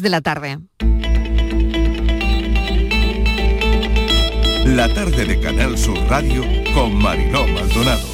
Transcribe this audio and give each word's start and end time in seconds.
de 0.00 0.08
la 0.08 0.20
tarde. 0.20 0.58
La 4.66 4.92
tarde 4.94 5.24
de 5.24 5.40
Canal 5.40 5.76
Sur 5.76 5.98
Radio 6.08 6.42
con 6.74 6.94
Mariló 6.94 7.46
Maldonado. 7.46 8.06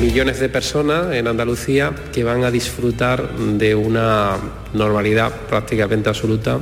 Millones 0.00 0.40
de 0.40 0.48
personas 0.48 1.14
en 1.14 1.28
Andalucía 1.28 1.92
que 2.12 2.24
van 2.24 2.42
a 2.42 2.50
disfrutar 2.50 3.36
de 3.36 3.74
una 3.74 4.36
normalidad 4.72 5.32
prácticamente 5.48 6.08
absoluta. 6.08 6.60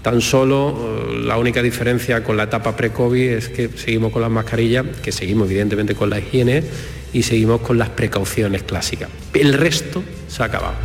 Tan 0.00 0.20
solo 0.20 1.08
eh, 1.10 1.20
la 1.24 1.36
única 1.36 1.62
diferencia 1.62 2.24
con 2.24 2.36
la 2.36 2.44
etapa 2.44 2.74
pre-COVID 2.74 3.30
es 3.30 3.48
que 3.48 3.68
seguimos 3.68 4.12
con 4.12 4.22
las 4.22 4.30
mascarillas, 4.30 4.86
que 5.02 5.12
seguimos 5.12 5.48
evidentemente 5.50 5.94
con 5.94 6.10
la 6.10 6.18
higiene 6.18 6.64
y 7.12 7.22
seguimos 7.22 7.60
con 7.60 7.78
las 7.78 7.90
precauciones 7.90 8.62
clásicas. 8.62 9.10
El 9.34 9.52
resto 9.52 10.02
se 10.28 10.42
ha 10.42 10.46
acabado 10.46 10.76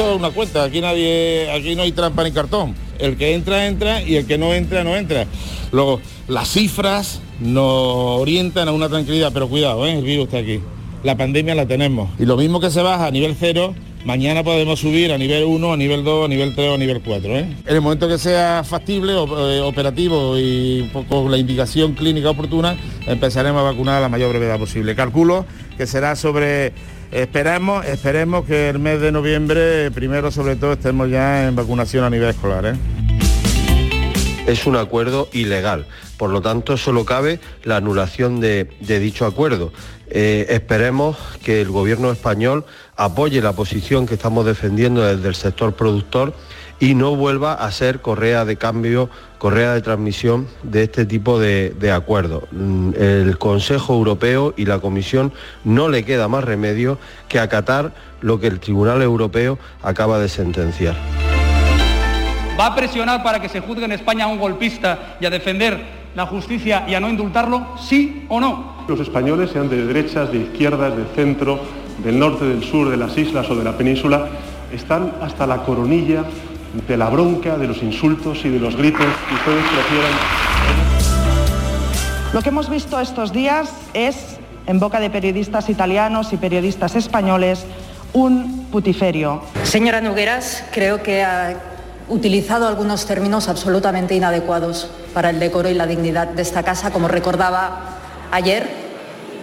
una 0.00 0.30
cuenta, 0.30 0.64
aquí 0.64 0.80
nadie, 0.80 1.50
aquí 1.50 1.74
no 1.74 1.82
hay 1.82 1.92
trampa 1.92 2.24
ni 2.24 2.32
cartón. 2.32 2.74
El 2.98 3.16
que 3.16 3.34
entra, 3.34 3.66
entra 3.66 4.02
y 4.02 4.16
el 4.16 4.26
que 4.26 4.38
no 4.38 4.52
entra, 4.52 4.84
no 4.84 4.96
entra. 4.96 5.26
Luego, 5.72 6.00
las 6.28 6.48
cifras 6.48 7.20
nos 7.40 8.20
orientan 8.20 8.68
a 8.68 8.72
una 8.72 8.88
tranquilidad, 8.88 9.30
pero 9.32 9.48
cuidado, 9.48 9.86
¿eh? 9.86 9.94
el 9.94 10.04
virus 10.04 10.26
está 10.26 10.38
aquí. 10.38 10.60
La 11.02 11.16
pandemia 11.16 11.54
la 11.54 11.66
tenemos. 11.66 12.10
Y 12.18 12.26
lo 12.26 12.36
mismo 12.36 12.60
que 12.60 12.70
se 12.70 12.82
baja 12.82 13.06
a 13.06 13.10
nivel 13.10 13.34
cero, 13.38 13.74
mañana 14.04 14.42
podemos 14.42 14.80
subir 14.80 15.12
a 15.12 15.18
nivel 15.18 15.44
1, 15.44 15.72
a 15.72 15.76
nivel 15.76 16.04
2, 16.04 16.26
a 16.26 16.28
nivel 16.28 16.54
3 16.54 16.68
o 16.68 16.74
a 16.74 16.78
nivel 16.78 17.00
4. 17.00 17.36
¿eh? 17.38 17.56
En 17.66 17.74
el 17.74 17.80
momento 17.80 18.06
que 18.06 18.18
sea 18.18 18.64
factible, 18.64 19.14
eh, 19.14 19.60
operativo 19.64 20.38
y 20.38 20.90
con 21.08 21.30
la 21.30 21.38
indicación 21.38 21.94
clínica 21.94 22.30
oportuna, 22.30 22.76
empezaremos 23.06 23.60
a 23.60 23.64
vacunar 23.64 23.96
a 23.96 24.00
la 24.00 24.08
mayor 24.08 24.30
brevedad 24.30 24.58
posible. 24.58 24.94
Calculo 24.94 25.46
que 25.78 25.86
será 25.86 26.16
sobre 26.16 26.74
Esperemos, 27.12 27.84
esperemos 27.86 28.44
que 28.44 28.68
el 28.68 28.78
mes 28.78 29.00
de 29.00 29.10
noviembre, 29.10 29.90
primero 29.90 30.30
sobre 30.30 30.54
todo, 30.54 30.74
estemos 30.74 31.10
ya 31.10 31.48
en 31.48 31.56
vacunación 31.56 32.04
a 32.04 32.10
nivel 32.10 32.28
escolar. 32.30 32.66
¿eh? 32.66 32.74
Es 34.46 34.64
un 34.64 34.76
acuerdo 34.76 35.28
ilegal, 35.32 35.86
por 36.16 36.30
lo 36.30 36.40
tanto 36.40 36.76
solo 36.76 37.04
cabe 37.04 37.40
la 37.64 37.76
anulación 37.76 38.38
de, 38.38 38.68
dicho 38.80 39.26
acuerdo. 39.26 39.72
Eh, 40.08 40.46
esperemos 40.50 41.16
que 41.42 41.60
el 41.60 41.70
gobierno 41.70 42.12
español 42.12 42.64
apoye 42.96 43.42
la 43.42 43.54
posición 43.54 44.06
que 44.06 44.14
estamos 44.14 44.46
defendiendo 44.46 45.02
desde 45.02 45.28
el 45.28 45.34
sector 45.34 45.74
productor 45.74 46.32
y 46.78 46.94
no 46.94 47.16
vuelva 47.16 47.54
a 47.54 47.70
ser 47.72 48.00
correa 48.00 48.44
de 48.44 48.56
cambio, 48.56 49.10
correa 49.40 49.72
de 49.72 49.80
transmisión 49.80 50.46
de 50.62 50.82
este 50.82 51.06
tipo 51.06 51.40
de, 51.40 51.70
de 51.70 51.90
acuerdos. 51.90 52.44
Mm, 52.52 52.90
el 52.94 53.38
Consejo 53.38 53.94
Europeo 53.94 54.52
y 54.54 54.66
la 54.66 54.80
Comisión 54.80 55.32
no 55.64 55.88
le 55.88 56.04
queda 56.04 56.28
más 56.28 56.44
remedio 56.44 56.98
que 57.26 57.40
acatar 57.40 57.92
lo 58.20 58.38
que 58.38 58.48
el 58.48 58.60
Tribunal 58.60 59.00
Europeo 59.00 59.58
acaba 59.82 60.18
de 60.18 60.28
sentenciar. 60.28 60.94
¿Va 62.60 62.66
a 62.66 62.74
presionar 62.74 63.22
para 63.22 63.40
que 63.40 63.48
se 63.48 63.60
juzgue 63.60 63.86
en 63.86 63.92
España 63.92 64.26
a 64.26 64.28
un 64.28 64.38
golpista 64.38 65.16
y 65.18 65.24
a 65.24 65.30
defender 65.30 65.80
la 66.14 66.26
justicia 66.26 66.84
y 66.86 66.94
a 66.94 67.00
no 67.00 67.08
indultarlo? 67.08 67.78
¿Sí 67.78 68.26
o 68.28 68.40
no? 68.40 68.84
Los 68.88 69.00
españoles, 69.00 69.52
sean 69.52 69.70
de 69.70 69.86
derechas, 69.86 70.30
de 70.30 70.36
izquierdas, 70.36 70.94
de 70.94 71.04
centro, 71.14 71.60
del 72.04 72.18
norte, 72.18 72.44
del 72.44 72.62
sur, 72.62 72.90
de 72.90 72.98
las 72.98 73.16
islas 73.16 73.48
o 73.48 73.56
de 73.56 73.64
la 73.64 73.78
península, 73.78 74.28
están 74.70 75.14
hasta 75.22 75.46
la 75.46 75.62
coronilla 75.62 76.24
de 76.72 76.96
la 76.96 77.08
bronca, 77.08 77.58
de 77.58 77.66
los 77.66 77.82
insultos 77.82 78.44
y 78.44 78.48
de 78.48 78.58
los 78.58 78.76
gritos 78.76 79.06
que 79.28 79.34
ustedes 79.34 79.64
prefieran. 79.64 80.12
Lo 82.32 82.42
que 82.42 82.50
hemos 82.50 82.70
visto 82.70 83.00
estos 83.00 83.32
días 83.32 83.70
es, 83.92 84.38
en 84.66 84.78
boca 84.78 85.00
de 85.00 85.10
periodistas 85.10 85.68
italianos 85.68 86.32
y 86.32 86.36
periodistas 86.36 86.94
españoles, 86.94 87.66
un 88.12 88.68
putiferio. 88.70 89.42
Señora 89.64 90.00
Nogueras, 90.00 90.64
creo 90.70 91.02
que 91.02 91.24
ha 91.24 91.56
utilizado 92.08 92.68
algunos 92.68 93.06
términos 93.06 93.48
absolutamente 93.48 94.14
inadecuados 94.14 94.90
para 95.12 95.30
el 95.30 95.40
decoro 95.40 95.68
y 95.70 95.74
la 95.74 95.86
dignidad 95.86 96.28
de 96.28 96.42
esta 96.42 96.62
casa, 96.62 96.92
como 96.92 97.08
recordaba 97.08 97.98
ayer, 98.30 98.68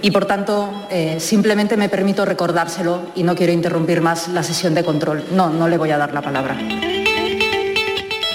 y 0.01 0.11
por 0.11 0.25
tanto 0.25 0.85
eh, 0.89 1.17
simplemente 1.19 1.75
me 1.75 1.89
permito 1.89 2.23
recordárselo 2.23 3.01
y 3.15 3.23
no 3.23 3.35
quiero 3.35 3.51
interrumpir 3.51 3.99
más 4.01 4.27
la 4.29 4.43
sesión 4.43 4.73
de 4.75 4.83
control. 4.83 5.25
No, 5.31 5.49
no 5.49 5.67
le 5.67 5.77
voy 5.77 5.91
a 5.91 5.97
dar 5.97 6.13
la 6.13 6.21
palabra 6.21 6.55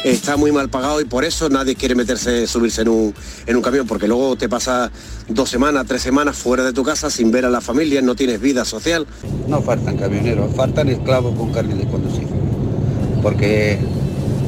está 0.04 0.36
muy 0.36 0.52
mal 0.52 0.68
pagado 0.68 1.00
y 1.00 1.04
por 1.04 1.24
eso 1.24 1.48
nadie 1.48 1.76
quiere 1.76 1.94
meterse, 1.94 2.46
subirse 2.46 2.82
en 2.82 2.88
un, 2.88 3.14
en 3.46 3.56
un 3.56 3.62
camión, 3.62 3.86
porque 3.86 4.08
luego 4.08 4.36
te 4.36 4.48
pasa 4.48 4.90
dos 5.28 5.48
semanas, 5.48 5.86
tres 5.86 6.02
semanas 6.02 6.36
fuera 6.36 6.64
de 6.64 6.72
tu 6.72 6.82
casa 6.82 7.10
sin 7.10 7.30
ver 7.30 7.44
a 7.44 7.50
la 7.50 7.60
familia, 7.60 8.02
no 8.02 8.14
tienes 8.14 8.40
vida 8.40 8.64
social. 8.64 9.06
No 9.48 9.62
faltan 9.62 9.96
camioneros, 9.96 10.54
faltan 10.54 10.88
esclavos 10.88 11.36
con 11.36 11.52
carne 11.52 11.74
de 11.74 11.86
conducir, 11.86 12.26
porque 13.22 13.78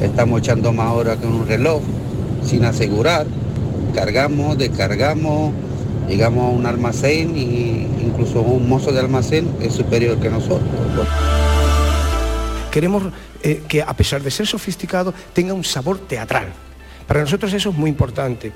estamos 0.01 0.39
echando 0.39 0.73
más 0.73 0.91
horas 0.91 1.17
que 1.17 1.27
un 1.27 1.47
reloj, 1.47 1.81
sin 2.43 2.65
asegurar, 2.65 3.25
cargamos, 3.93 4.57
descargamos, 4.57 5.53
llegamos 6.07 6.45
a 6.45 6.49
un 6.49 6.65
almacén 6.65 7.35
e 7.35 7.87
incluso 8.05 8.41
un 8.41 8.67
mozo 8.67 8.91
de 8.91 8.99
almacén 8.99 9.49
es 9.61 9.73
superior 9.73 10.17
que 10.19 10.29
nosotros. 10.29 10.69
Queremos 12.71 13.03
eh, 13.45 13.61
que 13.67 13.83
a 13.83 13.93
pesar 13.93 14.23
de 14.23 14.31
ser 14.31 14.47
sofisticado 14.47 15.13
tenga 15.31 15.53
un 15.53 15.63
sabor 15.63 15.99
teatral. 15.99 16.51
Para 17.05 17.21
nosotros 17.21 17.53
eso 17.53 17.69
es 17.69 17.75
muy 17.75 17.91
importante. 17.91 18.51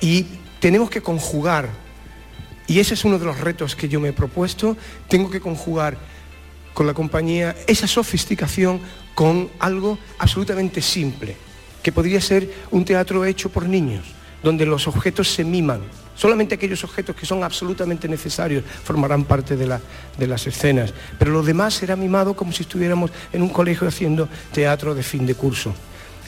Y 0.00 0.24
tenemos 0.60 0.88
que 0.88 1.02
conjugar, 1.02 1.68
y 2.68 2.78
ese 2.78 2.94
es 2.94 3.04
uno 3.04 3.18
de 3.18 3.24
los 3.24 3.40
retos 3.40 3.74
que 3.74 3.88
yo 3.88 3.98
me 3.98 4.10
he 4.10 4.12
propuesto, 4.12 4.76
tengo 5.08 5.30
que 5.30 5.40
conjugar 5.40 5.98
con 6.74 6.86
la 6.86 6.94
compañía 6.94 7.56
esa 7.66 7.88
sofisticación 7.88 8.80
con 9.16 9.50
algo 9.58 9.98
absolutamente 10.20 10.80
simple, 10.80 11.36
que 11.82 11.90
podría 11.90 12.20
ser 12.20 12.54
un 12.70 12.84
teatro 12.84 13.24
hecho 13.24 13.50
por 13.50 13.68
niños, 13.68 14.04
donde 14.44 14.64
los 14.64 14.86
objetos 14.86 15.34
se 15.34 15.42
miman, 15.42 15.80
Solamente 16.20 16.56
aquellos 16.56 16.84
objetos 16.84 17.16
que 17.16 17.24
son 17.24 17.42
absolutamente 17.42 18.06
necesarios 18.06 18.62
formarán 18.84 19.24
parte 19.24 19.56
de, 19.56 19.66
las 19.66 20.46
escenas, 20.46 20.92
pero 21.18 21.30
lo 21.30 21.42
demás 21.42 21.72
será 21.72 21.96
mimado 21.96 22.36
como 22.36 22.52
si 22.52 22.64
estuviéramos 22.64 23.10
en 23.32 23.40
un 23.40 23.48
colegio 23.48 23.88
haciendo 23.88 24.28
teatro 24.52 24.94
de 24.94 25.02
fin 25.02 25.24
de 25.24 25.34
curso. 25.34 25.72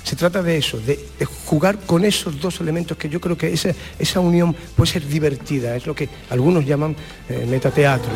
Se 0.03 0.17
trata 0.17 0.43
de 0.43 0.57
eso, 0.57 0.81
de, 0.81 0.99
jugar 1.45 1.79
con 1.81 2.07
esos 2.07 2.41
dos 2.41 2.59
elementos 2.63 2.97
que 2.97 3.11
yo 3.11 3.21
creo 3.21 3.37
que 3.37 3.53
esa, 3.53 4.21
unión 4.21 4.57
puede 4.75 4.93
ser 4.93 5.07
divertida, 5.07 5.77
es 5.77 5.87
lo 5.87 5.95
que 5.95 6.09
algunos 6.31 6.65
llaman 6.65 6.97
eh, 7.29 7.47
metateatro. 7.47 8.11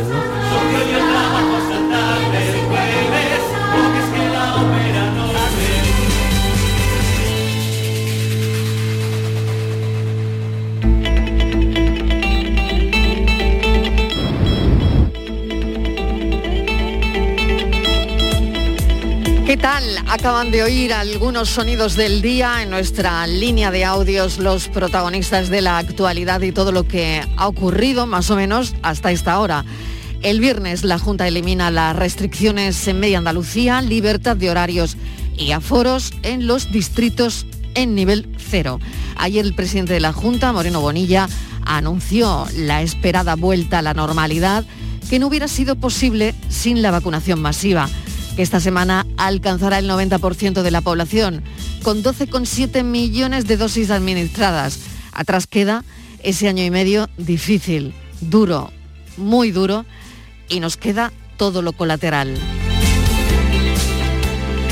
¿Qué 19.56 19.62
tal? 19.62 19.84
Acaban 20.06 20.50
de 20.50 20.62
oír 20.62 20.92
algunos 20.92 21.48
sonidos 21.48 21.96
del 21.96 22.20
día 22.20 22.62
en 22.62 22.68
nuestra 22.68 23.26
línea 23.26 23.70
de 23.70 23.86
audios, 23.86 24.36
los 24.36 24.68
protagonistas 24.68 25.48
de 25.48 25.62
la 25.62 25.78
actualidad 25.78 26.42
y 26.42 26.52
todo 26.52 26.72
lo 26.72 26.86
que 26.86 27.22
ha 27.38 27.48
ocurrido 27.48 28.06
más 28.06 28.30
o 28.30 28.36
menos 28.36 28.74
hasta 28.82 29.12
esta 29.12 29.40
hora. 29.40 29.64
El 30.20 30.40
viernes 30.40 30.84
la 30.84 30.98
Junta 30.98 31.26
elimina 31.26 31.70
las 31.70 31.96
restricciones 31.96 32.86
en 32.86 33.00
Media 33.00 33.16
Andalucía, 33.16 33.80
libertad 33.80 34.36
de 34.36 34.50
horarios 34.50 34.98
y 35.38 35.52
aforos 35.52 36.12
en 36.22 36.46
los 36.46 36.70
distritos 36.70 37.46
en 37.74 37.94
nivel 37.94 38.28
cero. 38.36 38.78
Ayer 39.16 39.46
el 39.46 39.54
presidente 39.54 39.94
de 39.94 40.00
la 40.00 40.12
Junta, 40.12 40.52
Moreno 40.52 40.82
Bonilla, 40.82 41.30
anunció 41.64 42.46
la 42.54 42.82
esperada 42.82 43.36
vuelta 43.36 43.78
a 43.78 43.82
la 43.82 43.94
normalidad 43.94 44.66
que 45.08 45.18
no 45.18 45.28
hubiera 45.28 45.48
sido 45.48 45.76
posible 45.76 46.34
sin 46.50 46.82
la 46.82 46.90
vacunación 46.90 47.40
masiva 47.40 47.88
que 48.36 48.42
esta 48.42 48.60
semana 48.60 49.06
alcanzará 49.16 49.78
el 49.78 49.88
90% 49.88 50.62
de 50.62 50.70
la 50.70 50.82
población, 50.82 51.42
con 51.82 52.02
12,7 52.02 52.84
millones 52.84 53.46
de 53.46 53.56
dosis 53.56 53.90
administradas. 53.90 54.78
Atrás 55.12 55.46
queda 55.46 55.84
ese 56.22 56.48
año 56.48 56.62
y 56.62 56.70
medio 56.70 57.08
difícil, 57.16 57.94
duro, 58.20 58.70
muy 59.16 59.50
duro, 59.50 59.86
y 60.48 60.60
nos 60.60 60.76
queda 60.76 61.12
todo 61.38 61.62
lo 61.62 61.72
colateral. 61.72 62.36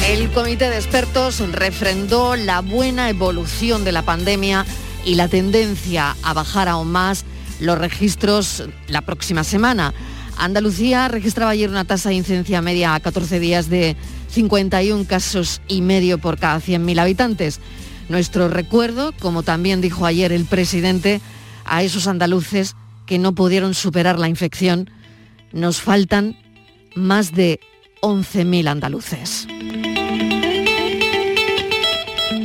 El 0.08 0.31
comité 0.31 0.69
de 0.69 0.76
expertos 0.76 1.40
refrendó 1.52 2.37
la 2.37 2.60
buena 2.60 3.08
evolución 3.08 3.84
de 3.84 3.93
la 3.93 4.02
pandemia 4.02 4.67
y 5.05 5.14
la 5.14 5.28
tendencia 5.28 6.14
a 6.22 6.34
bajar 6.34 6.69
aún 6.69 6.93
más 6.93 7.25
los 7.60 7.78
registros 7.78 8.64
la 8.88 9.00
próxima 9.00 9.44
semana. 9.44 9.94
Andalucía 10.36 11.08
registraba 11.08 11.52
ayer 11.52 11.70
una 11.70 11.84
tasa 11.84 12.10
de 12.10 12.16
incidencia 12.16 12.60
media 12.60 12.94
a 12.94 13.00
14 13.00 13.40
días 13.40 13.69
de 13.69 13.96
51 14.28 15.06
casos 15.06 15.60
y 15.69 15.81
medio 15.81 16.19
por 16.19 16.38
cada 16.38 16.60
100.000 16.60 16.98
habitantes. 17.00 17.60
Nuestro 18.08 18.48
recuerdo, 18.48 19.12
como 19.20 19.42
también 19.42 19.81
dijo 19.81 20.06
ayer 20.06 20.32
el 20.32 20.44
presidente, 20.44 21.20
a 21.64 21.82
esos 21.82 22.06
andaluces 22.06 22.76
que 23.06 23.19
no 23.19 23.34
pudieron 23.34 23.75
superar 23.75 24.19
la 24.19 24.28
infección, 24.28 24.90
nos 25.52 25.81
faltan 25.81 26.36
más 26.94 27.32
de 27.32 27.60
11.000 28.02 28.69
andaluces. 28.69 29.46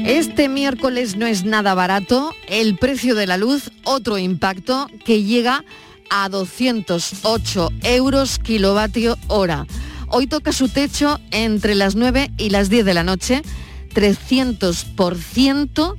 Este 0.06 0.50
miércoles 0.50 1.18
no 1.18 1.28
es 1.28 1.44
nada 1.44 1.74
barato, 1.74 2.34
el 2.48 2.78
precio 2.78 3.16
de 3.16 3.28
la 3.28 3.38
luz, 3.38 3.72
otro 3.84 4.18
impacto 4.18 4.90
que 5.06 5.24
llega 5.24 5.58
a 5.58 5.64
208 6.30 7.70
euros 7.84 8.40
kilovatio 8.40 9.18
hora. 9.28 9.66
Hoy 10.08 10.28
toca 10.28 10.52
su 10.52 10.70
techo 10.70 11.20
entre 11.32 11.76
las 11.76 11.96
9 11.96 12.32
y 12.38 12.50
las 12.50 12.70
10 12.70 12.86
de 12.86 12.94
la 12.94 13.04
noche, 13.04 13.44
300%, 13.94 15.96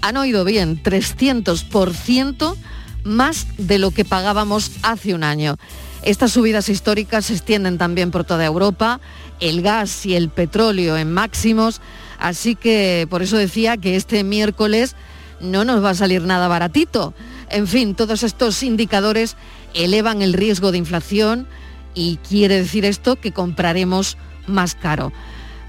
han 0.00 0.16
oído 0.16 0.44
bien, 0.44 0.82
300% 0.82 2.56
más 3.04 3.46
de 3.58 3.78
lo 3.78 3.90
que 3.90 4.04
pagábamos 4.04 4.72
hace 4.82 5.14
un 5.14 5.24
año. 5.24 5.56
Estas 6.02 6.32
subidas 6.32 6.68
históricas 6.68 7.26
se 7.26 7.34
extienden 7.34 7.78
también 7.78 8.10
por 8.10 8.24
toda 8.24 8.44
Europa, 8.44 9.00
el 9.40 9.62
gas 9.62 10.04
y 10.06 10.14
el 10.14 10.28
petróleo 10.28 10.96
en 10.96 11.12
máximos, 11.12 11.80
así 12.18 12.56
que 12.56 13.06
por 13.08 13.22
eso 13.22 13.36
decía 13.36 13.76
que 13.76 13.96
este 13.96 14.24
miércoles 14.24 14.96
no 15.40 15.64
nos 15.64 15.82
va 15.82 15.90
a 15.90 15.94
salir 15.94 16.22
nada 16.22 16.48
baratito. 16.48 17.14
En 17.54 17.68
fin, 17.68 17.94
todos 17.94 18.24
estos 18.24 18.64
indicadores 18.64 19.36
elevan 19.74 20.22
el 20.22 20.32
riesgo 20.32 20.72
de 20.72 20.78
inflación 20.78 21.46
y 21.94 22.16
quiere 22.28 22.56
decir 22.56 22.84
esto 22.84 23.14
que 23.14 23.30
compraremos 23.30 24.18
más 24.48 24.74
caro. 24.74 25.12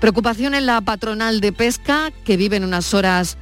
Preocupación 0.02 0.56
en 0.56 0.66
la 0.66 0.82
patronal 0.82 1.42
de 1.42 1.54
pesca, 1.54 2.12
que 2.24 2.38
vive 2.38 2.58
en 2.58 2.64
unas 2.64 2.96
horas 2.96 3.38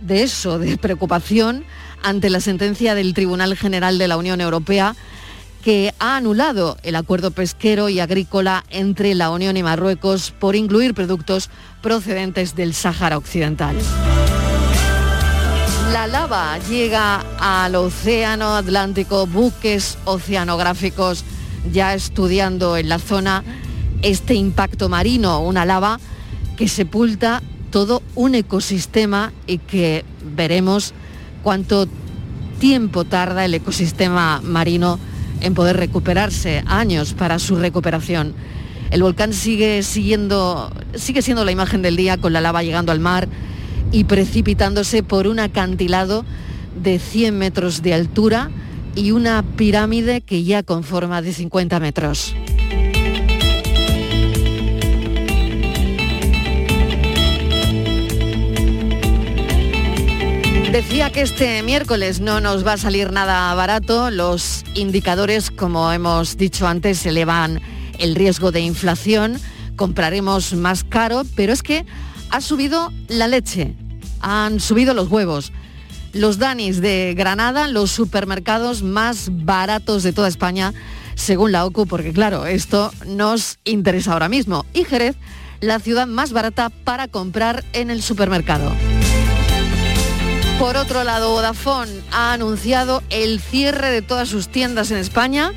de 0.00 0.24
eso, 0.24 0.58
de 0.58 0.78
preocupación, 0.78 1.64
ante 2.02 2.28
la 2.28 2.40
sentencia 2.40 2.96
del 2.96 3.14
Tribunal 3.14 3.56
General 3.56 3.98
de 3.98 4.08
la 4.08 4.16
Unión 4.16 4.40
Europea 4.40 4.96
que 5.62 5.94
ha 6.00 6.16
anulado 6.16 6.76
el 6.82 6.96
acuerdo 6.96 7.30
pesquero 7.30 7.88
y 7.88 8.00
agrícola 8.00 8.64
entre 8.70 9.14
la 9.14 9.30
Unión 9.30 9.56
y 9.56 9.62
Marruecos 9.62 10.32
por 10.32 10.56
incluir 10.56 10.92
productos 10.92 11.50
procedentes 11.82 12.56
del 12.56 12.74
Sáhara 12.74 13.16
Occidental. 13.16 13.76
La 16.00 16.06
lava 16.06 16.58
llega 16.60 17.22
al 17.38 17.74
Océano 17.74 18.56
Atlántico, 18.56 19.26
buques 19.26 19.98
oceanográficos 20.06 21.26
ya 21.70 21.92
estudiando 21.92 22.78
en 22.78 22.88
la 22.88 22.98
zona 22.98 23.44
este 24.00 24.32
impacto 24.32 24.88
marino, 24.88 25.42
una 25.42 25.66
lava 25.66 26.00
que 26.56 26.68
sepulta 26.68 27.42
todo 27.70 28.02
un 28.14 28.34
ecosistema 28.34 29.34
y 29.46 29.58
que 29.58 30.06
veremos 30.22 30.94
cuánto 31.42 31.86
tiempo 32.60 33.04
tarda 33.04 33.44
el 33.44 33.52
ecosistema 33.52 34.40
marino 34.42 34.98
en 35.42 35.52
poder 35.52 35.76
recuperarse, 35.76 36.64
años 36.66 37.12
para 37.12 37.38
su 37.38 37.56
recuperación. 37.56 38.32
El 38.90 39.02
volcán 39.02 39.34
sigue, 39.34 39.82
siguiendo, 39.82 40.72
sigue 40.94 41.20
siendo 41.20 41.44
la 41.44 41.52
imagen 41.52 41.82
del 41.82 41.96
día 41.96 42.16
con 42.16 42.32
la 42.32 42.40
lava 42.40 42.62
llegando 42.62 42.90
al 42.90 43.00
mar 43.00 43.28
y 43.92 44.04
precipitándose 44.04 45.02
por 45.02 45.26
un 45.26 45.40
acantilado 45.40 46.24
de 46.80 46.98
100 46.98 47.36
metros 47.36 47.82
de 47.82 47.94
altura 47.94 48.50
y 48.94 49.12
una 49.12 49.42
pirámide 49.56 50.20
que 50.20 50.44
ya 50.44 50.62
conforma 50.62 51.22
de 51.22 51.32
50 51.32 51.80
metros. 51.80 52.34
Decía 60.72 61.10
que 61.10 61.22
este 61.22 61.64
miércoles 61.64 62.20
no 62.20 62.40
nos 62.40 62.64
va 62.64 62.74
a 62.74 62.78
salir 62.78 63.10
nada 63.10 63.52
barato. 63.54 64.10
Los 64.12 64.64
indicadores, 64.74 65.50
como 65.50 65.90
hemos 65.90 66.36
dicho 66.36 66.68
antes, 66.68 67.04
elevan 67.04 67.60
el 67.98 68.14
riesgo 68.14 68.52
de 68.52 68.60
inflación. 68.60 69.40
Compraremos 69.74 70.54
más 70.54 70.84
caro, 70.84 71.22
pero 71.34 71.52
es 71.52 71.64
que 71.64 71.84
ha 72.30 72.40
subido 72.40 72.92
la 73.08 73.28
leche, 73.28 73.74
han 74.20 74.60
subido 74.60 74.94
los 74.94 75.10
huevos. 75.10 75.52
Los 76.12 76.38
Danis 76.38 76.80
de 76.80 77.14
Granada, 77.16 77.68
los 77.68 77.90
supermercados 77.90 78.82
más 78.82 79.28
baratos 79.30 80.02
de 80.02 80.12
toda 80.12 80.28
España, 80.28 80.74
según 81.14 81.52
la 81.52 81.64
OCU, 81.64 81.86
porque 81.86 82.12
claro, 82.12 82.46
esto 82.46 82.92
nos 83.06 83.58
interesa 83.64 84.12
ahora 84.12 84.28
mismo. 84.28 84.66
Y 84.72 84.84
Jerez, 84.84 85.16
la 85.60 85.78
ciudad 85.78 86.06
más 86.06 86.32
barata 86.32 86.70
para 86.70 87.06
comprar 87.06 87.64
en 87.72 87.90
el 87.90 88.02
supermercado. 88.02 88.72
Por 90.58 90.76
otro 90.76 91.04
lado, 91.04 91.30
Vodafone 91.30 92.02
ha 92.12 92.32
anunciado 92.32 93.02
el 93.10 93.40
cierre 93.40 93.90
de 93.90 94.02
todas 94.02 94.28
sus 94.28 94.48
tiendas 94.48 94.90
en 94.90 94.98
España 94.98 95.52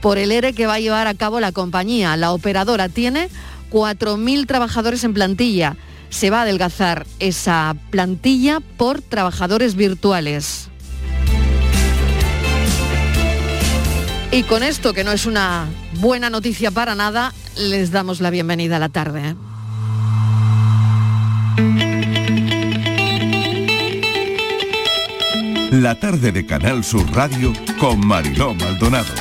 por 0.00 0.18
el 0.18 0.32
ERE 0.32 0.52
que 0.52 0.66
va 0.66 0.74
a 0.74 0.80
llevar 0.80 1.06
a 1.06 1.14
cabo 1.14 1.38
la 1.38 1.52
compañía. 1.52 2.16
La 2.16 2.32
operadora 2.32 2.88
tiene 2.88 3.28
4.000 3.70 4.46
trabajadores 4.46 5.04
en 5.04 5.14
plantilla. 5.14 5.76
Se 6.10 6.30
va 6.30 6.40
a 6.40 6.42
adelgazar 6.42 7.06
esa 7.18 7.76
plantilla 7.90 8.60
por 8.76 9.02
trabajadores 9.02 9.74
virtuales. 9.74 10.68
Y 14.30 14.42
con 14.42 14.62
esto, 14.62 14.92
que 14.92 15.04
no 15.04 15.12
es 15.12 15.26
una 15.26 15.66
buena 16.00 16.28
noticia 16.28 16.70
para 16.70 16.94
nada, 16.94 17.32
les 17.56 17.90
damos 17.90 18.20
la 18.20 18.30
bienvenida 18.30 18.76
a 18.76 18.78
la 18.78 18.88
tarde. 18.90 19.34
La 25.70 25.94
tarde 25.98 26.32
de 26.32 26.46
Canal 26.46 26.84
Sur 26.84 27.10
Radio 27.12 27.52
con 27.78 28.06
Mariló 28.06 28.54
Maldonado. 28.54 29.12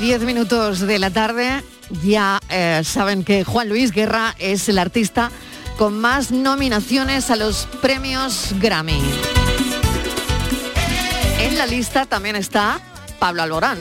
10 0.00 0.22
minutos 0.22 0.80
de 0.80 0.98
la 0.98 1.10
tarde. 1.10 1.62
Ya 2.02 2.40
eh, 2.48 2.80
saben 2.84 3.22
que 3.22 3.44
Juan 3.44 3.68
Luis 3.68 3.92
Guerra 3.92 4.34
es 4.38 4.66
el 4.70 4.78
artista 4.78 5.30
con 5.76 6.00
más 6.00 6.30
nominaciones 6.32 7.30
a 7.30 7.36
los 7.36 7.68
premios 7.82 8.54
Grammy. 8.60 8.98
En 11.42 11.58
la 11.58 11.66
lista 11.66 12.06
también 12.06 12.34
está 12.34 12.80
Pablo 13.18 13.42
Alborán. 13.42 13.78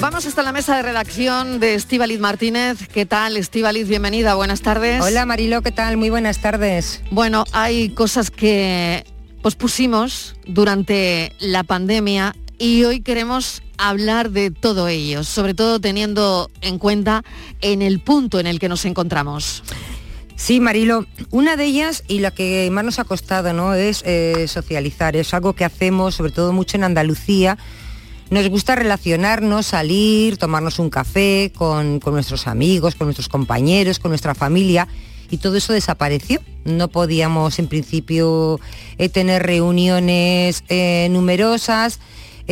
Vamos 0.00 0.26
hasta 0.26 0.42
la 0.42 0.52
mesa 0.52 0.76
de 0.76 0.82
redacción 0.82 1.58
de 1.58 1.74
Estíbaliz 1.74 2.20
Martínez. 2.20 2.86
¿Qué 2.88 3.06
tal, 3.06 3.38
Estíbaliz? 3.38 3.88
Bienvenida, 3.88 4.34
buenas 4.34 4.60
tardes. 4.60 5.00
Hola 5.02 5.24
Marilo, 5.24 5.62
¿qué 5.62 5.72
tal? 5.72 5.96
Muy 5.96 6.10
buenas 6.10 6.38
tardes. 6.38 7.02
Bueno, 7.10 7.44
hay 7.52 7.88
cosas 7.90 8.30
que 8.30 9.04
pospusimos 9.42 10.36
durante 10.46 11.32
la 11.38 11.64
pandemia 11.64 12.34
y 12.60 12.84
hoy 12.84 13.00
queremos 13.00 13.62
hablar 13.78 14.30
de 14.30 14.50
todo 14.50 14.86
ello, 14.86 15.24
sobre 15.24 15.54
todo 15.54 15.80
teniendo 15.80 16.50
en 16.60 16.78
cuenta 16.78 17.24
en 17.62 17.80
el 17.80 18.00
punto 18.00 18.38
en 18.38 18.46
el 18.46 18.60
que 18.60 18.68
nos 18.68 18.84
encontramos. 18.84 19.64
Sí, 20.36 20.60
Marilo, 20.60 21.06
una 21.30 21.56
de 21.56 21.64
ellas 21.64 22.04
y 22.06 22.18
la 22.18 22.32
que 22.32 22.68
más 22.70 22.84
nos 22.84 22.98
ha 22.98 23.04
costado 23.04 23.54
¿no? 23.54 23.72
es 23.72 24.02
eh, 24.04 24.46
socializar. 24.46 25.16
Es 25.16 25.32
algo 25.32 25.54
que 25.54 25.64
hacemos 25.64 26.14
sobre 26.14 26.32
todo 26.32 26.52
mucho 26.52 26.76
en 26.76 26.84
Andalucía. 26.84 27.56
Nos 28.28 28.46
gusta 28.48 28.76
relacionarnos, 28.76 29.66
salir, 29.66 30.36
tomarnos 30.36 30.78
un 30.78 30.90
café 30.90 31.52
con, 31.56 31.98
con 31.98 32.12
nuestros 32.12 32.46
amigos, 32.46 32.94
con 32.94 33.06
nuestros 33.06 33.28
compañeros, 33.28 33.98
con 33.98 34.10
nuestra 34.10 34.34
familia 34.34 34.86
y 35.30 35.38
todo 35.38 35.56
eso 35.56 35.72
desapareció. 35.72 36.40
No 36.64 36.88
podíamos 36.88 37.58
en 37.58 37.68
principio 37.68 38.60
eh, 38.98 39.08
tener 39.08 39.44
reuniones 39.44 40.62
eh, 40.68 41.08
numerosas. 41.10 42.00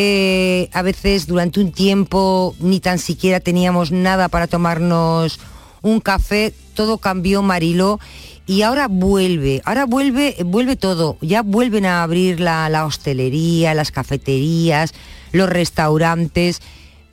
Eh, 0.01 0.71
a 0.75 0.83
veces 0.83 1.27
durante 1.27 1.59
un 1.59 1.73
tiempo 1.73 2.55
ni 2.61 2.79
tan 2.79 3.01
siquiera 3.01 3.41
teníamos 3.41 3.91
nada 3.91 4.29
para 4.29 4.47
tomarnos 4.47 5.41
un 5.83 5.99
café, 5.99 6.55
todo 6.75 6.99
cambió 6.99 7.43
Mariló 7.43 7.99
y 8.47 8.63
ahora 8.63 8.87
vuelve, 8.87 9.61
ahora 9.65 9.87
vuelve, 9.87 10.37
vuelve 10.45 10.77
todo, 10.77 11.19
ya 11.21 11.43
vuelven 11.43 11.85
a 11.85 12.05
abrir 12.05 12.39
la, 12.39 12.69
la 12.69 12.85
hostelería, 12.85 13.75
las 13.75 13.91
cafeterías, 13.91 14.95
los 15.33 15.49
restaurantes, 15.49 16.63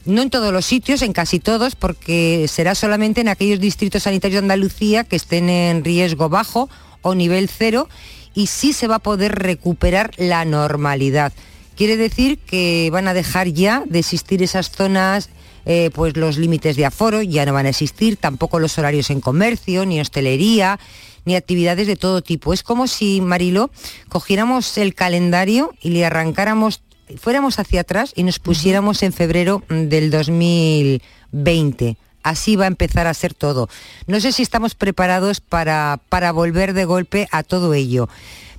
no 0.06 0.22
en 0.22 0.30
todos 0.30 0.54
los 0.54 0.68
sitios, 0.68 1.02
en 1.02 1.12
casi 1.12 1.40
todos, 1.40 1.76
porque 1.76 2.46
será 2.48 2.76
solamente 2.76 3.22
en 3.22 3.30
aquellos 3.30 3.60
distritos 3.60 4.04
sanitarios 4.04 4.42
de 4.42 4.46
Andalucía 4.46 5.06
que 5.06 5.16
estén 5.16 5.50
en 5.50 5.84
riesgo 5.84 6.30
bajo 6.30 6.70
o 7.02 7.16
nivel 7.16 7.50
cero. 7.50 7.90
Y 8.36 8.46
sí 8.46 8.74
se 8.74 8.88
va 8.88 8.98
a 8.98 9.00
poder 9.00 9.34
recuperar 9.34 10.12
la 10.18 10.46
normalidad. 10.46 11.34
Quiere 11.76 11.98
decir 11.98 12.40
que 12.40 12.90
van 12.92 13.08
a 13.08 13.14
dejar 13.14 13.50
ya 13.50 13.84
de 13.86 14.00
existir 14.00 14.42
esas 14.42 14.72
zonas 14.72 15.30
eh, 15.66 15.90
pues 15.94 16.16
los 16.16 16.38
límites 16.38 16.76
de 16.76 16.86
aforo 16.86 17.24
ya 17.24 17.46
no 17.46 17.54
van 17.54 17.66
a 17.66 17.70
existir, 17.70 18.18
tampoco 18.18 18.60
los 18.60 18.78
horarios 18.78 19.10
en 19.10 19.20
comercio, 19.20 19.86
ni 19.86 20.00
hostelería, 20.00 20.80
ni 21.26 21.36
actividades 21.36 21.88
de 21.88 21.96
todo 21.96 22.22
tipo. 22.22 22.54
Es 22.54 22.62
como 22.62 22.88
si, 22.88 23.20
Marilo, 23.20 23.72
cogiéramos 24.08 24.78
el 24.78 24.94
calendario 24.94 25.74
y 25.82 25.90
le 25.90 26.06
arrancáramos, 26.06 26.84
fuéramos 27.20 27.58
hacia 27.58 27.82
atrás 27.82 28.14
y 28.16 28.24
nos 28.24 28.38
pusiéramos 28.38 29.02
en 29.02 29.12
febrero 29.12 29.64
del 29.70 30.12
2020. 30.12 31.98
Así 32.22 32.56
va 32.56 32.66
a 32.66 32.68
empezar 32.68 33.08
a 33.08 33.14
ser 33.14 33.34
todo. 33.34 33.68
No 34.08 34.20
sé 34.20 34.32
si 34.32 34.44
estamos 34.44 34.76
preparados 34.76 35.42
para, 35.42 36.00
para 36.10 36.32
volver 36.32 36.74
de 36.74 36.86
golpe 36.86 37.28
a 37.32 37.44
todo 37.44 37.74
ello. 37.74 38.08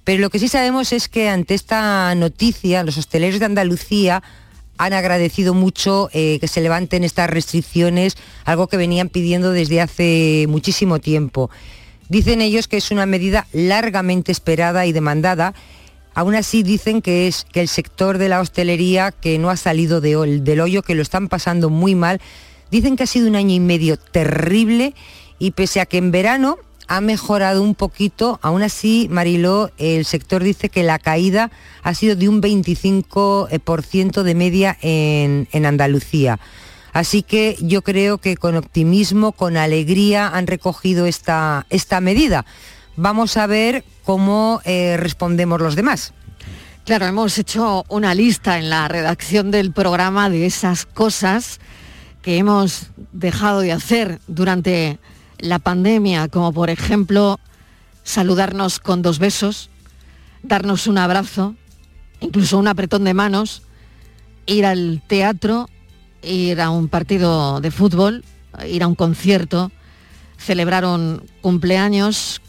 Pero 0.06 0.20
lo 0.20 0.30
que 0.30 0.38
sí 0.38 0.46
sabemos 0.46 0.92
es 0.92 1.08
que 1.08 1.28
ante 1.28 1.54
esta 1.54 2.14
noticia, 2.14 2.84
los 2.84 2.96
hosteleros 2.96 3.40
de 3.40 3.46
Andalucía 3.46 4.22
han 4.78 4.92
agradecido 4.92 5.52
mucho 5.52 6.10
eh, 6.12 6.38
que 6.40 6.46
se 6.46 6.60
levanten 6.60 7.02
estas 7.02 7.28
restricciones, 7.28 8.16
algo 8.44 8.68
que 8.68 8.76
venían 8.76 9.08
pidiendo 9.08 9.50
desde 9.50 9.80
hace 9.80 10.46
muchísimo 10.48 11.00
tiempo. 11.00 11.50
Dicen 12.08 12.40
ellos 12.40 12.68
que 12.68 12.76
es 12.76 12.92
una 12.92 13.04
medida 13.04 13.48
largamente 13.52 14.30
esperada 14.30 14.86
y 14.86 14.92
demandada. 14.92 15.54
Aún 16.14 16.36
así 16.36 16.62
dicen 16.62 17.02
que 17.02 17.26
es 17.26 17.44
que 17.44 17.60
el 17.60 17.68
sector 17.68 18.18
de 18.18 18.28
la 18.28 18.40
hostelería 18.40 19.10
que 19.10 19.40
no 19.40 19.50
ha 19.50 19.56
salido 19.56 20.00
de, 20.00 20.40
del 20.40 20.60
hoyo, 20.60 20.82
que 20.82 20.94
lo 20.94 21.02
están 21.02 21.26
pasando 21.26 21.68
muy 21.68 21.96
mal. 21.96 22.20
Dicen 22.70 22.94
que 22.94 23.02
ha 23.02 23.08
sido 23.08 23.26
un 23.26 23.34
año 23.34 23.56
y 23.56 23.60
medio 23.60 23.96
terrible 23.96 24.94
y 25.40 25.50
pese 25.50 25.80
a 25.80 25.86
que 25.86 25.98
en 25.98 26.12
verano 26.12 26.58
ha 26.88 27.00
mejorado 27.00 27.62
un 27.62 27.74
poquito, 27.74 28.38
aún 28.42 28.62
así, 28.62 29.08
Mariló, 29.10 29.70
el 29.78 30.04
sector 30.04 30.42
dice 30.42 30.68
que 30.68 30.82
la 30.82 30.98
caída 30.98 31.50
ha 31.82 31.94
sido 31.94 32.16
de 32.16 32.28
un 32.28 32.40
25% 32.40 34.22
de 34.22 34.34
media 34.34 34.76
en, 34.80 35.48
en 35.52 35.66
Andalucía. 35.66 36.38
Así 36.92 37.22
que 37.22 37.58
yo 37.60 37.82
creo 37.82 38.18
que 38.18 38.36
con 38.36 38.56
optimismo, 38.56 39.32
con 39.32 39.56
alegría 39.56 40.28
han 40.28 40.46
recogido 40.46 41.04
esta, 41.04 41.66
esta 41.68 42.00
medida. 42.00 42.46
Vamos 42.96 43.36
a 43.36 43.46
ver 43.46 43.84
cómo 44.02 44.62
eh, 44.64 44.96
respondemos 44.96 45.60
los 45.60 45.76
demás. 45.76 46.14
Claro, 46.86 47.04
hemos 47.04 47.36
hecho 47.36 47.84
una 47.88 48.14
lista 48.14 48.58
en 48.58 48.70
la 48.70 48.88
redacción 48.88 49.50
del 49.50 49.72
programa 49.72 50.30
de 50.30 50.46
esas 50.46 50.86
cosas 50.86 51.60
que 52.22 52.38
hemos 52.38 52.90
dejado 53.12 53.60
de 53.60 53.72
hacer 53.72 54.20
durante 54.26 54.98
la 55.38 55.58
pandemia, 55.58 56.28
como 56.28 56.52
por 56.52 56.70
ejemplo 56.70 57.38
saludarnos 58.02 58.78
con 58.78 59.02
dos 59.02 59.18
besos, 59.18 59.70
darnos 60.42 60.86
un 60.86 60.98
abrazo, 60.98 61.54
incluso 62.20 62.58
un 62.58 62.68
apretón 62.68 63.04
de 63.04 63.14
manos, 63.14 63.62
ir 64.46 64.64
al 64.64 65.02
teatro, 65.06 65.68
ir 66.22 66.60
a 66.60 66.70
un 66.70 66.88
partido 66.88 67.60
de 67.60 67.70
fútbol, 67.70 68.24
ir 68.68 68.82
a 68.82 68.86
un 68.86 68.94
concierto, 68.94 69.70
celebrar 70.38 70.84
un 70.84 71.22
cumpleaños, 71.40 72.40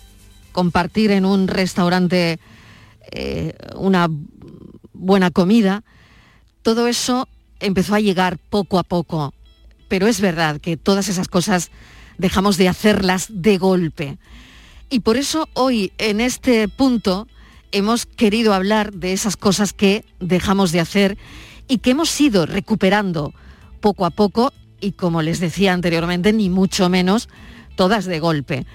compartir 0.52 1.12
en 1.12 1.26
un 1.26 1.48
restaurante 1.48 2.40
eh, 3.12 3.56
una 3.76 4.08
buena 4.94 5.32
comida. 5.32 5.84
Todo 6.62 6.88
eso 6.88 7.28
empezó 7.60 7.96
a 7.96 8.00
llegar 8.00 8.38
poco 8.38 8.80
a 8.80 8.84
poco, 8.84 9.34
pero 9.88 10.08
es 10.08 10.22
verdad 10.22 10.60
que 10.60 10.78
todas 10.78 11.08
esas 11.10 11.28
cosas 11.28 11.72
dejamos 12.18 12.58
de 12.58 12.70
hacerlas 12.70 13.28
de 13.30 13.58
golpe. 13.58 14.18
Y 14.90 15.02
por 15.02 15.18
eso 15.18 15.50
hoy, 15.54 15.92
en 15.98 16.22
este 16.22 16.68
punto, 16.68 17.28
hemos 17.72 18.06
querido 18.06 18.54
hablar 18.54 18.94
de 18.94 19.14
esas 19.14 19.38
cosas 19.38 19.74
que 19.74 20.06
dejamos 20.20 20.72
de 20.72 20.80
hacer 20.80 21.18
y 21.68 21.80
que 21.80 21.92
hemos 21.92 22.20
ido 22.20 22.46
recuperando 22.46 23.34
poco 23.82 24.06
a 24.06 24.10
poco 24.10 24.54
y, 24.80 24.94
como 24.94 25.22
les 25.22 25.40
decía 25.40 25.74
anteriormente, 25.74 26.34
ni 26.34 26.50
mucho 26.50 26.90
menos 26.90 27.30
todas 27.76 28.06
de 28.06 28.20
golpe. 28.20 28.66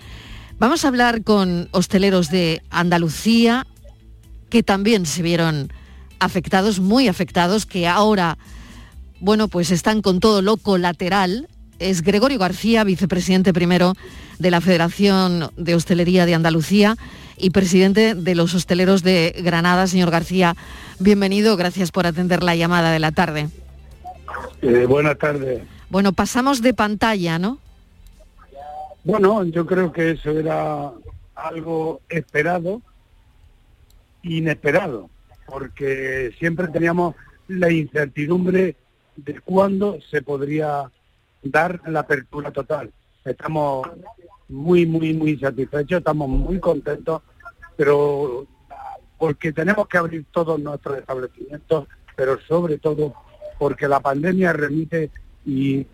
Vamos 0.59 0.85
a 0.85 0.89
hablar 0.89 1.25
con 1.25 1.69
hosteleros 1.73 2.31
de 2.31 2.63
Andalucía 2.71 3.67
que 4.51 4.63
también 4.63 5.07
se 5.07 5.23
vieron 5.23 5.73
afectados, 6.19 6.79
muy 6.79 7.09
afectados, 7.09 7.65
que 7.65 7.89
ahora, 7.89 8.37
bueno, 9.19 9.49
pues 9.49 9.71
están 9.71 10.03
con 10.03 10.21
todo 10.21 10.43
lo 10.43 10.59
colateral 10.59 11.49
es 11.83 12.03
Gregorio 12.03 12.39
García, 12.39 12.85
vicepresidente 12.85 13.53
primero 13.53 13.95
de 14.39 14.51
la 14.51 14.61
Federación 14.61 15.51
de 15.57 15.75
Hostelería 15.75 16.27
de 16.27 16.35
Andalucía 16.35 16.97
y 17.37 17.51
presidente 17.51 18.15
de 18.15 18.35
los 18.35 18.55
hosteleros 18.55 19.03
de 19.03 19.35
Granada. 19.43 19.87
Señor 19.87 20.11
García, 20.11 20.55
bienvenido, 21.01 21.57
gracias 21.57 21.91
por 21.91 22.07
atender 22.07 22.43
la 22.43 22.55
llamada 22.55 22.93
de 22.93 23.01
la 23.01 23.11
tarde. 23.13 23.49
Eh, 24.63 24.87
buenas 24.87 25.19
tardes. 25.19 25.63
Bueno, 25.91 26.13
pasamos 26.13 26.63
de 26.63 26.73
pantalla, 26.73 27.39
¿no? 27.39 27.59
Bueno, 29.05 29.45
yo 29.45 29.67
creo 29.67 29.93
que 29.93 30.13
eso 30.13 30.31
era 30.31 30.93
algo 31.35 32.01
esperado, 32.09 32.81
inesperado, 34.23 35.11
porque 35.47 36.33
siempre 36.39 36.69
teníamos 36.69 37.17
la 37.49 37.73
incertidumbre 37.73 38.77
de 39.17 39.41
cuándo 39.41 39.99
se 40.11 40.23
podría 40.23 40.89
dar 41.43 41.81
la 41.87 42.01
apertura 42.01 42.51
total. 42.51 42.93
Estamos 43.25 43.89
muy, 44.49 44.87
muy, 44.87 45.15
muy 45.15 45.39
satisfechos, 45.39 45.99
estamos 45.99 46.29
muy 46.29 46.61
contentos, 46.61 47.23
pero 47.77 48.47
porque 49.19 49.53
tenemos 49.53 49.87
que 49.87 49.99
abrir 49.99 50.25
todos 50.33 50.59
nuestros 50.59 50.99
establecimientos, 50.99 51.87
pero 52.17 52.41
sobre 52.41 52.79
todo 52.79 53.15
porque 53.59 53.87
la 53.87 54.01
pandemia 54.01 54.53
remite 54.53 55.11
y 55.47 55.79
eh, 55.79 55.87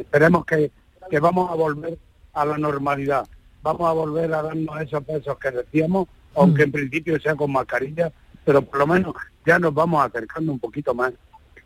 esperemos 0.00 0.44
que, 0.46 0.70
que 1.10 1.20
vamos 1.20 1.50
a 1.50 1.54
volver 1.54 1.98
a 2.32 2.44
la 2.44 2.58
normalidad. 2.58 3.26
Vamos 3.62 3.88
a 3.88 3.92
volver 3.92 4.32
a 4.32 4.42
darnos 4.42 4.80
esos 4.80 5.04
pesos 5.04 5.38
que 5.38 5.50
decíamos, 5.50 6.08
aunque 6.34 6.64
en 6.64 6.72
principio 6.72 7.20
sea 7.20 7.34
con 7.34 7.52
mascarilla, 7.52 8.12
pero 8.44 8.62
por 8.62 8.78
lo 8.78 8.86
menos 8.86 9.14
ya 9.46 9.58
nos 9.58 9.72
vamos 9.72 10.04
acercando 10.04 10.52
un 10.52 10.58
poquito 10.58 10.94
más. 10.94 11.12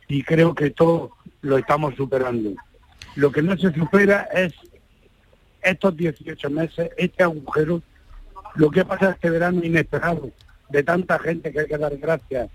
Y 0.06 0.22
creo 0.22 0.54
que 0.54 0.70
todo 0.70 1.12
lo 1.42 1.58
estamos 1.58 1.94
superando. 1.94 2.50
Lo 3.16 3.32
que 3.32 3.42
no 3.42 3.56
se 3.56 3.72
supera 3.72 4.28
es 4.32 4.52
estos 5.62 5.96
18 5.96 6.50
meses, 6.50 6.90
este 6.96 7.22
agujero, 7.22 7.82
lo 8.54 8.70
que 8.70 8.84
pasa 8.84 9.10
este 9.10 9.30
verano 9.30 9.64
inesperado 9.64 10.30
de 10.68 10.82
tanta 10.82 11.18
gente 11.18 11.52
que 11.52 11.60
hay 11.60 11.66
que 11.66 11.78
dar 11.78 11.96
gracias 11.96 12.50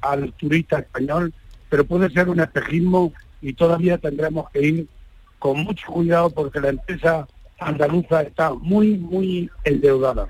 al 0.00 0.32
turista 0.34 0.78
español, 0.78 1.32
pero 1.68 1.84
puede 1.84 2.10
ser 2.10 2.28
un 2.28 2.40
espejismo 2.40 3.12
y 3.40 3.52
todavía 3.54 3.98
tendremos 3.98 4.50
que 4.50 4.60
ir 4.60 4.88
con 5.38 5.60
mucho 5.60 5.86
cuidado 5.86 6.30
porque 6.30 6.60
la 6.60 6.70
empresa 6.70 7.26
andaluza 7.58 8.22
está 8.22 8.52
muy, 8.54 8.96
muy 8.96 9.50
endeudada. 9.64 10.28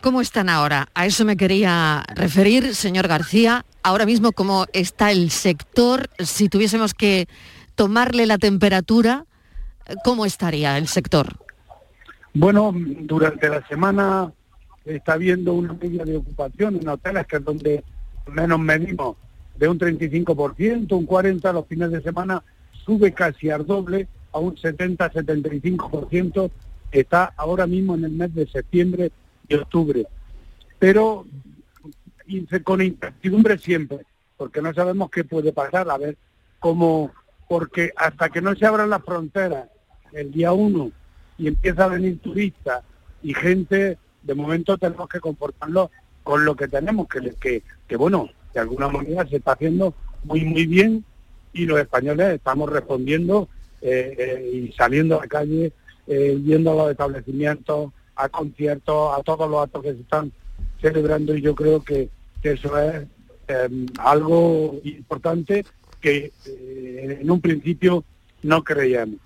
¿Cómo 0.00 0.20
están 0.20 0.50
ahora? 0.50 0.88
A 0.94 1.06
eso 1.06 1.24
me 1.24 1.36
quería 1.36 2.04
referir, 2.14 2.74
señor 2.74 3.08
García. 3.08 3.64
Ahora 3.82 4.04
mismo, 4.04 4.32
¿cómo 4.32 4.66
está 4.74 5.10
el 5.10 5.30
sector? 5.30 6.10
Si 6.18 6.50
tuviésemos 6.50 6.92
que 6.92 7.26
tomarle 7.74 8.26
la 8.26 8.38
temperatura, 8.38 9.26
¿cómo 10.04 10.26
estaría 10.26 10.78
el 10.78 10.88
sector? 10.88 11.36
Bueno, 12.32 12.72
durante 12.74 13.48
la 13.48 13.66
semana 13.66 14.32
está 14.84 15.14
habiendo 15.14 15.54
una 15.54 15.72
media 15.74 16.04
de 16.04 16.16
ocupación 16.16 16.76
en 16.76 16.88
hoteles 16.88 17.26
que 17.26 17.36
es 17.36 17.44
donde 17.44 17.84
menos 18.26 18.58
medimos 18.58 19.16
de 19.56 19.68
un 19.68 19.78
35%, 19.78 20.92
un 20.92 21.06
40% 21.06 21.52
los 21.52 21.66
fines 21.66 21.90
de 21.90 22.02
semana, 22.02 22.42
sube 22.84 23.12
casi 23.12 23.50
al 23.50 23.66
doble, 23.66 24.08
a 24.32 24.38
un 24.38 24.56
70-75% 24.56 26.50
está 26.90 27.32
ahora 27.36 27.66
mismo 27.66 27.94
en 27.94 28.04
el 28.04 28.12
mes 28.12 28.34
de 28.34 28.46
septiembre 28.46 29.10
y 29.48 29.54
octubre. 29.54 30.06
Pero 30.78 31.26
con 32.62 32.80
incertidumbre 32.80 33.58
siempre, 33.58 34.00
porque 34.36 34.62
no 34.62 34.72
sabemos 34.72 35.10
qué 35.10 35.24
puede 35.24 35.52
pasar, 35.52 35.90
a 35.90 35.98
ver 35.98 36.16
cómo, 36.58 37.12
porque 37.48 37.92
hasta 37.96 38.28
que 38.28 38.40
no 38.40 38.54
se 38.54 38.66
abran 38.66 38.90
las 38.90 39.04
fronteras 39.04 39.68
el 40.12 40.30
día 40.32 40.52
uno 40.52 40.90
y 41.38 41.48
empieza 41.48 41.84
a 41.84 41.88
venir 41.88 42.18
turistas 42.20 42.82
y 43.22 43.34
gente, 43.34 43.98
de 44.22 44.34
momento 44.34 44.78
tenemos 44.78 45.08
que 45.08 45.20
comportarlo 45.20 45.90
con 46.22 46.44
lo 46.44 46.54
que 46.54 46.68
tenemos, 46.68 47.08
que, 47.08 47.34
que, 47.40 47.62
que 47.86 47.96
bueno, 47.96 48.28
de 48.52 48.60
alguna 48.60 48.88
manera 48.88 49.26
se 49.26 49.36
está 49.36 49.52
haciendo 49.52 49.94
muy, 50.24 50.44
muy 50.44 50.66
bien 50.66 51.04
y 51.52 51.66
los 51.66 51.78
españoles 51.78 52.34
estamos 52.34 52.70
respondiendo 52.70 53.48
eh, 53.80 54.14
eh, 54.18 54.50
y 54.54 54.72
saliendo 54.72 55.18
a 55.18 55.22
la 55.22 55.28
calle, 55.28 55.72
eh, 56.06 56.40
yendo 56.44 56.72
a 56.72 56.74
los 56.74 56.90
establecimientos, 56.90 57.92
a 58.16 58.28
conciertos, 58.28 59.18
a 59.18 59.22
todos 59.22 59.50
los 59.50 59.62
actos 59.62 59.82
que 59.82 59.94
se 59.94 60.00
están 60.00 60.32
celebrando 60.80 61.34
y 61.34 61.40
yo 61.40 61.54
creo 61.54 61.82
que, 61.82 62.08
eso 62.42 62.78
es 62.78 63.06
eh, 63.48 63.86
algo 63.98 64.78
importante 64.84 65.64
que 66.04 66.32
eh, 66.44 67.18
en 67.22 67.30
un 67.30 67.40
principio 67.40 68.04
no 68.42 68.62
creíamos. 68.62 69.16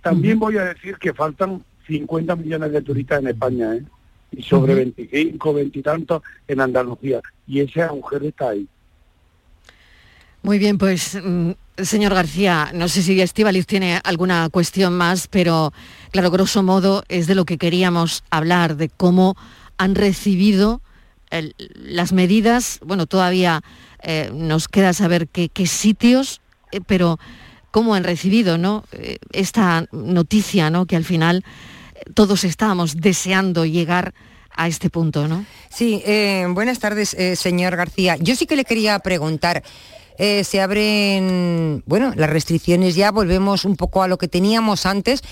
También 0.00 0.38
voy 0.38 0.56
a 0.58 0.66
decir 0.66 0.96
que 0.96 1.12
faltan 1.12 1.64
50 1.88 2.36
millones 2.36 2.70
de 2.70 2.82
turistas 2.82 3.18
en 3.18 3.28
España, 3.28 3.74
¿eh? 3.74 3.82
y 4.30 4.40
sobre 4.44 4.74
Ujú. 4.74 4.94
25, 4.94 5.54
20 5.54 5.76
y 5.76 5.82
tantos 5.82 6.22
en 6.46 6.60
Andalucía, 6.60 7.20
y 7.48 7.58
ese 7.58 7.82
agujero 7.82 8.28
está 8.28 8.50
ahí. 8.50 8.68
Muy 10.42 10.60
bien, 10.60 10.78
pues 10.78 11.18
mm, 11.20 11.50
señor 11.78 12.14
García, 12.14 12.70
no 12.72 12.86
sé 12.86 13.02
si 13.02 13.20
Estivaliz 13.20 13.66
tiene 13.66 13.98
alguna 14.04 14.48
cuestión 14.50 14.96
más, 14.96 15.26
pero 15.26 15.72
claro, 16.12 16.30
grosso 16.30 16.62
modo 16.62 17.02
es 17.08 17.26
de 17.26 17.34
lo 17.34 17.44
que 17.44 17.58
queríamos 17.58 18.22
hablar, 18.30 18.76
de 18.76 18.88
cómo 18.88 19.34
han 19.78 19.96
recibido 19.96 20.80
las 21.74 22.12
medidas, 22.12 22.80
bueno, 22.84 23.06
todavía 23.06 23.62
eh, 24.02 24.30
nos 24.32 24.68
queda 24.68 24.92
saber 24.92 25.28
qué, 25.28 25.48
qué 25.48 25.66
sitios, 25.66 26.40
eh, 26.72 26.80
pero 26.86 27.18
cómo 27.70 27.94
han 27.94 28.04
recibido 28.04 28.58
¿no? 28.58 28.84
Eh, 28.92 29.18
esta 29.32 29.86
noticia, 29.92 30.70
¿no? 30.70 30.86
que 30.86 30.96
al 30.96 31.04
final 31.04 31.44
todos 32.14 32.44
estábamos 32.44 33.00
deseando 33.00 33.64
llegar 33.64 34.14
a 34.56 34.68
este 34.68 34.88
punto, 34.88 35.26
¿no? 35.26 35.44
Sí, 35.68 36.00
buenas 36.50 36.78
tardes, 36.78 37.16
señor 37.34 37.74
García. 37.74 38.16
Yo 38.20 38.36
sí 38.36 38.46
que 38.46 38.54
le 38.54 38.64
quería 38.64 39.00
preguntar, 39.00 39.64
se 40.16 40.60
abren, 40.60 41.82
bueno, 41.86 42.12
las 42.14 42.30
restricciones 42.30 42.94
ya, 42.94 43.10
volvemos 43.10 43.64
un 43.64 43.74
poco 43.74 44.04
a 44.04 44.06
lo 44.06 44.16
que 44.16 44.28
teníamos 44.28 44.86
antes 44.86 45.22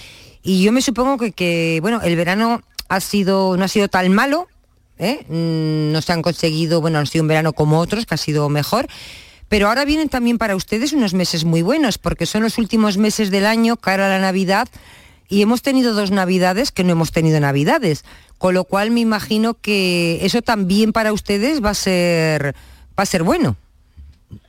y 0.42 0.64
yo 0.64 0.72
me 0.72 0.82
supongo 0.82 1.18
que, 1.18 1.30
que, 1.30 1.78
bueno, 1.82 2.00
el 2.02 2.16
verano 2.16 2.62
ha 2.88 2.98
sido, 2.98 3.56
no 3.56 3.64
ha 3.64 3.68
sido 3.68 3.86
tan 3.86 4.12
malo, 4.12 4.48
¿eh? 5.02 5.26
Mm, 5.28 5.92
no 5.92 6.00
se 6.00 6.12
han 6.12 6.22
conseguido, 6.22 6.80
bueno, 6.80 6.98
no 6.98 7.02
ha 7.02 7.06
sido 7.06 7.22
un 7.24 7.28
verano 7.28 7.52
como 7.52 7.78
otros, 7.80 8.06
que 8.06 8.14
ha 8.14 8.18
sido 8.18 8.48
mejor, 8.48 8.86
pero 9.48 9.68
ahora 9.68 9.84
vienen 9.84 10.08
también 10.08 10.38
para 10.38 10.56
ustedes 10.56 10.92
unos 10.92 11.12
meses 11.12 11.44
muy 11.44 11.60
buenos, 11.60 11.98
porque 11.98 12.24
son 12.24 12.42
los 12.42 12.56
últimos 12.56 12.96
meses 12.96 13.30
del 13.30 13.44
año, 13.44 13.76
cara 13.76 14.06
a 14.06 14.08
la 14.08 14.18
Navidad, 14.20 14.68
y 15.28 15.42
hemos 15.42 15.60
tenido 15.62 15.92
dos 15.92 16.10
Navidades 16.10 16.72
que 16.72 16.84
no 16.84 16.92
hemos 16.92 17.10
tenido 17.10 17.40
Navidades, 17.40 18.04
con 18.38 18.54
lo 18.54 18.64
cual 18.64 18.90
me 18.90 19.00
imagino 19.00 19.54
que 19.54 20.24
eso 20.24 20.40
también 20.42 20.92
para 20.92 21.12
ustedes 21.12 21.62
va 21.62 21.70
a 21.70 21.74
ser, 21.74 22.54
va 22.98 23.02
a 23.02 23.06
ser 23.06 23.22
bueno. 23.22 23.56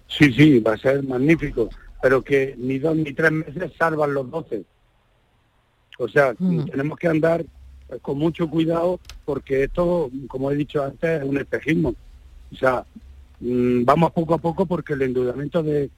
Sí, 0.07 0.31
sí, 0.33 0.59
va 0.59 0.73
a 0.73 0.77
ser 0.77 1.03
magnífico, 1.03 1.69
pero 2.01 2.21
que 2.23 2.53
ni 2.57 2.79
dos 2.79 2.95
ni 2.95 3.13
tres 3.13 3.31
meses 3.31 3.71
salvan 3.77 4.13
los 4.13 4.29
doce. 4.29 4.63
O 5.99 6.07
sea, 6.07 6.33
Mm. 6.37 6.65
tenemos 6.65 6.97
que 6.99 7.07
andar 7.07 7.45
con 8.01 8.17
mucho 8.17 8.49
cuidado 8.49 8.99
porque 9.25 9.63
esto, 9.63 10.09
como 10.27 10.51
he 10.51 10.55
dicho 10.55 10.83
antes, 10.83 11.21
es 11.21 11.27
un 11.27 11.37
espejismo. 11.37 11.95
O 12.51 12.55
sea, 12.55 12.85
mm, 13.39 13.83
vamos 13.83 14.11
poco 14.11 14.33
a 14.33 14.37
poco 14.37 14.65
porque 14.65 14.93
el 14.93 15.01
endeudamiento 15.01 15.63
de 15.63 15.89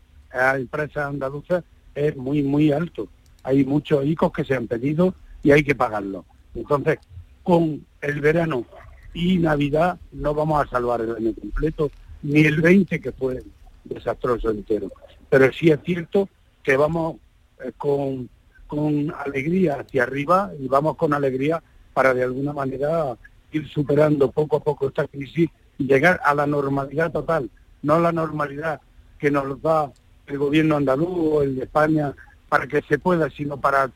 empresas 0.55 1.07
andaluzas 1.07 1.63
es 1.93 2.15
muy, 2.15 2.43
muy 2.43 2.71
alto. 2.71 3.07
Hay 3.43 3.63
muchos 3.63 4.05
ICOs 4.05 4.31
que 4.33 4.43
se 4.43 4.55
han 4.55 4.67
pedido 4.67 5.13
y 5.43 5.51
hay 5.51 5.63
que 5.63 5.75
pagarlos. 5.75 6.25
Entonces, 6.53 6.99
con 7.43 7.85
el 8.01 8.21
verano 8.21 8.65
y 9.13 9.37
Navidad 9.37 9.97
no 10.11 10.33
vamos 10.33 10.65
a 10.65 10.69
salvar 10.69 11.01
el 11.01 11.15
año 11.15 11.33
completo, 11.33 11.91
ni 12.23 12.41
el 12.41 12.61
20 12.61 12.99
que 12.99 13.11
fue 13.11 13.43
desastroso 13.83 14.49
entero. 14.49 14.91
Pero 15.29 15.51
sí 15.53 15.69
es 15.69 15.79
cierto 15.83 16.27
que 16.63 16.75
vamos 16.75 17.17
eh, 17.63 17.71
con, 17.77 18.29
con 18.67 19.13
alegría 19.25 19.79
hacia 19.79 20.03
arriba 20.03 20.51
y 20.59 20.67
vamos 20.67 20.97
con 20.97 21.13
alegría 21.13 21.61
para 21.95 22.13
de 22.13 22.23
alguna 22.23 22.51
manera 22.51 23.17
ir 23.53 23.67
superando 23.69 24.29
poco 24.29 24.57
a 24.57 24.59
poco 24.59 24.89
esta 24.89 25.07
crisis 25.07 25.49
y 25.77 25.87
llegar 25.87 26.19
a 26.25 26.35
la 26.35 26.45
normalidad 26.45 27.09
total, 27.09 27.49
no 27.81 27.99
la 27.99 28.11
normalidad 28.11 28.81
que 29.17 29.31
nos 29.31 29.61
da 29.61 29.91
el 30.27 30.37
gobierno 30.37 30.75
andaluz 30.75 31.09
o 31.09 31.41
el 31.41 31.55
de 31.55 31.63
España 31.63 32.13
para 32.49 32.67
que 32.67 32.81
se 32.81 32.99
pueda, 32.99 33.29
sino 33.29 33.57
para 33.57 33.89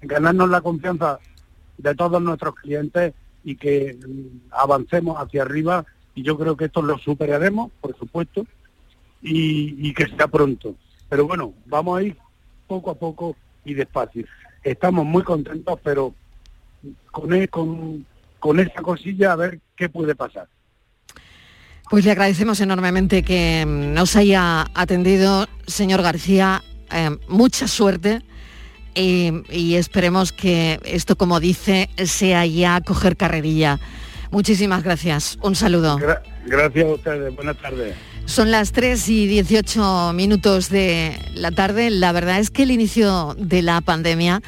ganarnos 0.00 0.48
la 0.50 0.60
confianza 0.60 1.18
de 1.78 1.94
todos 1.96 2.22
nuestros 2.22 2.54
clientes 2.54 3.12
y 3.42 3.56
que 3.56 3.98
mm, 3.98 4.52
avancemos 4.52 5.20
hacia 5.20 5.42
arriba 5.42 5.84
y 6.14 6.22
yo 6.22 6.38
creo 6.38 6.56
que 6.56 6.66
esto 6.66 6.80
lo 6.80 6.96
superaremos, 6.98 7.72
por 7.80 7.98
supuesto, 7.98 8.46
y, 9.20 9.88
y 9.88 9.92
que 9.94 10.06
sea 10.06 10.28
pronto. 10.28 10.76
Pero 11.08 11.26
bueno, 11.26 11.54
vamos 11.66 11.98
a 11.98 12.02
ir 12.02 12.16
poco 12.68 12.92
a 12.92 12.94
poco 12.94 13.34
y 13.64 13.74
despacio. 13.74 14.26
Estamos 14.62 15.04
muy 15.04 15.24
contentos, 15.24 15.80
pero 15.82 16.14
con, 17.10 17.46
con, 17.48 18.06
con 18.38 18.60
esa 18.60 18.82
cosilla 18.82 19.32
a 19.32 19.36
ver 19.36 19.60
qué 19.76 19.88
puede 19.88 20.14
pasar. 20.14 20.48
Pues 21.90 22.04
le 22.04 22.10
agradecemos 22.12 22.60
enormemente 22.60 23.22
que 23.22 23.64
mm, 23.66 23.92
nos 23.94 24.16
haya 24.16 24.66
atendido, 24.74 25.46
señor 25.66 26.02
García. 26.02 26.62
eh, 26.90 27.10
mucha 27.28 27.68
suerte 27.68 28.22
y, 28.94 29.30
y 29.50 29.74
esperemos 29.76 30.32
que 30.32 30.78
esto, 30.84 31.16
como 31.16 31.40
dice, 31.40 31.88
sea 32.04 32.44
ya 32.46 32.80
coger 32.80 33.16
carrerilla. 33.16 33.78
Muchísimas 34.30 34.82
gracias. 34.82 35.38
Un 35.42 35.54
saludo. 35.54 35.98
Gra- 35.98 36.22
gracias 36.46 36.84
a 36.86 36.94
ustedes. 36.94 37.34
Buenas 37.36 37.56
tardes. 37.58 37.94
Son 38.24 38.50
las 38.50 38.72
3 38.72 39.08
y 39.08 39.26
18 39.26 40.12
minutos 40.14 40.68
de 40.70 41.18
la 41.34 41.50
tarde. 41.50 41.90
La 41.90 42.12
verdad 42.12 42.38
es 42.38 42.50
que 42.50 42.62
el 42.62 42.70
inicio 42.70 43.34
de 43.38 43.60
la 43.62 43.80
pandemia 43.82 44.40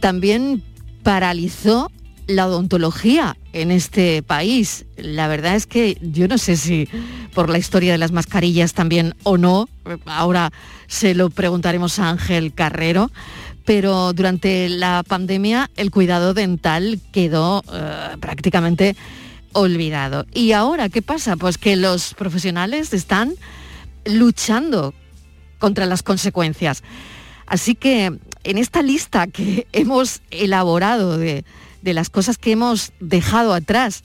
también 0.00 0.62
paralizó 1.04 1.92
la 2.26 2.48
odontología 2.48 3.36
en 3.52 3.70
este 3.70 4.22
país. 4.22 4.86
La 4.96 5.28
verdad 5.28 5.54
es 5.54 5.66
que 5.66 5.98
yo 6.00 6.26
no 6.26 6.38
sé 6.38 6.56
si 6.56 6.88
por 7.34 7.50
la 7.50 7.58
historia 7.58 7.92
de 7.92 7.98
las 7.98 8.10
mascarillas 8.10 8.72
también 8.72 9.14
o 9.22 9.36
no, 9.36 9.68
ahora 10.06 10.50
se 10.88 11.14
lo 11.14 11.30
preguntaremos 11.30 11.98
a 11.98 12.08
Ángel 12.08 12.54
Carrero, 12.54 13.10
pero 13.64 14.12
durante 14.12 14.68
la 14.68 15.04
pandemia 15.06 15.70
el 15.76 15.90
cuidado 15.90 16.34
dental 16.34 16.98
quedó 17.12 17.62
eh, 17.72 18.16
prácticamente 18.18 18.96
olvidado. 19.52 20.26
¿Y 20.32 20.52
ahora 20.52 20.88
qué 20.88 21.02
pasa? 21.02 21.36
Pues 21.36 21.58
que 21.58 21.76
los 21.76 22.14
profesionales 22.14 22.92
están 22.94 23.34
luchando 24.06 24.94
contra 25.58 25.86
las 25.86 26.02
consecuencias. 26.02 26.82
Así 27.46 27.74
que 27.74 28.18
en 28.44 28.58
esta 28.58 28.82
lista 28.82 29.26
que 29.26 29.66
hemos 29.72 30.20
elaborado 30.30 31.18
de, 31.18 31.44
de 31.82 31.94
las 31.94 32.10
cosas 32.10 32.38
que 32.38 32.52
hemos 32.52 32.92
dejado 33.00 33.52
atrás 33.52 34.04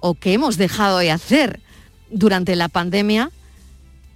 o 0.00 0.14
que 0.14 0.32
hemos 0.32 0.56
dejado 0.56 0.98
de 0.98 1.10
hacer 1.10 1.60
durante 2.10 2.54
la 2.56 2.68
pandemia, 2.68 3.30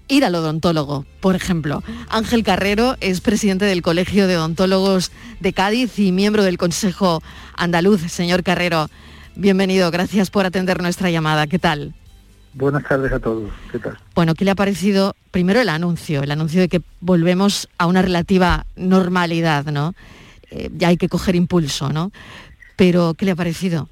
ir 0.08 0.24
al 0.24 0.34
odontólogo, 0.34 1.06
por 1.20 1.36
ejemplo. 1.36 1.82
Ángel 2.08 2.42
Carrero 2.44 2.96
es 3.00 3.20
presidente 3.20 3.64
del 3.64 3.82
Colegio 3.82 4.26
de 4.26 4.36
Odontólogos 4.36 5.12
de 5.40 5.52
Cádiz 5.52 5.98
y 5.98 6.12
miembro 6.12 6.42
del 6.44 6.58
Consejo 6.58 7.22
Andaluz. 7.56 8.02
Señor 8.10 8.42
Carrero, 8.42 8.88
bienvenido, 9.36 9.90
gracias 9.90 10.30
por 10.30 10.46
atender 10.46 10.82
nuestra 10.82 11.10
llamada. 11.10 11.46
¿Qué 11.46 11.58
tal? 11.58 11.94
Buenas 12.52 12.82
tardes 12.84 13.12
a 13.12 13.20
todos. 13.20 13.50
¿Qué 13.70 13.78
tal? 13.78 13.96
Bueno, 14.14 14.34
¿qué 14.34 14.44
le 14.44 14.50
ha 14.50 14.56
parecido 14.56 15.14
primero 15.30 15.60
el 15.60 15.68
anuncio? 15.68 16.22
El 16.22 16.30
anuncio 16.32 16.60
de 16.60 16.68
que 16.68 16.82
volvemos 17.00 17.68
a 17.78 17.86
una 17.86 18.02
relativa 18.02 18.66
normalidad, 18.76 19.66
¿no? 19.66 19.94
Eh, 20.50 20.68
ya 20.76 20.88
hay 20.88 20.96
que 20.96 21.08
coger 21.08 21.36
impulso, 21.36 21.92
¿no? 21.92 22.10
Pero, 22.76 23.14
¿qué 23.14 23.24
le 23.24 23.32
ha 23.32 23.36
parecido? 23.36 23.88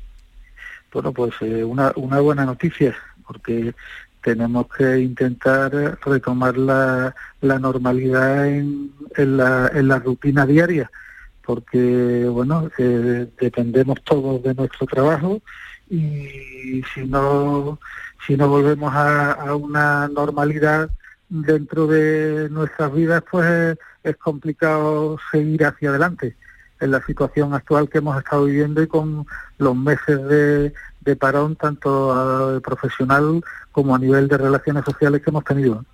Bueno, 0.92 1.12
pues 1.12 1.35
eh, 1.40 1.62
una, 1.62 1.92
una 1.94 2.18
buena 2.21 2.44
noticia, 2.44 2.97
porque 3.27 3.75
tenemos 4.23 4.66
que 4.77 4.99
intentar 4.99 5.99
retomar 6.05 6.57
la, 6.57 7.14
la 7.40 7.59
normalidad 7.59 8.47
en, 8.49 8.90
en, 9.16 9.37
la, 9.37 9.71
en 9.73 9.87
la 9.87 10.01
rutina 10.01 10.47
diaria, 10.47 10.90
porque, 11.44 12.27
bueno, 12.29 12.71
eh, 12.77 13.29
dependemos 13.40 14.03
todos 14.03 14.42
de 14.42 14.55
nuestro 14.55 14.87
trabajo 14.87 15.40
y 15.90 16.83
si 16.92 17.05
no, 17.07 17.79
si 18.26 18.37
no 18.37 18.48
volvemos 18.48 18.92
a, 18.94 19.54
una 19.54 20.09
normalidad 20.09 20.90
dentro 21.28 21.87
de 21.87 22.48
nuestras 22.50 22.92
vidas, 22.92 23.22
pues 23.31 23.78
es 24.02 24.16
complicado 24.16 25.18
seguir 25.31 25.64
hacia 25.64 25.90
adelante. 25.90 26.37
en 26.81 26.92
la 26.92 27.02
situación 27.04 27.54
actual 27.54 27.88
que 27.88 27.98
hemos 27.98 28.16
estado 28.16 28.44
viviendo 28.44 28.81
y 28.81 28.87
con 28.87 29.26
los 29.59 29.74
meses 29.74 30.22
de, 30.28 30.72
de 31.00 31.16
parón, 31.16 31.57
tanto 31.57 32.61
profesional 32.62 33.42
como 33.72 33.94
a 33.94 33.98
nivel 33.98 34.28
de 34.28 34.38
relaciones 34.38 34.85
sociales 34.85 35.20
que 35.22 35.31
hemos 35.31 35.44
tenido. 35.44 35.85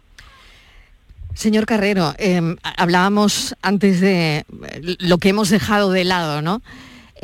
Señor 1.34 1.66
Carrero, 1.66 2.14
eh, 2.18 2.56
hablábamos 2.76 3.56
antes 3.60 4.00
de 4.00 4.46
lo 5.00 5.18
que 5.18 5.30
hemos 5.30 5.50
dejado 5.50 5.90
de 5.90 6.04
lado, 6.04 6.42
¿no? 6.42 6.62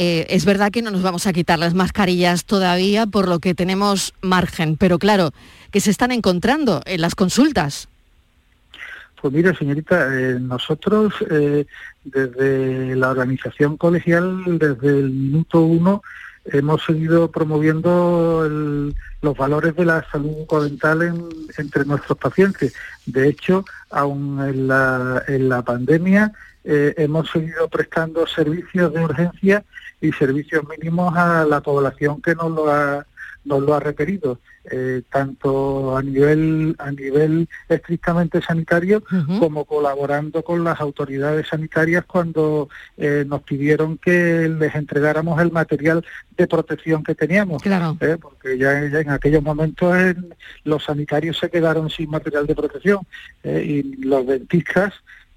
Eh, 0.02 0.26
es 0.30 0.46
verdad 0.46 0.70
que 0.72 0.80
no 0.80 0.90
nos 0.90 1.02
vamos 1.02 1.26
a 1.26 1.32
quitar 1.34 1.58
las 1.58 1.74
mascarillas 1.74 2.46
todavía, 2.46 3.04
por 3.06 3.28
lo 3.28 3.38
que 3.38 3.54
tenemos 3.54 4.14
margen, 4.22 4.78
pero 4.78 4.98
claro, 4.98 5.32
que 5.70 5.80
se 5.80 5.90
están 5.90 6.10
encontrando 6.10 6.80
en 6.86 7.02
las 7.02 7.14
consultas. 7.14 7.86
Pues 9.20 9.34
mire, 9.34 9.54
señorita, 9.54 10.08
eh, 10.18 10.38
nosotros 10.40 11.12
eh, 11.30 11.66
desde 12.02 12.96
la 12.96 13.10
organización 13.10 13.76
colegial, 13.76 14.58
desde 14.58 14.88
el 15.00 15.10
minuto 15.10 15.60
uno, 15.60 16.02
hemos 16.46 16.82
seguido 16.82 17.30
promoviendo 17.30 18.48
los 19.20 19.36
valores 19.36 19.76
de 19.76 19.84
la 19.84 20.02
salud 20.10 20.30
bucodental 20.30 21.02
en- 21.02 21.28
entre 21.58 21.84
nuestros 21.84 22.16
pacientes. 22.16 22.72
De 23.04 23.28
hecho, 23.28 23.66
aún 23.90 24.40
en 24.48 24.66
la, 24.66 25.22
en 25.28 25.50
la 25.50 25.60
pandemia, 25.60 26.32
eh, 26.64 26.94
hemos 26.96 27.30
seguido 27.30 27.68
prestando 27.68 28.26
servicios 28.26 28.92
de 28.92 29.00
urgencia 29.04 29.64
y 30.00 30.12
servicios 30.12 30.64
mínimos 30.68 31.14
a 31.16 31.44
la 31.44 31.60
población 31.60 32.20
que 32.22 32.34
nos 32.34 32.50
lo 32.52 32.70
ha, 32.70 33.06
nos 33.44 33.62
lo 33.62 33.74
ha 33.74 33.80
requerido, 33.80 34.38
eh, 34.70 35.00
tanto 35.10 35.96
a 35.96 36.02
nivel, 36.02 36.74
a 36.78 36.90
nivel 36.90 37.48
estrictamente 37.68 38.42
sanitario 38.42 39.02
como 39.38 39.64
colaborando 39.64 40.42
con 40.42 40.62
las 40.64 40.80
autoridades 40.80 41.48
sanitarias 41.48 42.04
cuando 42.04 42.68
eh, 42.98 43.24
nos 43.26 43.42
pidieron 43.42 43.96
que 43.96 44.48
les 44.48 44.74
entregáramos 44.74 45.40
el 45.40 45.50
material 45.50 46.04
de 46.36 46.46
protección 46.46 47.02
que 47.02 47.14
teníamos. 47.14 47.62
Claro. 47.62 47.96
¿eh? 48.00 48.18
porque 48.20 48.58
ya, 48.58 48.86
ya 48.88 49.00
en 49.00 49.10
aquellos 49.10 49.42
momentos 49.42 49.94
en- 49.96 50.34
los 50.64 50.84
sanitarios 50.84 51.38
se 51.38 51.48
quedaron 51.50 51.88
sin 51.88 52.10
material 52.10 52.46
de 52.46 52.54
protección 52.54 53.00
¿eh? 53.42 53.64
y 53.66 53.82
los 54.04 54.26
dentistas 54.26 54.92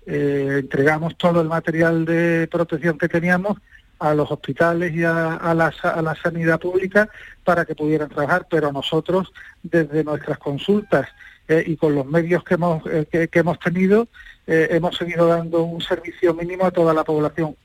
eh, 0.06 0.58
entregamos 0.60 1.18
todo 1.18 1.42
el 1.42 1.48
material 1.48 2.06
de 2.06 2.48
protección 2.52 2.98
que 2.98 3.10
teníamos 3.10 3.58
a 4.00 4.14
los 4.14 4.30
hospitales 4.32 4.94
y 4.94 5.04
a, 5.04 5.36
a 5.36 5.54
la, 5.54 5.74
a 5.82 6.02
la 6.02 6.16
sanidad 6.16 6.60
pública 6.60 7.08
para 7.44 7.64
que 7.64 7.76
pudieran 7.76 8.10
trabajar, 8.10 8.48
pero 8.50 8.72
nosotros 8.72 9.32
desde 9.62 10.04
nuestras 10.04 10.38
consultas 10.40 11.08
eh, 11.48 11.64
y 11.66 11.78
con 11.78 11.96
los 11.96 12.06
medios 12.06 12.44
que 12.44 12.56
hemos, 12.56 12.84
eh, 12.88 13.08
que, 13.10 13.28
que 13.30 13.40
hemos 13.40 13.60
tenido, 13.60 14.08
eh, 14.46 14.68
hemos 14.72 14.98
seguido 14.98 15.28
dando 15.28 15.64
un 15.64 15.82
servicio 15.82 16.34
mínimo 16.34 16.66
a 16.66 16.72
toda 16.72 16.94
la 16.94 17.04
población. 17.04 17.56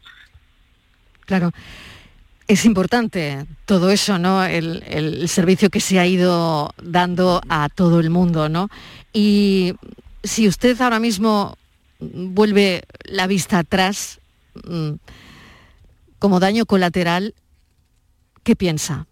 Claro. 1.26 1.50
Es 2.46 2.64
importante 2.64 3.44
todo 3.66 3.90
eso, 3.90 4.18
¿no? 4.18 4.42
El, 4.42 4.82
el 4.86 5.28
servicio 5.28 5.68
que 5.68 5.80
se 5.80 5.98
ha 5.98 6.06
ido 6.06 6.72
dando 6.82 7.42
a 7.48 7.68
todo 7.68 8.00
el 8.00 8.08
mundo, 8.08 8.48
¿no? 8.48 8.70
Y 9.12 9.74
si 10.22 10.48
usted 10.48 10.80
ahora 10.80 10.98
mismo 10.98 11.58
vuelve 12.00 12.82
la 13.04 13.26
vista 13.26 13.58
atrás, 13.58 14.20
mm, 14.64 14.92
como 16.18 16.40
daño 16.40 16.66
colateral, 16.66 17.34
¿qué 18.42 18.56
piensa? 18.56 19.06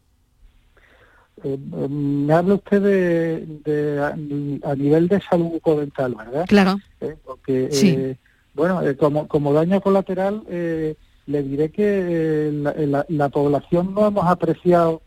Eh, 1.45 1.53
eh, 1.55 1.89
me 1.89 2.33
habla 2.33 2.55
usted 2.55 2.81
de, 2.83 3.47
de 3.65 4.01
a, 4.01 4.71
a 4.71 4.75
nivel 4.75 5.09
de 5.09 5.21
salud 5.21 5.47
bucodental, 5.51 6.15
¿verdad? 6.15 6.47
Claro. 6.49 6.81
Eh, 7.01 7.17
porque, 7.25 7.69
Sí. 7.71 7.89
eh, 7.97 8.17
bueno, 8.55 8.81
como, 8.99 9.29
como 9.29 9.53
daño 9.53 9.81
colateral, 9.81 10.43
eh, 10.49 10.97
le 11.27 11.43
diré 11.43 11.71
que 11.71 12.51
la, 12.53 12.73
la- 12.75 13.07
la 13.09 13.29
población 13.29 13.93
no 13.95 14.07
hemos 14.07 14.25
apreciado 14.27 15.03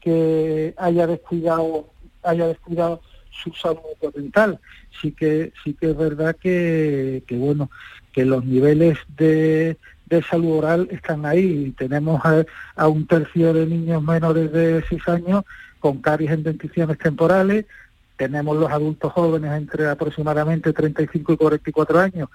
que 0.00 0.74
haya 0.76 1.06
descuidado, 1.06 1.88
haya 2.22 2.48
descuidado 2.48 3.00
su 3.42 3.52
salud 3.52 3.80
bucodental. 4.00 4.58
Sí 5.00 5.12
que, 5.12 5.52
sí 5.64 5.74
que 5.74 5.90
es 5.90 5.96
verdad 5.96 6.36
que, 6.36 7.22
bueno, 7.30 7.70
que 8.12 8.24
los 8.24 8.44
niveles 8.44 8.98
de, 9.16 9.76
de 10.06 10.22
salud 10.22 10.58
oral 10.58 10.88
están 10.90 11.24
ahí 11.24 11.74
tenemos 11.78 12.20
a, 12.24 12.44
a 12.76 12.88
un 12.88 13.06
tercio 13.06 13.52
de 13.52 13.66
niños 13.66 14.02
menores 14.02 14.50
de 14.52 14.84
6 14.88 15.08
años 15.08 15.44
con 15.78 15.98
caries 16.00 16.32
en 16.32 16.42
denticiones 16.42 16.98
temporales, 16.98 17.66
tenemos 18.18 18.56
los 18.56 18.70
adultos 18.70 19.12
jóvenes 19.12 19.52
entre 19.52 19.88
aproximadamente 19.88 20.72
35 20.72 21.32
y 21.32 21.36
44 21.36 22.00
años, 22.00 22.28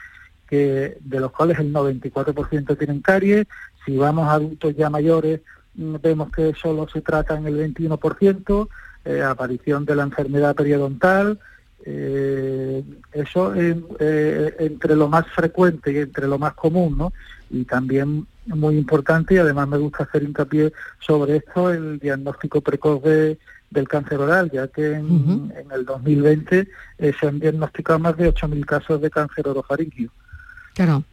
que 0.48 0.98
de 1.02 1.20
los 1.20 1.32
cuales 1.32 1.60
el 1.60 1.74
94% 1.74 2.78
tienen 2.78 3.02
caries. 3.02 3.46
Si 3.86 3.98
vamos 3.98 4.28
a 4.28 4.34
adultos 4.34 4.76
ya 4.78 4.90
mayores, 4.90 5.42
mm, 5.76 5.96
vemos 6.02 6.32
que 6.32 6.54
solo 6.54 6.88
se 6.88 7.02
tratan 7.02 7.46
el 7.48 7.58
21%, 7.58 8.70
eh, 9.06 9.22
aparición 9.22 9.86
de 9.86 9.96
la 9.96 10.04
enfermedad 10.04 10.56
periodontal. 10.56 11.40
eh, 11.86 12.82
eso 13.12 13.54
eh, 13.56 14.56
entre 14.60 14.96
lo 14.96 15.08
más 15.10 15.26
frecuente 15.36 15.92
y 15.92 15.98
entre 15.98 16.28
lo 16.28 16.40
más 16.40 16.54
común, 16.54 16.98
¿no? 16.98 17.12
Y 17.50 17.66
también 17.66 18.26
muy 18.46 18.78
importante, 18.78 19.34
y 19.36 19.38
además 19.38 19.68
me 19.68 19.78
gusta 19.78 20.04
hacer 20.04 20.24
hincapié 20.24 20.72
sobre 21.00 21.38
esto, 21.38 21.72
el 21.72 22.00
diagnóstico 22.00 22.62
precoz 22.62 23.04
de- 23.04 23.38
del 23.70 23.88
cáncer 23.88 24.20
oral, 24.20 24.50
ya 24.52 24.68
que 24.68 24.94
en, 24.94 25.52
en 25.58 25.72
el 25.72 25.84
2020 25.84 26.68
eh, 27.00 27.14
se 27.20 27.28
han 27.28 27.40
diagnosticado 27.40 28.00
más 28.00 28.16
de 28.18 28.30
8.000 28.34 28.66
casos 28.66 29.02
de 29.02 29.10
cáncer 29.10 29.48
orofaringio. 29.48 30.10
Claro. 30.76 31.04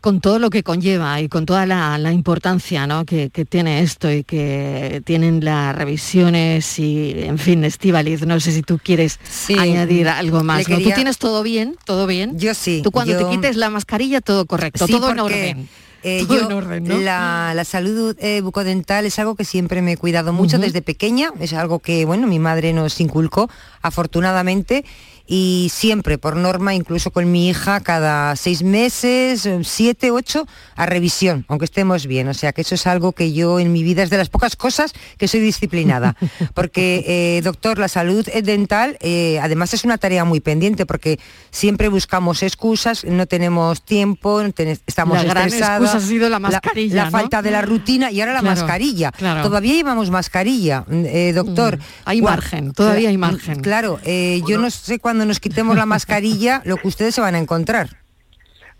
Con 0.00 0.20
todo 0.22 0.38
lo 0.38 0.48
que 0.48 0.62
conlleva 0.62 1.20
y 1.20 1.28
con 1.28 1.44
toda 1.44 1.66
la, 1.66 1.98
la 1.98 2.10
importancia 2.12 2.86
¿no? 2.86 3.04
que, 3.04 3.28
que 3.28 3.44
tiene 3.44 3.80
esto 3.80 4.10
y 4.10 4.24
que 4.24 5.02
tienen 5.04 5.44
las 5.44 5.76
revisiones 5.76 6.78
y, 6.78 7.12
en 7.18 7.38
fin, 7.38 7.64
Estivaliz, 7.64 8.22
no 8.26 8.40
sé 8.40 8.52
si 8.52 8.62
tú 8.62 8.78
quieres 8.82 9.18
añadir 9.58 10.08
algo 10.08 10.42
más. 10.42 10.66
quería- 10.66 10.88
Tú 10.88 10.94
tienes 10.94 11.18
todo 11.18 11.42
bien, 11.42 11.76
todo 11.84 12.06
bien. 12.06 12.38
Yo 12.38 12.54
sí. 12.54 12.80
Tú 12.82 12.90
cuando 12.92 13.12
yo- 13.12 13.26
te 13.26 13.30
quites 13.36 13.56
la 13.56 13.68
mascarilla, 13.68 14.20
todo 14.22 14.46
correcto, 14.46 14.86
Sí, 14.86 14.92
todo 14.92 15.10
en 15.10 15.20
orden. 15.20 15.68
eh, 16.02 16.24
Todo 16.26 16.38
yo, 16.38 16.46
en 16.46 16.52
orden, 16.52 16.84
¿no? 16.84 16.96
la, 16.96 17.52
la 17.54 17.64
salud 17.66 18.16
eh, 18.20 18.40
bucodental 18.40 19.04
es 19.04 19.18
algo 19.18 19.34
que 19.34 19.44
siempre 19.44 19.82
me 19.82 19.92
he 19.92 19.96
cuidado 19.98 20.32
mucho 20.32 20.58
desde 20.58 20.80
pequeña, 20.80 21.30
es 21.40 21.52
algo 21.52 21.78
que 21.80 22.06
bueno 22.06 22.26
mi 22.26 22.38
madre 22.38 22.72
nos 22.72 22.98
inculcó 23.02 23.50
afortunadamente 23.82 24.86
y 25.32 25.70
siempre 25.72 26.18
por 26.18 26.34
norma, 26.34 26.74
incluso 26.74 27.12
con 27.12 27.30
mi 27.30 27.48
hija, 27.48 27.78
cada 27.78 28.34
seis 28.34 28.64
meses, 28.64 29.46
eh, 29.46 29.60
siete, 29.62 30.10
ocho, 30.10 30.44
a 30.74 30.86
revisión, 30.86 31.44
aunque 31.46 31.66
estemos 31.66 32.08
bien. 32.08 32.26
O 32.26 32.34
sea 32.34 32.52
que 32.52 32.62
eso 32.62 32.74
es 32.74 32.84
algo 32.88 33.12
que 33.12 33.32
yo 33.32 33.60
en 33.60 33.70
mi 33.72 33.84
vida 33.84 34.02
es 34.02 34.10
de 34.10 34.16
las 34.16 34.28
pocas 34.28 34.56
cosas 34.56 34.92
que 35.18 35.28
soy 35.28 35.38
disciplinada. 35.38 36.16
Porque, 36.54 37.04
eh, 37.06 37.42
doctor, 37.44 37.78
la 37.78 37.86
salud 37.86 38.26
dental 38.42 38.96
eh, 39.00 39.38
además 39.40 39.72
es 39.72 39.84
una 39.84 39.98
tarea 39.98 40.24
muy 40.24 40.40
pendiente 40.40 40.84
porque 40.84 41.20
siempre 41.52 41.86
buscamos 41.88 42.42
excusas, 42.42 43.04
no 43.04 43.26
tenemos 43.26 43.82
tiempo, 43.84 44.42
no 44.42 44.50
ten- 44.50 44.80
estamos 44.84 45.16
La 45.16 45.22
gran 45.22 45.44
estresadas. 45.46 45.80
excusa 45.82 46.04
ha 46.04 46.08
sido 46.08 46.28
la 46.28 46.40
mascarilla, 46.40 46.94
La, 46.96 47.04
¿no? 47.04 47.10
falta 47.12 47.40
de 47.40 47.52
la 47.52 47.62
rutina 47.62 48.10
y 48.10 48.20
ahora 48.20 48.32
la 48.32 48.40
Claro, 48.40 48.56
mascarilla. 48.60 49.12
claro. 49.12 49.42
Todavía 49.44 49.74
llevamos 49.74 50.10
mascarilla, 50.10 50.84
eh, 50.90 51.32
doctor. 51.34 51.78
Mm, 51.78 51.82
hay 52.06 52.22
margen, 52.22 52.72
todavía 52.72 53.10
hay 53.10 53.16
margen. 53.18 53.60
Claro, 53.60 54.00
yo 54.04 54.58
no 54.58 54.68
sé 54.70 54.98
cuando 55.20 55.32
nos 55.32 55.40
quitemos 55.40 55.76
la 55.76 55.84
mascarilla 55.84 56.62
lo 56.64 56.78
que 56.78 56.88
ustedes 56.88 57.14
se 57.14 57.20
van 57.20 57.34
a 57.34 57.38
encontrar. 57.38 57.90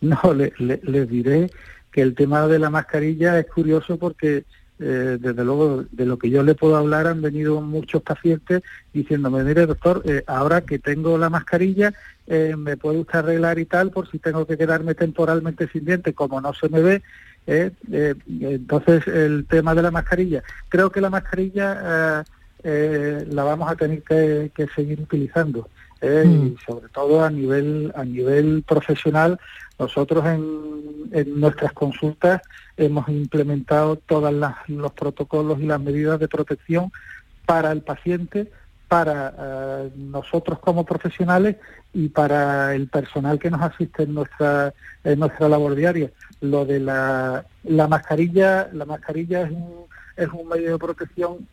No, 0.01 0.19
le- 0.33 0.55
le- 0.59 0.81
les 0.85 1.07
diré 1.07 1.51
que 1.93 2.01
el 2.01 2.15
tema 2.15 2.47
de 2.47 2.59
la 2.59 2.71
mascarilla 2.71 3.39
es 3.39 3.45
curioso 3.47 3.99
porque 3.99 4.45
eh, 4.79 5.19
desde 5.21 5.45
luego 5.45 5.85
de 5.93 6.07
lo 6.07 6.17
que 6.19 6.31
yo 6.31 6.43
le 6.43 6.55
puedo 6.55 6.77
hablar 6.79 7.07
han 7.07 7.21
venido 7.21 7.61
muchos 7.61 8.01
pacientes 8.03 8.63
diciéndome, 8.95 9.45
mire 9.45 9.67
doctor, 9.67 10.01
eh, 10.07 10.25
ahora 10.27 10.63
que 10.63 10.79
tengo 10.79 11.19
la 11.19 11.29
mascarilla, 11.29 11.93
eh, 12.27 12.55
me 12.57 12.79
puede 12.79 13.01
usted 13.01 13.19
arreglar 13.19 13.59
y 13.59 13.67
tal 13.67 13.91
por 13.91 14.11
si 14.11 14.19
tengo 14.19 14.47
que 14.47 14.57
quedarme 14.57 14.95
temporalmente 14.95 15.69
sin 15.71 15.85
dientes, 15.85 16.15
como 16.15 16.41
no 16.41 16.55
se 16.55 16.71
me 16.71 16.81
ve. 16.81 17.03
eh, 17.47 17.71
entonces 18.41 19.07
el 19.07 19.45
tema 19.47 19.75
de 19.75 19.83
la 19.83 19.91
mascarilla, 19.91 20.43
creo 20.71 20.89
que 20.91 21.03
la 21.03 21.11
mascarilla 21.11 22.25
la 22.63 23.43
vamos 23.45 23.71
a 23.71 23.77
tener 23.77 24.03
que 24.03 24.67
seguir 24.75 25.01
utilizando. 25.03 25.69
Eh, 26.01 26.25
y 26.27 26.57
sobre 26.65 26.89
todo 26.89 27.25
a 27.25 27.31
nivel 27.31 27.93
a 27.95 28.05
nivel 28.05 28.63
profesional 28.67 29.39
nosotros 29.79 30.25
en, 30.27 31.09
en 31.13 31.41
nuestras 31.41 31.73
consultas 31.73 32.43
hemos 32.77 33.09
implementado 33.09 33.97
todos 33.97 34.33
los 34.69 34.93
protocolos 34.93 35.59
y 35.61 35.67
las 35.67 35.81
medidas 35.81 36.21
de 36.21 36.29
protección 36.29 36.93
para 37.47 37.73
el 37.73 37.83
paciente, 37.83 38.51
para 38.89 39.35
eh, 39.39 39.91
nosotros 39.97 40.59
como 40.59 40.85
profesionales 40.85 41.57
y 41.93 42.09
para 42.09 42.75
el 42.75 42.89
personal 42.89 43.39
que 43.39 43.51
nos 43.51 43.63
asiste 43.63 44.05
en 44.05 44.15
nuestra 44.15 44.75
en 45.03 45.19
nuestra 45.19 45.49
labor 45.49 45.75
diaria. 45.75 46.11
Lo 46.41 46.65
de 46.65 46.81
la, 46.81 47.45
la 47.65 47.89
mascarilla, 47.89 48.69
la 48.73 48.85
mascarilla 48.85 49.43
es 49.43 49.51
un, 49.51 49.87
es 50.17 50.29
un 50.29 50.49
medio 50.49 50.73
de 50.73 50.79
protección 50.79 51.49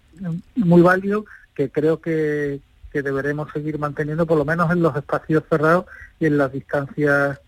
muy 0.56 0.82
válido 0.82 1.26
que 1.56 1.72
creo 1.72 2.00
que, 2.00 2.60
que 2.92 3.02
deberemos 3.02 3.52
seguir 3.52 3.78
manteniendo 3.80 4.26
por 4.26 4.38
lo 4.38 4.46
menos 4.46 4.72
en 4.72 4.82
los 4.82 4.96
espacios 4.96 5.44
cerrados 5.50 5.86
y 6.20 6.26
en 6.26 6.38
las 6.38 6.52
distancias 6.52 7.40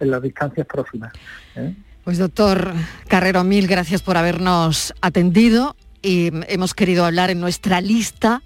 en 0.00 0.10
las 0.10 0.22
distancias 0.22 0.66
próximas. 0.66 1.12
¿eh? 1.56 1.74
Pues 2.04 2.18
doctor 2.18 2.72
Carrero, 3.08 3.44
mil 3.44 3.66
gracias 3.66 4.00
por 4.00 4.16
habernos 4.16 4.94
atendido 5.00 5.76
y 6.02 6.30
hemos 6.48 6.74
querido 6.74 7.04
hablar 7.04 7.30
en 7.30 7.40
nuestra 7.40 7.80
lista 7.80 8.42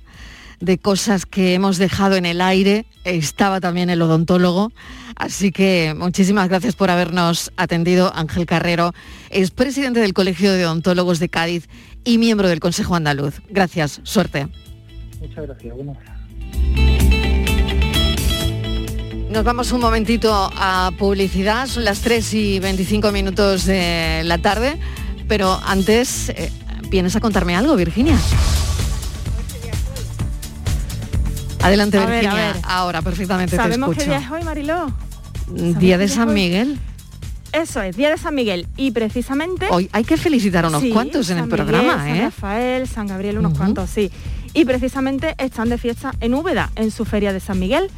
de 0.60 0.78
cosas 0.78 1.26
que 1.26 1.54
hemos 1.54 1.76
dejado 1.76 2.16
en 2.16 2.24
el 2.24 2.40
aire. 2.40 2.86
Estaba 3.04 3.60
también 3.60 3.90
el 3.90 4.00
odontólogo. 4.00 4.72
Así 5.16 5.52
que 5.52 5.94
muchísimas 5.96 6.48
gracias 6.48 6.76
por 6.76 6.90
habernos 6.90 7.52
atendido. 7.56 8.12
Ángel 8.14 8.46
Carrero 8.46 8.92
es 9.30 9.50
presidente 9.50 10.00
del 10.00 10.14
Colegio 10.14 10.52
de 10.52 10.64
Odontólogos 10.64 11.18
de 11.18 11.28
Cádiz 11.28 11.68
y 12.04 12.18
miembro 12.18 12.48
del 12.48 12.60
Consejo 12.60 12.94
Andaluz. 12.94 13.42
Gracias, 13.50 14.00
suerte. 14.04 14.48
Muchas 15.20 15.46
gracias. 15.46 15.74
Buenas 15.74 16.21
Nos 19.30 19.44
vamos 19.44 19.72
un 19.72 19.80
momentito 19.80 20.30
a 20.54 20.90
publicidad, 20.98 21.66
son 21.66 21.84
las 21.84 22.00
3 22.00 22.34
y 22.34 22.58
25 22.60 23.12
minutos 23.12 23.64
de 23.64 24.22
la 24.24 24.38
tarde, 24.38 24.78
pero 25.26 25.58
antes, 25.64 26.28
eh, 26.30 26.52
¿vienes 26.90 27.16
a 27.16 27.20
contarme 27.20 27.56
algo, 27.56 27.74
Virginia? 27.76 28.18
Adelante, 31.62 31.96
A 31.98 32.06
Virginia. 32.06 32.34
ver. 32.34 32.56
Ahora, 32.64 33.00
perfectamente 33.02 33.52
te 33.52 33.56
¿Sabemos 33.56 33.90
qué 33.96 34.02
escucho. 34.02 34.10
día 34.18 34.26
es 34.26 34.30
hoy, 34.30 34.42
Mariló? 34.44 34.92
Día 35.78 35.96
de 35.96 36.08
San? 36.08 36.34
Miguel. 36.34 36.78
Eso 37.52 37.80
es, 37.82 37.96
Día 37.96 38.10
de 38.10 38.16
San 38.18 38.34
Miguel. 38.34 38.66
Y 38.76 38.90
precisamente... 38.90 39.66
Hoy 39.70 39.88
hay 39.92 40.04
que 40.04 40.16
felicitar 40.16 40.64
a 40.64 40.68
unos 40.68 40.80
Sí, 40.82 40.90
cuantos 40.90 41.28
en 41.30 41.38
el 41.38 41.44
Miguel, 41.44 41.56
programa, 41.66 41.94
San 41.98 42.08
¿eh? 42.16 42.22
Rafael, 42.24 42.88
San 42.88 43.06
Gabriel, 43.06 43.38
unos 43.38 43.56
cuantos, 43.56 43.88
sí. 43.90 44.10
Y 44.54 44.64
precisamente 44.64 45.34
están 45.38 45.68
de 45.68 45.78
fiesta 45.78 46.12
en 46.20 46.34
Úbeda, 46.34 46.70
en 46.76 46.90
su 46.90 47.04
feria 47.04 47.32
de 47.32 47.40
San 47.40 47.58
Miguel. 47.58 47.90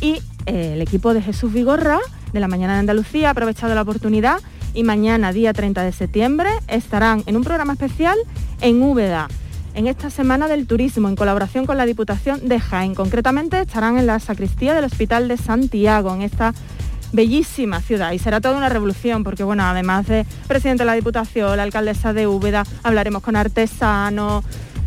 Y 0.00 0.22
eh, 0.46 0.72
el 0.74 0.82
equipo 0.82 1.12
de 1.12 1.22
Jesús 1.22 1.52
Vigorra, 1.52 1.98
de 2.32 2.40
la 2.40 2.48
Mañana 2.48 2.74
de 2.74 2.80
Andalucía, 2.80 3.28
ha 3.28 3.30
aprovechado 3.32 3.74
la 3.74 3.82
oportunidad 3.82 4.40
y 4.74 4.84
mañana, 4.84 5.32
día 5.32 5.52
30 5.52 5.82
de 5.82 5.92
septiembre, 5.92 6.50
estarán 6.68 7.22
en 7.26 7.36
un 7.36 7.42
programa 7.42 7.72
especial 7.72 8.16
en 8.60 8.82
Úbeda, 8.82 9.28
en 9.74 9.86
esta 9.86 10.10
Semana 10.10 10.46
del 10.46 10.66
Turismo, 10.66 11.08
en 11.08 11.16
colaboración 11.16 11.66
con 11.66 11.76
la 11.76 11.86
Diputación 11.86 12.48
de 12.48 12.60
Jaén. 12.60 12.94
Concretamente 12.94 13.60
estarán 13.60 13.98
en 13.98 14.06
la 14.06 14.20
sacristía 14.20 14.74
del 14.74 14.84
Hospital 14.84 15.26
de 15.26 15.36
Santiago, 15.36 16.14
en 16.14 16.22
esta 16.22 16.54
bellísima 17.12 17.80
ciudad 17.80 18.12
y 18.12 18.18
será 18.18 18.40
toda 18.40 18.58
una 18.58 18.68
revolución 18.68 19.24
porque 19.24 19.42
bueno 19.42 19.62
además 19.62 20.06
de 20.06 20.26
presidente 20.46 20.82
de 20.82 20.86
la 20.86 20.92
Diputación, 20.92 21.56
la 21.56 21.62
alcaldesa 21.62 22.12
de 22.12 22.26
Úbeda, 22.26 22.64
hablaremos 22.82 23.22
con 23.22 23.34
artesanos, 23.34 24.44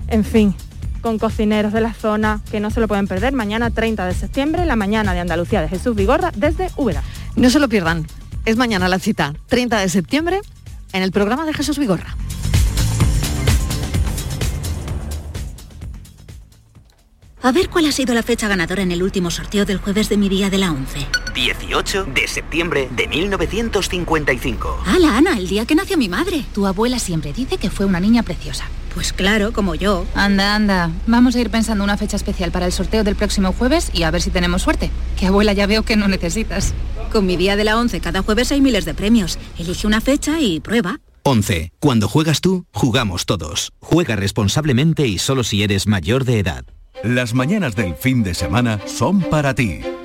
en 0.07 0.23
fin, 0.23 0.55
con 1.01 1.19
cocineros 1.19 1.73
de 1.73 1.81
la 1.81 1.93
zona 1.93 2.41
que 2.49 2.59
no 2.59 2.69
se 2.69 2.79
lo 2.79 2.87
pueden 2.87 3.07
perder 3.07 3.33
mañana 3.33 3.71
30 3.71 4.05
de 4.05 4.13
septiembre, 4.13 4.65
la 4.65 4.75
mañana 4.75 5.13
de 5.13 5.19
Andalucía 5.19 5.61
de 5.61 5.67
Jesús 5.67 5.95
Vigorra 5.95 6.31
desde 6.35 6.69
Úbeda. 6.77 7.03
No 7.35 7.49
se 7.49 7.59
lo 7.59 7.67
pierdan. 7.67 8.05
Es 8.45 8.57
mañana 8.57 8.87
la 8.87 8.99
cita, 8.99 9.33
30 9.47 9.79
de 9.79 9.89
septiembre, 9.89 10.41
en 10.93 11.03
el 11.03 11.11
programa 11.11 11.45
de 11.45 11.53
Jesús 11.53 11.77
Vigorra. 11.77 12.15
A 17.43 17.51
ver 17.51 17.69
cuál 17.69 17.87
ha 17.87 17.91
sido 17.91 18.13
la 18.13 18.21
fecha 18.21 18.47
ganadora 18.47 18.83
en 18.83 18.91
el 18.91 19.01
último 19.01 19.31
sorteo 19.31 19.65
del 19.65 19.79
jueves 19.79 20.09
de 20.09 20.17
mi 20.17 20.29
día 20.29 20.51
de 20.51 20.59
la 20.59 20.71
11. 20.71 21.07
18 21.33 22.03
de 22.05 22.27
septiembre 22.27 22.87
de 22.95 23.07
1955. 23.07 24.83
¡Hala, 24.85 25.17
Ana! 25.17 25.37
El 25.37 25.47
día 25.47 25.65
que 25.65 25.73
nació 25.73 25.97
mi 25.97 26.07
madre. 26.07 26.45
Tu 26.53 26.67
abuela 26.67 26.99
siempre 26.99 27.33
dice 27.33 27.57
que 27.57 27.71
fue 27.71 27.87
una 27.87 27.99
niña 27.99 28.21
preciosa. 28.21 28.65
Pues 28.93 29.13
claro, 29.13 29.53
como 29.53 29.75
yo. 29.75 30.05
Anda, 30.15 30.55
anda. 30.55 30.91
Vamos 31.07 31.35
a 31.35 31.39
ir 31.39 31.49
pensando 31.49 31.83
una 31.83 31.97
fecha 31.97 32.17
especial 32.17 32.51
para 32.51 32.65
el 32.65 32.71
sorteo 32.71 33.03
del 33.03 33.15
próximo 33.15 33.53
jueves 33.53 33.89
y 33.93 34.03
a 34.03 34.11
ver 34.11 34.21
si 34.21 34.29
tenemos 34.31 34.61
suerte. 34.63 34.89
Que 35.17 35.27
abuela 35.27 35.53
ya 35.53 35.65
veo 35.65 35.83
que 35.83 35.95
no 35.95 36.07
necesitas. 36.07 36.73
Con 37.11 37.25
mi 37.25 37.37
día 37.37 37.55
de 37.55 37.63
la 37.63 37.77
11 37.77 37.99
cada 38.01 38.21
jueves 38.21 38.51
hay 38.51 38.61
miles 38.61 38.85
de 38.85 38.93
premios. 38.93 39.37
Elige 39.57 39.87
una 39.87 40.01
fecha 40.01 40.39
y 40.39 40.59
prueba. 40.59 40.99
11. 41.23 41.71
Cuando 41.79 42.07
juegas 42.07 42.41
tú, 42.41 42.65
jugamos 42.73 43.25
todos. 43.25 43.71
Juega 43.79 44.15
responsablemente 44.15 45.07
y 45.07 45.19
solo 45.19 45.43
si 45.43 45.63
eres 45.63 45.87
mayor 45.87 46.25
de 46.25 46.39
edad. 46.39 46.65
Las 47.03 47.33
mañanas 47.33 47.75
del 47.75 47.95
fin 47.95 48.23
de 48.23 48.33
semana 48.33 48.79
son 48.85 49.21
para 49.21 49.55
ti, 49.55 49.81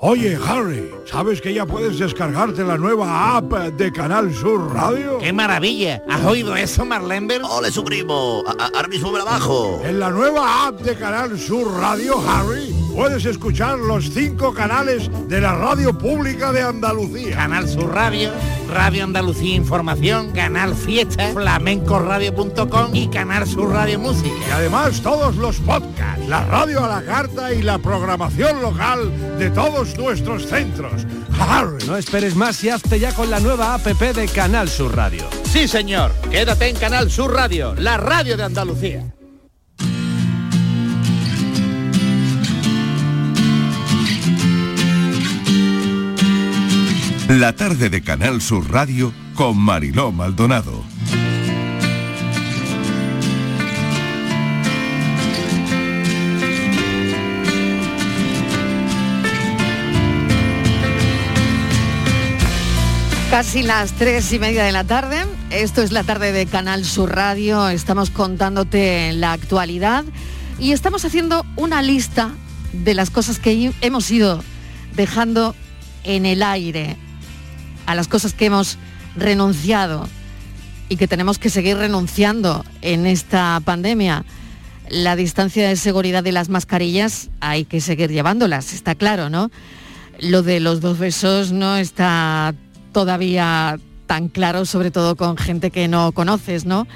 Oye, 0.00 0.38
Harry, 0.46 0.88
¿sabes 1.06 1.40
que 1.40 1.52
ya 1.52 1.66
puedes 1.66 1.98
descargarte 1.98 2.62
la 2.62 2.78
nueva 2.78 3.36
app 3.36 3.52
de 3.52 3.90
Canal 3.90 4.32
Sur 4.32 4.72
Radio? 4.72 5.18
¡Qué 5.18 5.32
maravilla! 5.32 6.04
¿Has 6.08 6.24
oído 6.24 6.54
eso, 6.54 6.84
Marlenber? 6.84 7.42
¡Ole, 7.42 7.72
su 7.72 7.82
primo! 7.82 8.44
ahora 8.46 8.86
mismo 8.86 9.10
me 9.10 9.18
la 9.18 9.24
bajo. 9.24 9.80
En 9.84 9.98
la 9.98 10.10
nueva 10.10 10.68
app 10.68 10.80
de 10.82 10.94
Canal 10.94 11.36
Sur 11.36 11.80
Radio, 11.80 12.14
Harry, 12.30 12.72
puedes 12.94 13.24
escuchar 13.24 13.76
los 13.76 14.10
cinco 14.10 14.54
canales 14.54 15.10
de 15.26 15.40
la 15.40 15.56
radio 15.56 15.98
pública 15.98 16.52
de 16.52 16.62
Andalucía. 16.62 17.34
Canal 17.34 17.68
Sur 17.68 17.92
Radio, 17.92 18.30
Radio 18.72 19.02
Andalucía 19.02 19.56
Información, 19.56 20.30
Canal 20.30 20.76
Fiesta, 20.76 21.32
flamencoradio.com 21.32 22.94
y 22.94 23.08
Canal 23.08 23.48
Sur 23.48 23.72
Radio 23.72 23.98
Música. 23.98 24.36
Y 24.48 24.50
además 24.52 25.00
todos 25.02 25.34
los 25.36 25.56
podcasts, 25.56 26.28
la 26.28 26.44
radio 26.44 26.84
a 26.84 26.88
la 26.88 27.02
carta 27.02 27.52
y 27.52 27.62
la 27.62 27.78
programación 27.78 28.62
local 28.62 29.38
de 29.40 29.50
todos 29.50 29.87
nuestros 29.96 30.46
centros. 30.46 31.06
Harry. 31.38 31.86
No 31.86 31.96
esperes 31.96 32.34
más 32.34 32.62
y 32.64 32.70
hazte 32.70 32.98
ya 32.98 33.14
con 33.14 33.30
la 33.30 33.40
nueva 33.40 33.74
APP 33.74 34.14
de 34.14 34.28
Canal 34.28 34.68
Sur 34.68 34.96
Radio. 34.96 35.28
Sí, 35.44 35.68
señor. 35.68 36.12
Quédate 36.30 36.68
en 36.68 36.76
Canal 36.76 37.10
Sur 37.10 37.32
Radio, 37.32 37.74
la 37.74 37.96
radio 37.96 38.36
de 38.36 38.44
Andalucía. 38.44 39.14
La 47.28 47.52
tarde 47.52 47.90
de 47.90 48.02
Canal 48.02 48.40
Sur 48.40 48.70
Radio 48.70 49.12
con 49.34 49.58
Mariló 49.58 50.12
Maldonado. 50.12 50.87
Casi 63.30 63.62
las 63.62 63.92
tres 63.92 64.32
y 64.32 64.38
media 64.38 64.64
de 64.64 64.72
la 64.72 64.84
tarde. 64.84 65.18
Esto 65.50 65.82
es 65.82 65.92
la 65.92 66.02
tarde 66.02 66.32
de 66.32 66.46
Canal 66.46 66.86
Sur 66.86 67.14
Radio. 67.14 67.68
Estamos 67.68 68.08
contándote 68.08 69.12
la 69.12 69.32
actualidad 69.32 70.04
y 70.58 70.72
estamos 70.72 71.04
haciendo 71.04 71.44
una 71.54 71.82
lista 71.82 72.30
de 72.72 72.94
las 72.94 73.10
cosas 73.10 73.38
que 73.38 73.70
hemos 73.82 74.10
ido 74.10 74.42
dejando 74.96 75.54
en 76.04 76.24
el 76.24 76.42
aire, 76.42 76.96
a 77.84 77.94
las 77.94 78.08
cosas 78.08 78.32
que 78.32 78.46
hemos 78.46 78.78
renunciado 79.14 80.08
y 80.88 80.96
que 80.96 81.06
tenemos 81.06 81.38
que 81.38 81.50
seguir 81.50 81.76
renunciando 81.76 82.64
en 82.80 83.06
esta 83.06 83.60
pandemia. 83.62 84.24
La 84.88 85.16
distancia 85.16 85.68
de 85.68 85.76
seguridad 85.76 86.24
de 86.24 86.32
las 86.32 86.48
mascarillas 86.48 87.28
hay 87.40 87.66
que 87.66 87.82
seguir 87.82 88.10
llevándolas, 88.10 88.72
está 88.72 88.94
claro, 88.94 89.28
¿no? 89.28 89.50
Lo 90.18 90.42
de 90.42 90.60
los 90.60 90.80
dos 90.80 90.98
besos 90.98 91.52
no 91.52 91.76
está 91.76 92.54
todavía 92.98 93.78
tan 94.08 94.26
claro, 94.26 94.64
sobre 94.64 94.90
todo 94.90 95.14
con 95.14 95.36
gente 95.36 95.70
que 95.70 95.86
no 95.86 96.10
conoces, 96.10 96.64
¿no? 96.64 96.88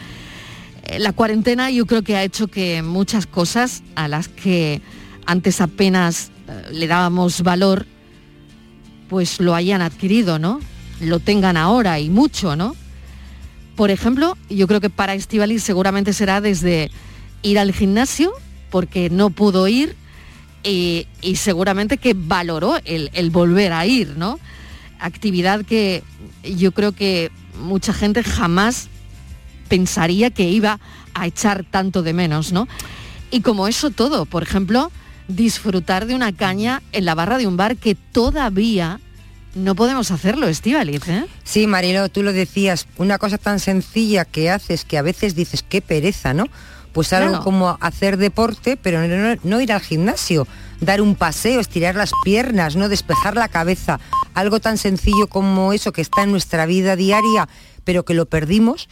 Eh, 0.83 0.99
La 0.99 1.13
cuarentena 1.13 1.71
yo 1.71 1.87
creo 1.87 2.03
que 2.03 2.17
ha 2.17 2.25
hecho 2.25 2.49
que 2.49 2.83
muchas 2.83 3.25
cosas 3.25 3.85
a 3.95 4.09
las 4.09 4.27
que 4.27 4.83
antes 5.27 5.61
apenas 5.61 6.33
eh, 6.49 6.73
le 6.73 6.89
dábamos 6.89 7.43
valor, 7.43 7.87
pues 9.09 9.39
lo 9.39 9.55
hayan 9.55 9.81
adquirido, 9.81 10.41
¿no? 10.41 10.59
Lo 11.01 11.21
tengan 11.21 11.57
ahora 11.57 12.01
y 12.01 12.11
mucho, 12.11 12.57
¿no? 12.57 12.75
Por 13.77 13.93
ejemplo, 13.93 14.37
yo 14.51 14.67
creo 14.67 14.81
que 14.81 14.91
para 14.91 15.15
Estivalis 15.15 15.63
seguramente 15.63 16.13
será 16.13 16.41
desde 16.41 16.91
ir 17.43 17.61
al 17.61 17.73
gimnasio, 17.73 18.33
porque 18.71 19.09
no 19.09 19.31
pudo 19.31 19.69
ir, 19.69 19.95
y, 20.65 21.07
seguramente 21.37 21.97
que 21.97 22.13
valoró 22.17 22.81
el 22.85 23.31
volver 23.31 23.73
a 23.73 23.87
ir, 23.87 24.17
¿no? 24.17 24.41
Actividad 25.03 25.65
que 25.65 26.03
yo 26.43 26.73
creo 26.73 26.93
que 26.93 27.31
mucha 27.61 27.93
gente 27.93 28.23
jamás 28.23 28.89
pensaría 29.69 30.31
que 30.31 30.49
iba 30.49 30.81
a 31.15 31.27
echar 31.27 31.65
tanto 31.65 32.03
de 32.03 32.13
menos, 32.13 32.53
¿no? 32.53 32.69
Y 33.31 33.41
como 33.41 33.69
eso 33.69 33.91
todo, 33.91 34.27
por 34.27 34.43
ejemplo, 34.43 34.91
disfrutar 35.29 36.07
de 36.07 36.15
una 36.15 36.33
caña 36.33 36.83
en 36.93 37.05
la 37.05 37.15
barra 37.15 37.39
de 37.39 37.47
un 37.47 37.57
bar 37.57 37.77
que 37.77 37.95
todavía 37.95 39.01
no 39.55 39.75
podemos 39.75 40.11
hacerlo, 40.11 40.49
Estivaliz, 40.49 41.07
¿eh? 41.09 41.27
Sí, 41.45 41.67
Marilo, 41.67 42.09
tú 42.09 42.23
lo 42.23 42.33
decías, 42.33 42.87
una 42.97 43.19
cosa 43.19 43.39
tan 43.39 43.61
sencilla 43.61 44.25
que 44.25 44.51
haces 44.51 44.85
que 44.85 44.99
a 44.99 45.03
veces 45.03 45.35
dices 45.35 45.63
qué 45.67 45.83
pereza, 45.83 46.33
¿no? 46.33 46.47
Pues 46.93 47.13
algo 47.13 47.31
Claro. 47.31 47.45
como 47.45 47.79
hacer 47.81 48.17
deporte, 48.17 48.77
pero 48.77 49.01
no, 49.45 49.61
ir 49.61 49.73
al 49.73 49.81
gimnasio, 49.81 50.47
dar 50.81 51.01
un 51.01 51.15
paseo, 51.15 51.61
estirar 51.61 51.95
las 51.95 52.11
piernas, 52.25 52.77
no 52.77 52.89
despejar 52.89 53.35
la 53.37 53.49
cabeza. 53.49 53.99
Algo 54.35 54.61
tan 54.61 54.79
sencillo 54.79 55.27
como 55.29 55.73
eso 55.73 55.93
que 55.93 56.03
está 56.03 56.23
en 56.23 56.31
nuestra 56.33 56.67
vida 56.67 56.97
diaria, 56.97 57.49
pero 57.85 58.05
que 58.05 58.15
lo 58.15 58.27
perdimos, 58.27 58.89